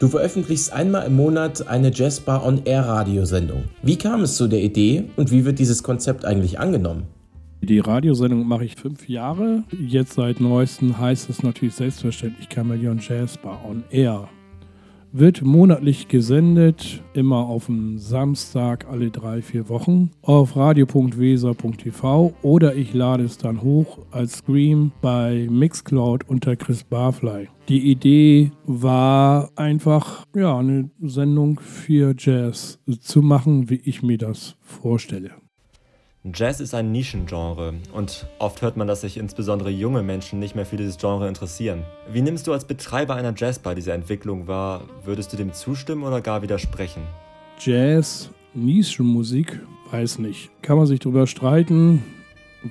Du 0.00 0.08
veröffentlichst 0.08 0.72
einmal 0.72 1.06
im 1.06 1.16
Monat 1.16 1.68
eine 1.68 1.92
Jazzbar 1.92 2.46
on 2.46 2.62
Air 2.64 2.86
Radiosendung. 2.86 3.64
Wie 3.82 3.96
kam 3.96 4.22
es 4.22 4.38
zu 4.38 4.48
der 4.48 4.62
Idee 4.62 5.04
und 5.16 5.30
wie 5.30 5.44
wird 5.44 5.58
dieses 5.58 5.82
Konzept 5.82 6.24
eigentlich 6.24 6.58
angenommen? 6.58 7.02
Die 7.60 7.78
Radiosendung 7.78 8.48
mache 8.48 8.64
ich 8.64 8.76
fünf 8.76 9.06
Jahre. 9.06 9.64
Jetzt 9.70 10.14
seit 10.14 10.40
neuestem 10.40 10.98
heißt 10.98 11.28
es 11.28 11.42
natürlich 11.42 11.74
selbstverständlich 11.74 12.48
Chameleon 12.48 12.98
Jazz 13.06 13.36
Bar 13.36 13.60
on 13.68 13.84
Air 13.90 14.30
wird 15.14 15.42
monatlich 15.42 16.08
gesendet, 16.08 17.00
immer 17.14 17.46
auf 17.46 17.66
dem 17.66 17.98
Samstag 17.98 18.88
alle 18.90 19.10
drei, 19.10 19.42
vier 19.42 19.68
Wochen 19.68 20.10
auf 20.22 20.56
radio.weser.tv 20.56 22.34
oder 22.42 22.74
ich 22.74 22.92
lade 22.94 23.22
es 23.22 23.38
dann 23.38 23.62
hoch 23.62 24.00
als 24.10 24.38
Stream 24.38 24.90
bei 25.00 25.46
Mixcloud 25.48 26.28
unter 26.28 26.56
Chris 26.56 26.82
Barfly. 26.82 27.48
Die 27.68 27.92
Idee 27.92 28.50
war 28.66 29.50
einfach, 29.54 30.26
ja, 30.34 30.58
eine 30.58 30.90
Sendung 31.00 31.60
für 31.60 32.12
Jazz 32.18 32.80
zu 33.00 33.22
machen, 33.22 33.70
wie 33.70 33.80
ich 33.84 34.02
mir 34.02 34.18
das 34.18 34.56
vorstelle. 34.62 35.30
Jazz 36.32 36.60
ist 36.60 36.72
ein 36.72 36.90
Nischengenre 36.90 37.74
und 37.92 38.26
oft 38.38 38.62
hört 38.62 38.78
man, 38.78 38.88
dass 38.88 39.02
sich 39.02 39.18
insbesondere 39.18 39.68
junge 39.68 40.02
Menschen 40.02 40.38
nicht 40.38 40.54
mehr 40.54 40.64
für 40.64 40.78
dieses 40.78 40.96
Genre 40.96 41.28
interessieren. 41.28 41.82
Wie 42.10 42.22
nimmst 42.22 42.46
du 42.46 42.54
als 42.54 42.64
Betreiber 42.64 43.14
einer 43.14 43.34
Jazzbar 43.36 43.74
diese 43.74 43.92
Entwicklung 43.92 44.46
wahr? 44.46 44.84
Würdest 45.04 45.34
du 45.34 45.36
dem 45.36 45.52
zustimmen 45.52 46.02
oder 46.02 46.22
gar 46.22 46.40
widersprechen? 46.40 47.02
Jazz, 47.60 48.30
Nischenmusik, 48.54 49.60
weiß 49.90 50.18
nicht. 50.18 50.50
Kann 50.62 50.78
man 50.78 50.86
sich 50.86 50.98
darüber 50.98 51.26
streiten. 51.26 52.02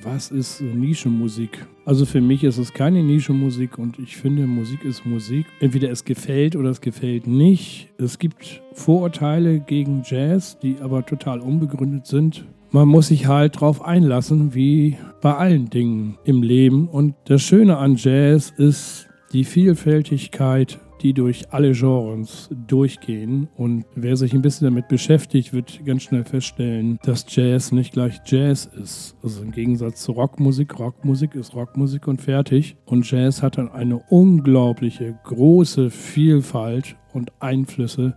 was 0.02 0.32
ist 0.32 0.60
Nischenmusik? 0.60 1.68
Also 1.86 2.08
für 2.08 2.22
mich 2.22 2.44
ist 2.44 2.58
es 2.58 2.74
keine 2.74 3.04
Nischenmusik 3.04 3.78
und 3.78 4.00
ich 4.00 4.18
finde, 4.18 4.48
Musik 4.48 4.84
ist 4.84 5.06
Musik. 5.06 5.46
Entweder 5.60 5.92
es 5.92 6.06
gefällt 6.06 6.56
oder 6.56 6.72
es 6.72 6.82
gefällt 6.82 7.28
nicht. 7.28 7.92
Es 8.00 8.18
gibt 8.18 8.63
Vorurteile 8.74 9.60
gegen 9.60 10.02
Jazz, 10.04 10.58
die 10.58 10.78
aber 10.82 11.06
total 11.06 11.39
unbegründet 11.39 12.08
sind. 12.08 12.48
Man 12.73 12.89
muss 12.89 13.07
sich 13.07 13.27
halt 13.27 13.62
drauf 13.62 13.81
einlassen, 13.81 14.53
wie 14.53 14.97
bei 15.21 15.36
allen 15.36 15.69
Dingen 15.69 16.17
im 16.25 16.43
Leben. 16.43 16.89
Und 16.89 17.15
das 17.25 17.41
Schöne 17.41 17.77
an 17.77 17.95
Jazz 17.95 18.51
ist 18.57 19.07
die 19.31 19.45
Vielfältigkeit 19.45 20.79
die 21.03 21.13
durch 21.13 21.51
alle 21.51 21.73
Genres 21.73 22.49
durchgehen. 22.65 23.49
Und 23.57 23.86
wer 23.93 24.15
sich 24.15 24.34
ein 24.34 24.41
bisschen 24.41 24.65
damit 24.65 24.88
beschäftigt, 24.88 25.53
wird 25.53 25.86
ganz 25.86 26.03
schnell 26.03 26.24
feststellen, 26.24 26.97
dass 27.03 27.26
Jazz 27.28 27.74
nicht 27.74 27.91
gleich 27.91 28.21
Jazz 28.26 28.65
ist. 28.82 29.15
Also 29.21 29.43
im 29.43 29.51
Gegensatz 29.51 30.01
zu 30.01 30.13
Rockmusik. 30.13 30.80
Rockmusik 30.80 31.36
ist 31.36 31.53
Rockmusik 31.55 32.07
und 32.07 32.21
fertig. 32.21 32.78
Und 32.86 33.09
Jazz 33.09 33.43
hat 33.43 33.57
dann 33.57 33.69
eine 33.69 33.97
unglaubliche 33.97 35.19
große 35.26 35.89
Vielfalt 35.89 36.95
und 37.11 37.34
Einflüsse, 37.41 38.15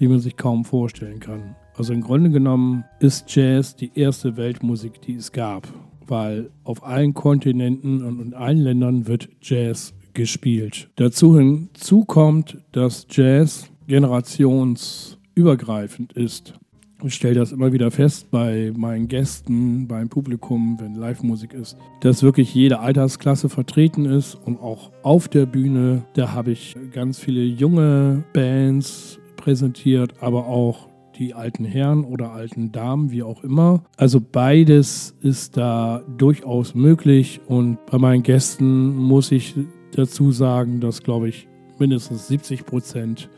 die 0.00 0.08
man 0.08 0.18
sich 0.18 0.36
kaum 0.36 0.64
vorstellen 0.64 1.20
kann. 1.20 1.56
Also 1.76 1.92
im 1.92 2.02
Grunde 2.02 2.30
genommen 2.30 2.84
ist 3.00 3.34
Jazz 3.34 3.76
die 3.76 3.90
erste 3.94 4.36
Weltmusik, 4.36 5.02
die 5.02 5.16
es 5.16 5.32
gab 5.32 5.68
weil 6.08 6.50
auf 6.64 6.84
allen 6.84 7.14
Kontinenten 7.14 8.04
und 8.04 8.20
in 8.20 8.34
allen 8.34 8.58
Ländern 8.58 9.06
wird 9.06 9.30
Jazz 9.40 9.94
gespielt. 10.12 10.90
Dazu 10.96 11.38
hinzu 11.38 12.04
kommt, 12.04 12.58
dass 12.72 13.06
Jazz 13.10 13.70
generationsübergreifend 13.86 16.14
ist. 16.14 16.54
Ich 17.02 17.14
stelle 17.14 17.34
das 17.34 17.50
immer 17.52 17.72
wieder 17.72 17.90
fest 17.90 18.30
bei 18.30 18.72
meinen 18.74 19.08
Gästen, 19.08 19.88
beim 19.88 20.08
Publikum, 20.08 20.78
wenn 20.80 20.94
Live-Musik 20.94 21.52
ist, 21.52 21.76
dass 22.00 22.22
wirklich 22.22 22.54
jede 22.54 22.78
Altersklasse 22.78 23.50
vertreten 23.50 24.06
ist 24.06 24.36
und 24.36 24.58
auch 24.58 24.90
auf 25.02 25.28
der 25.28 25.44
Bühne. 25.44 26.06
Da 26.14 26.32
habe 26.32 26.52
ich 26.52 26.74
ganz 26.92 27.18
viele 27.18 27.42
junge 27.42 28.24
Bands 28.32 29.18
präsentiert, 29.36 30.14
aber 30.22 30.46
auch 30.46 30.88
die 31.18 31.34
alten 31.34 31.64
Herren 31.64 32.04
oder 32.04 32.32
alten 32.32 32.72
Damen, 32.72 33.10
wie 33.10 33.22
auch 33.22 33.42
immer. 33.42 33.84
Also 33.96 34.20
beides 34.20 35.16
ist 35.20 35.56
da 35.56 36.02
durchaus 36.16 36.74
möglich 36.74 37.40
und 37.46 37.78
bei 37.86 37.98
meinen 37.98 38.22
Gästen 38.22 38.96
muss 38.96 39.32
ich 39.32 39.54
dazu 39.92 40.32
sagen, 40.32 40.80
dass, 40.80 41.02
glaube 41.02 41.28
ich, 41.28 41.48
mindestens 41.78 42.28
70 42.28 42.66
Prozent 42.66 43.28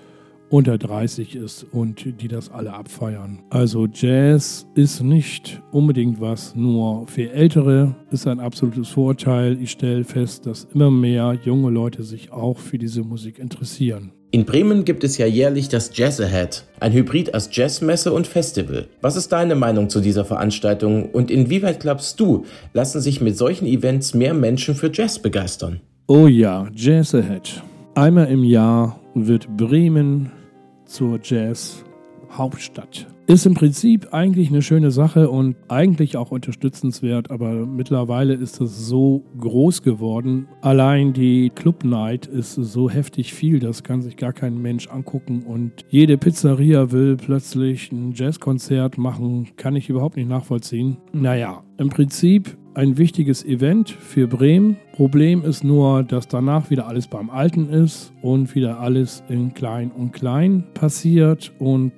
unter 0.48 0.78
30 0.78 1.34
ist 1.34 1.66
und 1.72 2.20
die 2.20 2.28
das 2.28 2.50
alle 2.50 2.72
abfeiern. 2.72 3.42
Also 3.50 3.86
Jazz 3.92 4.66
ist 4.74 5.02
nicht 5.02 5.60
unbedingt 5.72 6.20
was 6.20 6.54
nur 6.54 7.06
für 7.08 7.32
Ältere, 7.32 7.96
ist 8.10 8.26
ein 8.26 8.40
absolutes 8.40 8.88
Vorteil. 8.88 9.60
Ich 9.60 9.72
stelle 9.72 10.04
fest, 10.04 10.46
dass 10.46 10.64
immer 10.72 10.90
mehr 10.90 11.36
junge 11.44 11.70
Leute 11.70 12.04
sich 12.04 12.32
auch 12.32 12.58
für 12.58 12.78
diese 12.78 13.02
Musik 13.02 13.38
interessieren. 13.38 14.12
In 14.36 14.44
Bremen 14.44 14.84
gibt 14.84 15.02
es 15.02 15.16
ja 15.16 15.24
jährlich 15.24 15.70
das 15.70 15.92
Jazz 15.94 16.20
Ahead, 16.20 16.62
ein 16.78 16.92
Hybrid 16.92 17.32
aus 17.34 17.48
Jazzmesse 17.50 18.12
und 18.12 18.26
Festival. 18.26 18.86
Was 19.00 19.16
ist 19.16 19.32
deine 19.32 19.54
Meinung 19.54 19.88
zu 19.88 20.02
dieser 20.02 20.26
Veranstaltung 20.26 21.08
und 21.08 21.30
inwieweit 21.30 21.80
glaubst 21.80 22.20
du, 22.20 22.44
lassen 22.74 23.00
sich 23.00 23.22
mit 23.22 23.38
solchen 23.38 23.64
Events 23.64 24.12
mehr 24.12 24.34
Menschen 24.34 24.74
für 24.74 24.90
Jazz 24.92 25.18
begeistern? 25.18 25.80
Oh 26.06 26.26
ja, 26.26 26.68
Jazz 26.74 27.14
Ahead. 27.14 27.62
Einmal 27.94 28.26
im 28.26 28.44
Jahr 28.44 29.00
wird 29.14 29.48
Bremen 29.56 30.30
zur 30.84 31.18
Jazz-Hauptstadt. 31.22 33.06
Ist 33.28 33.44
im 33.44 33.54
Prinzip 33.54 34.14
eigentlich 34.14 34.50
eine 34.50 34.62
schöne 34.62 34.92
Sache 34.92 35.28
und 35.28 35.56
eigentlich 35.66 36.16
auch 36.16 36.30
unterstützenswert, 36.30 37.28
aber 37.32 37.66
mittlerweile 37.66 38.34
ist 38.34 38.60
es 38.60 38.86
so 38.86 39.24
groß 39.40 39.82
geworden. 39.82 40.46
Allein 40.60 41.12
die 41.12 41.50
Club 41.50 41.82
Night 41.82 42.26
ist 42.26 42.54
so 42.54 42.88
heftig 42.88 43.34
viel, 43.34 43.58
das 43.58 43.82
kann 43.82 44.00
sich 44.00 44.16
gar 44.16 44.32
kein 44.32 44.62
Mensch 44.62 44.86
angucken 44.86 45.42
und 45.42 45.72
jede 45.88 46.18
Pizzeria 46.18 46.92
will 46.92 47.16
plötzlich 47.16 47.90
ein 47.90 48.12
Jazzkonzert 48.14 48.96
machen, 48.96 49.48
kann 49.56 49.74
ich 49.74 49.88
überhaupt 49.88 50.16
nicht 50.16 50.28
nachvollziehen. 50.28 50.96
Naja, 51.12 51.64
im 51.78 51.88
Prinzip 51.88 52.56
ein 52.74 52.96
wichtiges 52.96 53.44
Event 53.44 53.90
für 53.90 54.28
Bremen. 54.28 54.76
Problem 54.92 55.42
ist 55.42 55.64
nur, 55.64 56.04
dass 56.04 56.28
danach 56.28 56.70
wieder 56.70 56.86
alles 56.86 57.08
beim 57.08 57.30
Alten 57.30 57.70
ist 57.70 58.12
und 58.22 58.54
wieder 58.54 58.78
alles 58.78 59.24
in 59.28 59.52
klein 59.52 59.90
und 59.90 60.12
klein 60.12 60.62
passiert 60.74 61.52
und 61.58 61.92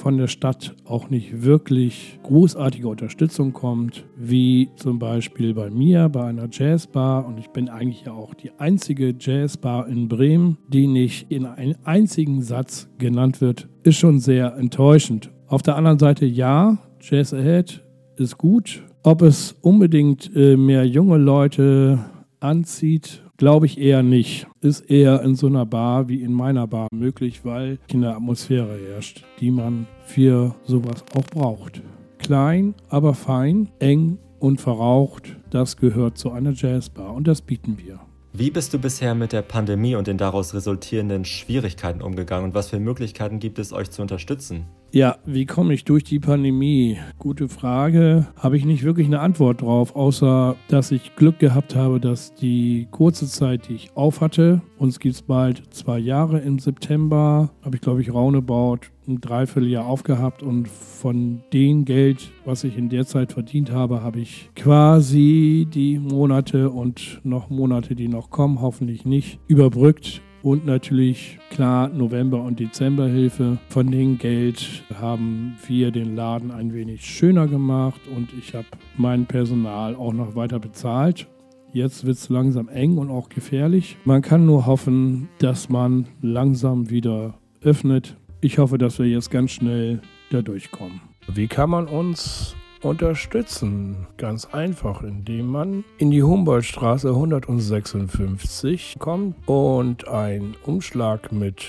von 0.00 0.16
der 0.16 0.28
Stadt 0.28 0.74
auch 0.86 1.10
nicht 1.10 1.42
wirklich 1.44 2.18
großartige 2.22 2.88
Unterstützung 2.88 3.52
kommt, 3.52 4.06
wie 4.16 4.70
zum 4.76 4.98
Beispiel 4.98 5.52
bei 5.52 5.70
mir 5.70 6.08
bei 6.08 6.24
einer 6.24 6.48
Jazzbar. 6.50 7.26
Und 7.26 7.38
ich 7.38 7.48
bin 7.48 7.68
eigentlich 7.68 8.06
ja 8.06 8.12
auch 8.12 8.32
die 8.32 8.50
einzige 8.58 9.14
Jazzbar 9.18 9.88
in 9.88 10.08
Bremen, 10.08 10.56
die 10.68 10.86
nicht 10.86 11.30
in 11.30 11.44
einem 11.44 11.76
einzigen 11.84 12.40
Satz 12.40 12.88
genannt 12.96 13.42
wird, 13.42 13.68
ist 13.82 13.98
schon 13.98 14.20
sehr 14.20 14.56
enttäuschend. 14.56 15.30
Auf 15.46 15.60
der 15.60 15.76
anderen 15.76 15.98
Seite 15.98 16.24
ja, 16.24 16.78
Jazz 17.02 17.34
Ahead 17.34 17.84
ist 18.16 18.38
gut, 18.38 18.82
ob 19.02 19.20
es 19.20 19.52
unbedingt 19.60 20.34
äh, 20.34 20.56
mehr 20.56 20.86
junge 20.86 21.18
Leute 21.18 21.98
anzieht, 22.40 23.22
glaube 23.36 23.66
ich 23.66 23.78
eher 23.78 24.02
nicht. 24.02 24.46
Ist 24.62 24.90
eher 24.90 25.22
in 25.22 25.36
so 25.36 25.46
einer 25.46 25.64
Bar 25.64 26.08
wie 26.08 26.22
in 26.22 26.34
meiner 26.34 26.66
Bar 26.66 26.88
möglich, 26.92 27.46
weil 27.46 27.78
eine 27.90 28.14
Atmosphäre 28.14 28.76
herrscht, 28.76 29.24
die 29.40 29.50
man 29.50 29.86
für 30.04 30.54
sowas 30.64 31.02
auch 31.14 31.24
braucht. 31.24 31.80
Klein, 32.18 32.74
aber 32.90 33.14
fein, 33.14 33.70
eng 33.78 34.18
und 34.38 34.60
verraucht, 34.60 35.34
das 35.48 35.78
gehört 35.78 36.18
zu 36.18 36.30
einer 36.30 36.52
Jazzbar 36.52 37.14
und 37.14 37.26
das 37.26 37.40
bieten 37.40 37.78
wir. 37.78 38.00
Wie 38.34 38.50
bist 38.50 38.74
du 38.74 38.78
bisher 38.78 39.14
mit 39.14 39.32
der 39.32 39.40
Pandemie 39.40 39.96
und 39.96 40.06
den 40.06 40.18
daraus 40.18 40.52
resultierenden 40.52 41.24
Schwierigkeiten 41.24 42.02
umgegangen 42.02 42.44
und 42.44 42.54
was 42.54 42.68
für 42.68 42.80
Möglichkeiten 42.80 43.38
gibt 43.38 43.58
es, 43.58 43.72
euch 43.72 43.90
zu 43.90 44.02
unterstützen? 44.02 44.66
Ja, 44.92 45.18
wie 45.24 45.46
komme 45.46 45.72
ich 45.72 45.84
durch 45.84 46.02
die 46.02 46.18
Pandemie? 46.18 46.98
Gute 47.20 47.48
Frage. 47.48 48.26
Habe 48.34 48.56
ich 48.56 48.64
nicht 48.64 48.82
wirklich 48.82 49.06
eine 49.06 49.20
Antwort 49.20 49.62
drauf, 49.62 49.94
außer 49.94 50.56
dass 50.66 50.90
ich 50.90 51.14
Glück 51.14 51.38
gehabt 51.38 51.76
habe, 51.76 52.00
dass 52.00 52.34
die 52.34 52.88
kurze 52.90 53.28
Zeit, 53.28 53.68
die 53.68 53.74
ich 53.74 53.96
auf 53.96 54.20
hatte, 54.20 54.62
uns 54.78 54.98
gibt 54.98 55.14
es 55.14 55.22
bald 55.22 55.62
zwei 55.72 56.00
Jahre 56.00 56.40
im 56.40 56.58
September, 56.58 57.50
habe 57.62 57.76
ich 57.76 57.82
glaube 57.82 58.02
ich 58.02 58.12
roundabout 58.12 58.80
ein 59.06 59.20
Dreivierteljahr 59.20 59.86
aufgehabt 59.86 60.42
und 60.42 60.66
von 60.66 61.42
dem 61.52 61.84
Geld, 61.84 62.32
was 62.44 62.64
ich 62.64 62.76
in 62.76 62.88
der 62.88 63.06
Zeit 63.06 63.32
verdient 63.32 63.70
habe, 63.70 64.02
habe 64.02 64.18
ich 64.18 64.50
quasi 64.56 65.68
die 65.72 66.00
Monate 66.00 66.68
und 66.70 67.20
noch 67.22 67.48
Monate, 67.48 67.94
die 67.94 68.08
noch 68.08 68.30
kommen, 68.30 68.60
hoffentlich 68.60 69.04
nicht, 69.04 69.38
überbrückt 69.46 70.20
und 70.42 70.66
natürlich 70.66 71.38
klar 71.50 71.88
November- 71.88 72.42
und 72.42 72.60
Dezemberhilfe. 72.60 73.58
Von 73.68 73.90
dem 73.90 74.18
Geld 74.18 74.84
haben 74.94 75.56
wir 75.66 75.90
den 75.90 76.16
Laden 76.16 76.50
ein 76.50 76.72
wenig 76.72 77.04
schöner 77.04 77.46
gemacht 77.46 78.00
und 78.14 78.32
ich 78.38 78.54
habe 78.54 78.66
mein 78.96 79.26
Personal 79.26 79.94
auch 79.94 80.12
noch 80.12 80.34
weiter 80.34 80.58
bezahlt. 80.58 81.26
Jetzt 81.72 82.04
wird 82.04 82.16
es 82.16 82.28
langsam 82.28 82.68
eng 82.68 82.98
und 82.98 83.10
auch 83.10 83.28
gefährlich. 83.28 83.96
Man 84.04 84.22
kann 84.22 84.44
nur 84.44 84.66
hoffen, 84.66 85.28
dass 85.38 85.68
man 85.68 86.06
langsam 86.20 86.90
wieder 86.90 87.34
öffnet. 87.62 88.16
Ich 88.40 88.58
hoffe, 88.58 88.78
dass 88.78 88.98
wir 88.98 89.06
jetzt 89.06 89.30
ganz 89.30 89.52
schnell 89.52 90.00
da 90.30 90.42
durchkommen. 90.42 91.00
Wie 91.32 91.46
kann 91.46 91.70
man 91.70 91.86
uns 91.86 92.56
unterstützen. 92.82 94.06
Ganz 94.16 94.46
einfach, 94.46 95.02
indem 95.02 95.46
man 95.46 95.84
in 95.98 96.10
die 96.10 96.22
Humboldtstraße 96.22 97.10
156 97.10 98.96
kommt 98.98 99.36
und 99.46 100.08
einen 100.08 100.56
Umschlag 100.64 101.32
mit 101.32 101.66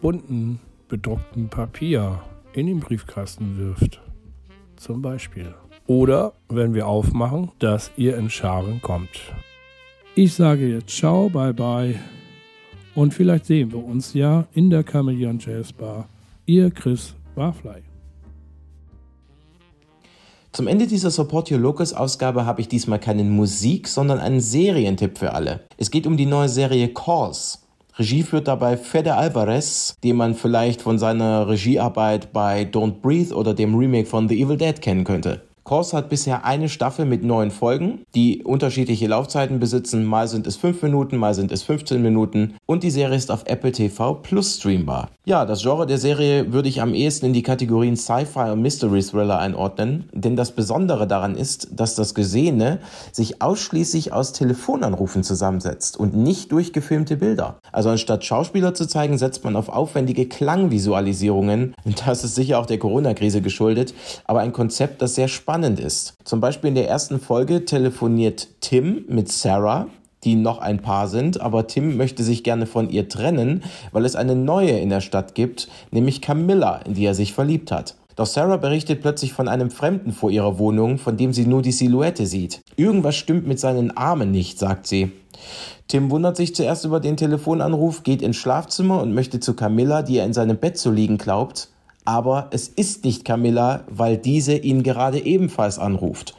bunten 0.00 0.60
bedrucktem 0.88 1.48
Papier 1.48 2.20
in 2.52 2.66
den 2.66 2.80
Briefkasten 2.80 3.58
wirft. 3.58 4.00
Zum 4.76 5.02
Beispiel. 5.02 5.54
Oder 5.86 6.32
wenn 6.48 6.74
wir 6.74 6.86
aufmachen, 6.86 7.50
dass 7.58 7.90
ihr 7.96 8.16
in 8.16 8.30
Scharen 8.30 8.80
kommt. 8.80 9.32
Ich 10.14 10.34
sage 10.34 10.68
jetzt 10.68 10.90
ciao, 10.90 11.28
bye 11.28 11.54
bye 11.54 11.94
und 12.94 13.14
vielleicht 13.14 13.46
sehen 13.46 13.72
wir 13.72 13.82
uns 13.82 14.14
ja 14.14 14.46
in 14.52 14.70
der 14.70 14.84
Chameleon 14.84 15.38
Jazz 15.38 15.72
Bar. 15.72 16.08
Ihr 16.46 16.70
Chris 16.70 17.14
Barfly. 17.34 17.89
Zum 20.52 20.66
Ende 20.66 20.88
dieser 20.88 21.12
Support 21.12 21.52
Your 21.52 21.60
Locus 21.60 21.92
Ausgabe 21.92 22.44
habe 22.44 22.60
ich 22.60 22.66
diesmal 22.66 22.98
keinen 22.98 23.30
Musik, 23.30 23.86
sondern 23.86 24.18
einen 24.18 24.40
Serientipp 24.40 25.16
für 25.16 25.32
alle. 25.32 25.60
Es 25.76 25.92
geht 25.92 26.08
um 26.08 26.16
die 26.16 26.26
neue 26.26 26.48
Serie 26.48 26.88
Cause. 26.88 27.58
Regie 27.96 28.24
führt 28.24 28.48
dabei 28.48 28.76
Fede 28.76 29.14
Alvarez, 29.14 29.94
den 30.02 30.16
man 30.16 30.34
vielleicht 30.34 30.82
von 30.82 30.98
seiner 30.98 31.46
Regiearbeit 31.46 32.32
bei 32.32 32.62
Don't 32.62 33.00
Breathe 33.00 33.34
oder 33.34 33.54
dem 33.54 33.76
Remake 33.76 34.06
von 34.06 34.28
The 34.28 34.42
Evil 34.42 34.56
Dead 34.56 34.80
kennen 34.80 35.04
könnte. 35.04 35.42
Kors 35.70 35.92
hat 35.92 36.08
bisher 36.08 36.44
eine 36.44 36.68
Staffel 36.68 37.04
mit 37.04 37.22
neun 37.22 37.52
Folgen, 37.52 38.00
die 38.16 38.42
unterschiedliche 38.42 39.06
Laufzeiten 39.06 39.60
besitzen. 39.60 40.04
Mal 40.04 40.26
sind 40.26 40.48
es 40.48 40.56
fünf 40.56 40.82
Minuten, 40.82 41.16
mal 41.16 41.32
sind 41.32 41.52
es 41.52 41.62
15 41.62 42.02
Minuten. 42.02 42.54
Und 42.66 42.82
die 42.82 42.90
Serie 42.90 43.16
ist 43.16 43.30
auf 43.30 43.44
Apple 43.46 43.70
TV 43.70 44.14
Plus 44.14 44.56
streambar. 44.56 45.10
Ja, 45.24 45.46
das 45.46 45.62
Genre 45.62 45.86
der 45.86 45.98
Serie 45.98 46.52
würde 46.52 46.68
ich 46.68 46.82
am 46.82 46.92
ehesten 46.92 47.26
in 47.26 47.32
die 47.34 47.44
Kategorien 47.44 47.96
Sci-Fi 47.96 48.50
und 48.50 48.62
Mystery 48.62 49.00
Thriller 49.00 49.38
einordnen. 49.38 50.08
Denn 50.12 50.34
das 50.34 50.50
Besondere 50.50 51.06
daran 51.06 51.36
ist, 51.36 51.68
dass 51.70 51.94
das 51.94 52.16
Gesehene 52.16 52.80
sich 53.12 53.40
ausschließlich 53.40 54.12
aus 54.12 54.32
Telefonanrufen 54.32 55.22
zusammensetzt 55.22 55.96
und 55.96 56.16
nicht 56.16 56.50
durch 56.50 56.72
gefilmte 56.72 57.16
Bilder. 57.16 57.60
Also 57.70 57.90
anstatt 57.90 58.24
Schauspieler 58.24 58.74
zu 58.74 58.88
zeigen, 58.88 59.18
setzt 59.18 59.44
man 59.44 59.54
auf 59.54 59.68
aufwendige 59.68 60.26
Klangvisualisierungen. 60.26 61.76
Das 62.06 62.24
ist 62.24 62.34
sicher 62.34 62.58
auch 62.58 62.66
der 62.66 62.80
Corona-Krise 62.80 63.40
geschuldet, 63.40 63.94
aber 64.24 64.40
ein 64.40 64.52
Konzept, 64.52 65.00
das 65.00 65.14
sehr 65.14 65.28
spannend 65.60 65.78
ist. 65.78 66.14
Zum 66.24 66.40
Beispiel 66.40 66.68
in 66.68 66.74
der 66.74 66.88
ersten 66.88 67.20
Folge 67.20 67.66
telefoniert 67.66 68.48
Tim 68.62 69.04
mit 69.08 69.30
Sarah, 69.30 69.88
die 70.24 70.34
noch 70.34 70.58
ein 70.58 70.80
Paar 70.80 71.06
sind, 71.06 71.38
aber 71.38 71.66
Tim 71.66 71.98
möchte 71.98 72.22
sich 72.22 72.42
gerne 72.42 72.64
von 72.64 72.88
ihr 72.88 73.10
trennen, 73.10 73.62
weil 73.92 74.06
es 74.06 74.16
eine 74.16 74.34
neue 74.34 74.78
in 74.78 74.88
der 74.88 75.02
Stadt 75.02 75.34
gibt, 75.34 75.68
nämlich 75.90 76.22
Camilla, 76.22 76.78
in 76.86 76.94
die 76.94 77.04
er 77.04 77.14
sich 77.14 77.34
verliebt 77.34 77.72
hat. 77.72 77.96
Doch 78.16 78.24
Sarah 78.24 78.56
berichtet 78.56 79.02
plötzlich 79.02 79.34
von 79.34 79.48
einem 79.48 79.70
Fremden 79.70 80.12
vor 80.12 80.30
ihrer 80.30 80.58
Wohnung, 80.58 80.96
von 80.96 81.18
dem 81.18 81.34
sie 81.34 81.44
nur 81.44 81.60
die 81.60 81.72
Silhouette 81.72 82.24
sieht. 82.24 82.62
Irgendwas 82.76 83.16
stimmt 83.16 83.46
mit 83.46 83.60
seinen 83.60 83.94
Armen 83.94 84.30
nicht, 84.30 84.58
sagt 84.58 84.86
sie. 84.86 85.12
Tim 85.88 86.10
wundert 86.10 86.38
sich 86.38 86.54
zuerst 86.54 86.86
über 86.86 87.00
den 87.00 87.18
Telefonanruf, 87.18 88.02
geht 88.02 88.22
ins 88.22 88.36
Schlafzimmer 88.36 89.02
und 89.02 89.12
möchte 89.12 89.40
zu 89.40 89.52
Camilla, 89.52 90.00
die 90.00 90.16
er 90.16 90.24
in 90.24 90.32
seinem 90.32 90.56
Bett 90.56 90.78
zu 90.78 90.90
liegen 90.90 91.18
glaubt. 91.18 91.68
Aber 92.04 92.48
es 92.50 92.68
ist 92.68 93.04
nicht 93.04 93.24
Camilla, 93.24 93.84
weil 93.88 94.16
diese 94.16 94.56
ihn 94.56 94.82
gerade 94.82 95.18
ebenfalls 95.18 95.78
anruft. 95.78 96.34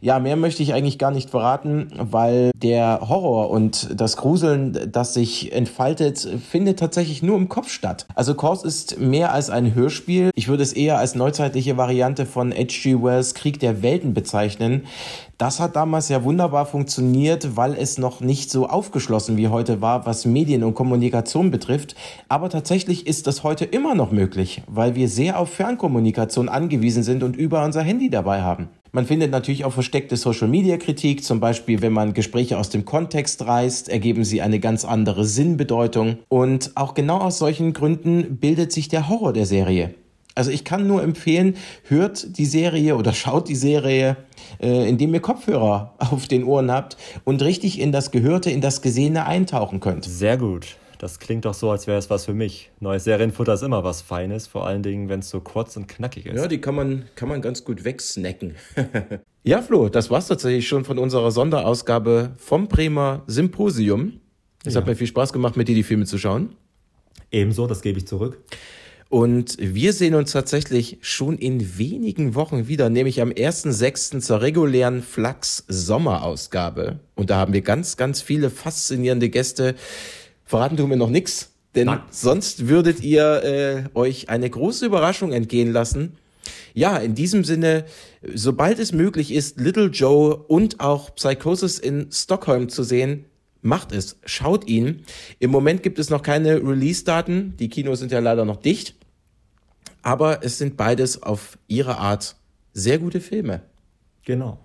Ja, 0.00 0.18
mehr 0.18 0.36
möchte 0.36 0.62
ich 0.62 0.74
eigentlich 0.74 0.98
gar 0.98 1.10
nicht 1.10 1.30
verraten, 1.30 1.88
weil 1.98 2.50
der 2.54 3.00
Horror 3.08 3.50
und 3.50 3.88
das 3.98 4.16
Gruseln, 4.16 4.90
das 4.92 5.14
sich 5.14 5.52
entfaltet, 5.52 6.18
findet 6.50 6.78
tatsächlich 6.78 7.22
nur 7.22 7.36
im 7.36 7.48
Kopf 7.48 7.70
statt. 7.70 8.06
Also 8.14 8.34
Kors 8.34 8.64
ist 8.64 9.00
mehr 9.00 9.32
als 9.32 9.50
ein 9.50 9.74
Hörspiel. 9.74 10.30
Ich 10.34 10.48
würde 10.48 10.62
es 10.62 10.72
eher 10.72 10.98
als 10.98 11.14
neuzeitliche 11.14 11.76
Variante 11.76 12.26
von 12.26 12.52
H.G. 12.52 13.02
Wells 13.02 13.34
Krieg 13.34 13.58
der 13.60 13.82
Welten 13.82 14.14
bezeichnen. 14.14 14.82
Das 15.38 15.60
hat 15.60 15.76
damals 15.76 16.08
ja 16.08 16.24
wunderbar 16.24 16.64
funktioniert, 16.64 17.56
weil 17.56 17.74
es 17.74 17.98
noch 17.98 18.20
nicht 18.20 18.50
so 18.50 18.68
aufgeschlossen 18.68 19.36
wie 19.36 19.48
heute 19.48 19.82
war, 19.82 20.06
was 20.06 20.24
Medien 20.24 20.64
und 20.64 20.74
Kommunikation 20.74 21.50
betrifft. 21.50 21.94
Aber 22.28 22.48
tatsächlich 22.48 23.06
ist 23.06 23.26
das 23.26 23.42
heute 23.42 23.66
immer 23.66 23.94
noch 23.94 24.12
möglich, 24.12 24.62
weil 24.66 24.94
wir 24.94 25.08
sehr 25.08 25.38
auf 25.38 25.50
Fernkommunikation 25.50 26.48
angewiesen 26.48 27.02
sind 27.02 27.22
und 27.22 27.36
über 27.36 27.62
unser 27.64 27.82
Handy 27.82 28.08
dabei 28.08 28.40
haben. 28.40 28.70
Man 28.92 29.04
findet 29.04 29.30
natürlich 29.30 29.66
auch 29.66 29.74
versteckte 29.86 30.16
Social-Media-Kritik, 30.16 31.22
zum 31.22 31.38
Beispiel 31.38 31.80
wenn 31.80 31.92
man 31.92 32.12
Gespräche 32.12 32.58
aus 32.58 32.70
dem 32.70 32.84
Kontext 32.84 33.46
reißt, 33.46 33.88
ergeben 33.88 34.24
sie 34.24 34.42
eine 34.42 34.58
ganz 34.58 34.84
andere 34.84 35.24
Sinnbedeutung. 35.24 36.18
Und 36.28 36.72
auch 36.74 36.94
genau 36.94 37.18
aus 37.18 37.38
solchen 37.38 37.72
Gründen 37.72 38.38
bildet 38.38 38.72
sich 38.72 38.88
der 38.88 39.08
Horror 39.08 39.32
der 39.32 39.46
Serie. 39.46 39.94
Also 40.34 40.50
ich 40.50 40.64
kann 40.64 40.88
nur 40.88 41.04
empfehlen, 41.04 41.54
hört 41.84 42.36
die 42.36 42.46
Serie 42.46 42.96
oder 42.96 43.12
schaut 43.12 43.48
die 43.48 43.54
Serie, 43.54 44.16
äh, 44.60 44.88
indem 44.88 45.14
ihr 45.14 45.20
Kopfhörer 45.20 45.94
auf 45.98 46.26
den 46.26 46.42
Ohren 46.42 46.72
habt 46.72 46.96
und 47.22 47.40
richtig 47.42 47.78
in 47.78 47.92
das 47.92 48.10
Gehörte, 48.10 48.50
in 48.50 48.60
das 48.60 48.82
Gesehene 48.82 49.24
eintauchen 49.24 49.78
könnt. 49.78 50.04
Sehr 50.04 50.36
gut. 50.36 50.76
Das 50.98 51.18
klingt 51.18 51.44
doch 51.44 51.54
so, 51.54 51.70
als 51.70 51.86
wäre 51.86 51.98
es 51.98 52.10
was 52.10 52.24
für 52.24 52.34
mich. 52.34 52.70
Neues 52.80 53.04
Serienfutter 53.04 53.54
ist 53.54 53.62
immer 53.62 53.84
was 53.84 54.02
Feines, 54.02 54.46
vor 54.46 54.66
allen 54.66 54.82
Dingen, 54.82 55.08
wenn 55.08 55.20
es 55.20 55.30
so 55.30 55.40
kurz 55.40 55.76
und 55.76 55.88
knackig 55.88 56.26
ist. 56.26 56.36
Ja, 56.36 56.48
die 56.48 56.60
kann 56.60 56.74
man, 56.74 57.04
kann 57.14 57.28
man 57.28 57.42
ganz 57.42 57.64
gut 57.64 57.84
wegsnacken. 57.84 58.54
ja, 59.44 59.62
Flo, 59.62 59.88
das 59.88 60.10
war's 60.10 60.28
tatsächlich 60.28 60.66
schon 60.66 60.84
von 60.84 60.98
unserer 60.98 61.30
Sonderausgabe 61.30 62.32
vom 62.38 62.68
Bremer 62.68 63.22
Symposium. 63.26 64.20
Es 64.64 64.74
ja. 64.74 64.80
hat 64.80 64.86
mir 64.86 64.96
viel 64.96 65.06
Spaß 65.06 65.32
gemacht, 65.32 65.56
mit 65.56 65.68
dir 65.68 65.74
die 65.74 65.82
Filme 65.82 66.06
zu 66.06 66.18
schauen. 66.18 66.56
Ebenso, 67.30 67.66
das 67.66 67.82
gebe 67.82 67.98
ich 67.98 68.06
zurück. 68.06 68.38
Und 69.08 69.56
wir 69.60 69.92
sehen 69.92 70.16
uns 70.16 70.32
tatsächlich 70.32 70.98
schon 71.00 71.38
in 71.38 71.78
wenigen 71.78 72.34
Wochen 72.34 72.66
wieder, 72.66 72.90
nämlich 72.90 73.20
am 73.22 73.30
1.6. 73.30 74.20
zur 74.20 74.40
regulären 74.40 75.02
Flachs 75.02 75.64
Sommerausgabe. 75.68 76.98
Und 77.14 77.30
da 77.30 77.36
haben 77.36 77.52
wir 77.52 77.60
ganz, 77.60 77.96
ganz 77.96 78.20
viele 78.20 78.50
faszinierende 78.50 79.28
Gäste, 79.28 79.76
Verraten 80.46 80.76
tun 80.76 80.88
wir 80.88 80.96
noch 80.96 81.10
nichts, 81.10 81.52
denn 81.74 81.88
Nein. 81.88 82.00
sonst 82.10 82.68
würdet 82.68 83.02
ihr 83.02 83.42
äh, 83.42 83.84
euch 83.98 84.30
eine 84.30 84.48
große 84.48 84.86
Überraschung 84.86 85.32
entgehen 85.32 85.72
lassen. 85.72 86.16
Ja, 86.72 86.96
in 86.98 87.16
diesem 87.16 87.42
Sinne, 87.42 87.84
sobald 88.32 88.78
es 88.78 88.92
möglich 88.92 89.32
ist, 89.32 89.58
Little 89.60 89.88
Joe 89.88 90.36
und 90.36 90.78
auch 90.78 91.14
Psychosis 91.16 91.80
in 91.80 92.10
Stockholm 92.12 92.68
zu 92.68 92.84
sehen, 92.84 93.24
macht 93.60 93.90
es, 93.90 94.18
schaut 94.24 94.68
ihn. 94.68 95.02
Im 95.40 95.50
Moment 95.50 95.82
gibt 95.82 95.98
es 95.98 96.10
noch 96.10 96.22
keine 96.22 96.56
Release-Daten, 96.56 97.56
die 97.58 97.68
Kinos 97.68 97.98
sind 97.98 98.12
ja 98.12 98.20
leider 98.20 98.44
noch 98.44 98.58
dicht, 98.58 98.94
aber 100.02 100.44
es 100.44 100.58
sind 100.58 100.76
beides 100.76 101.24
auf 101.24 101.58
ihre 101.66 101.98
Art 101.98 102.36
sehr 102.72 102.98
gute 102.98 103.20
Filme. 103.20 103.62
Genau. 104.24 104.58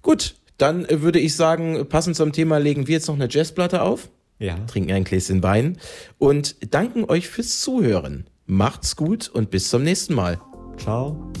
Gut, 0.00 0.36
dann 0.56 0.86
würde 0.88 1.18
ich 1.18 1.36
sagen, 1.36 1.86
passend 1.88 2.16
zum 2.16 2.32
Thema 2.32 2.56
legen 2.56 2.86
wir 2.86 2.94
jetzt 2.94 3.08
noch 3.08 3.16
eine 3.16 3.28
Jazzplatte 3.28 3.82
auf 3.82 4.08
ja. 4.42 4.56
trinken 4.66 4.92
ein 4.92 5.04
Gläschen 5.04 5.42
Wein 5.42 5.78
und 6.18 6.56
danken 6.72 7.04
euch 7.04 7.28
fürs 7.28 7.60
Zuhören. 7.60 8.26
Macht's 8.46 8.96
gut 8.96 9.28
und 9.28 9.50
bis 9.50 9.70
zum 9.70 9.82
nächsten 9.82 10.14
Mal. 10.14 10.40
Ciao. 10.76 11.32